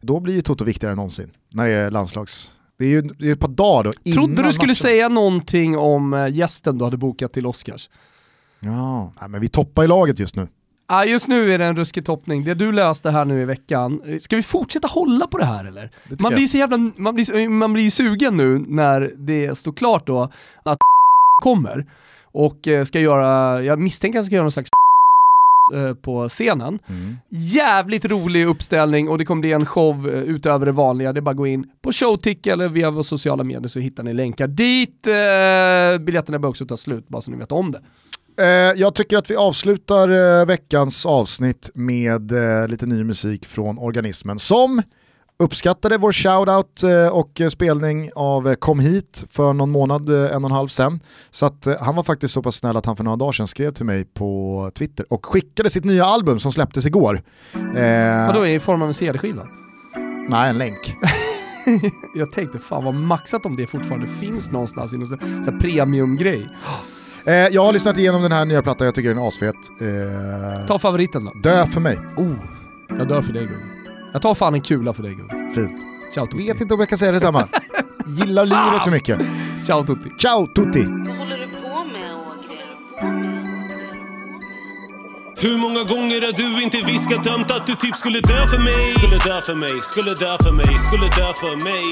[0.00, 2.52] Då blir ju Toto viktigare än någonsin när det är landslags...
[2.78, 4.74] Det är ju det är ett par dagar då innan Trodde du skulle matchen.
[4.82, 7.90] säga någonting om eh, gästen du hade bokat till Oscars?
[8.60, 10.48] Ja, Nej, men vi toppar i laget just nu.
[10.92, 12.44] Ah, just nu är det en ruskig toppning.
[12.44, 15.64] Det du löste här nu i veckan, eh, ska vi fortsätta hålla på det här
[15.64, 15.90] eller?
[16.08, 19.72] tycker Man blir så jävla, man blir, så- man blir sugen nu när det står
[19.72, 20.22] klart då
[20.62, 20.78] att
[21.42, 21.86] kommer
[22.32, 24.70] och eh, ska göra, jag misstänker att han ska göra någon slags
[25.74, 26.78] eh, på scenen.
[26.88, 27.16] Mm.
[27.30, 31.12] Jävligt rolig uppställning och det kommer bli en show eh, utöver det vanliga.
[31.12, 34.02] Det är bara att gå in på Showtick eller via våra sociala medier så hittar
[34.02, 35.06] ni länkar dit.
[35.06, 37.80] Eh, biljetterna bör också ta slut, bara så ni vet om det.
[38.38, 38.46] Eh,
[38.80, 40.08] jag tycker att vi avslutar
[40.40, 44.82] eh, veckans avsnitt med eh, lite ny musik från Organismen som
[45.38, 46.82] uppskattade vår shoutout
[47.12, 51.00] och spelning av Kom hit för någon månad, en och en halv sen.
[51.30, 53.72] Så att han var faktiskt så pass snäll att han för några dagar sedan skrev
[53.72, 57.22] till mig på Twitter och skickade sitt nya album som släpptes igår.
[58.26, 59.42] Vadå, i form av en CD-skiva?
[60.28, 60.94] nej, en länk.
[62.14, 66.48] Jag tänkte fan vad maxat om det fortfarande finns någonstans i någon sån premiumgrej.
[67.24, 69.54] Eh, jag har lyssnat igenom den här nya plattan, jag tycker den är asfet.
[69.80, 71.32] Eh, Ta favoriten då.
[71.42, 72.34] Dö för mig, Oh,
[72.98, 73.64] jag dör för dig Gugge.
[74.12, 75.52] Jag tar fan en kula för dig Gugge.
[75.54, 75.82] fint.
[76.14, 76.46] Ciao Tutti.
[76.46, 77.48] Vet inte om jag kan säga detsamma.
[78.06, 79.18] Gillar livet för mycket.
[79.66, 80.10] Ciao tutti.
[80.18, 80.82] Ciao tutti!
[80.84, 83.36] Vad håller du på med Ågren?
[85.42, 88.90] Hur många gånger har du inte viskat ömt att du typ skulle dö för mig?
[88.98, 91.84] Skulle dö för mig, skulle dö för mig, skulle dö för mig.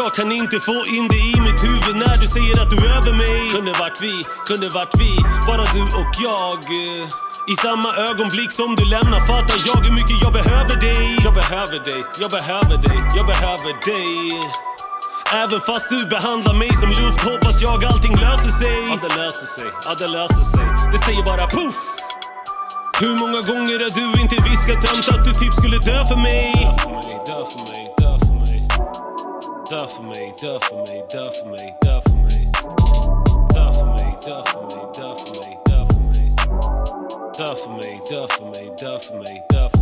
[0.00, 2.92] Jag kan inte få in det i mitt huvud när du säger att du är
[2.98, 3.40] över mig.
[3.54, 4.14] Kunde varit vi,
[4.48, 5.12] kunde varit vi,
[5.48, 6.60] bara du och jag.
[7.52, 11.04] I samma ögonblick som du lämnar fattar jag hur mycket jag behöver dig.
[11.26, 14.40] Jag behöver dig, jag behöver dig, jag behöver dig.
[15.42, 18.78] Även fast du behandlar mig som luft hoppas jag allting löser sig.
[18.90, 20.66] Ja, det löser sig, ja det löser sig.
[20.92, 21.80] Det säger bara poff!
[23.00, 26.52] Hur många gånger har du inte viskat ömt att du typ skulle dö för mig?
[26.54, 27.85] Dö för mig, dö för mig,
[29.70, 30.32] dö för mig.
[30.42, 33.26] Dö för mig, dö för mig, dö för mig, dö för mig.
[33.54, 36.30] Dö för mig, dö för mig, dö för mig, dö för mig.
[37.38, 39.75] Dö för mig, dö för mig, dö för mig.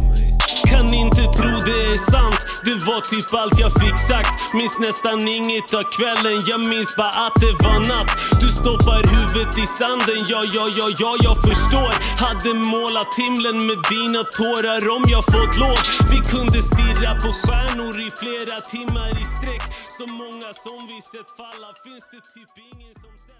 [0.75, 2.41] Kan inte tro det är sant.
[2.67, 4.55] Det var typ allt jag fick sagt.
[4.59, 6.37] Minns nästan inget av kvällen.
[6.51, 8.11] Jag minns bara att det var natt.
[8.43, 10.21] Du stoppar huvudet i sanden.
[10.33, 11.93] Ja, ja, ja, ja, jag förstår.
[12.25, 15.79] Hade målat himlen med dina tårar om jag fått lov.
[16.13, 19.65] Vi kunde stirra på stjärnor i flera timmar i sträck.
[19.97, 23.34] Så många som vi sett falla finns det typ ingen som sett